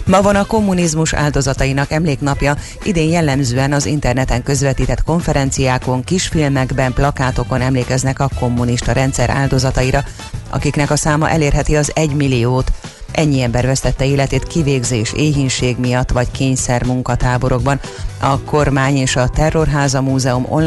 Ma 0.08 0.22
van 0.22 0.36
a 0.36 0.44
kommunizmus 0.44 1.12
áldozatainak 1.12 1.90
emléknapja, 1.90 2.56
idén 2.82 3.10
jellemzően 3.10 3.72
az 3.72 3.86
interneten 3.86 4.42
közvetített 4.42 5.02
konferenciákon, 5.02 6.04
kisfilmekben, 6.04 6.92
plakátokon 6.92 7.60
emlékeznek 7.60 8.20
a 8.20 8.30
kommunista 8.38 8.92
rendszer 8.92 9.30
áldozataira, 9.30 10.04
akiknek 10.50 10.90
a 10.90 10.96
száma 10.96 11.30
elérheti 11.30 11.76
az 11.76 11.92
egy 11.94 12.14
milliót. 12.14 12.72
Ennyi 13.12 13.40
ember 13.40 13.66
vesztette 13.66 14.04
életét 14.06 14.46
kivégzés, 14.46 15.12
éhínség 15.12 15.78
miatt 15.78 16.10
vagy 16.10 16.30
kényszer 16.30 16.84
munkatáborokban. 16.84 17.80
A 18.20 18.40
kormány 18.40 18.96
és 18.96 19.16
a 19.16 19.28
Terrorháza 19.28 20.02
Múzeum 20.02 20.46
online 20.48 20.66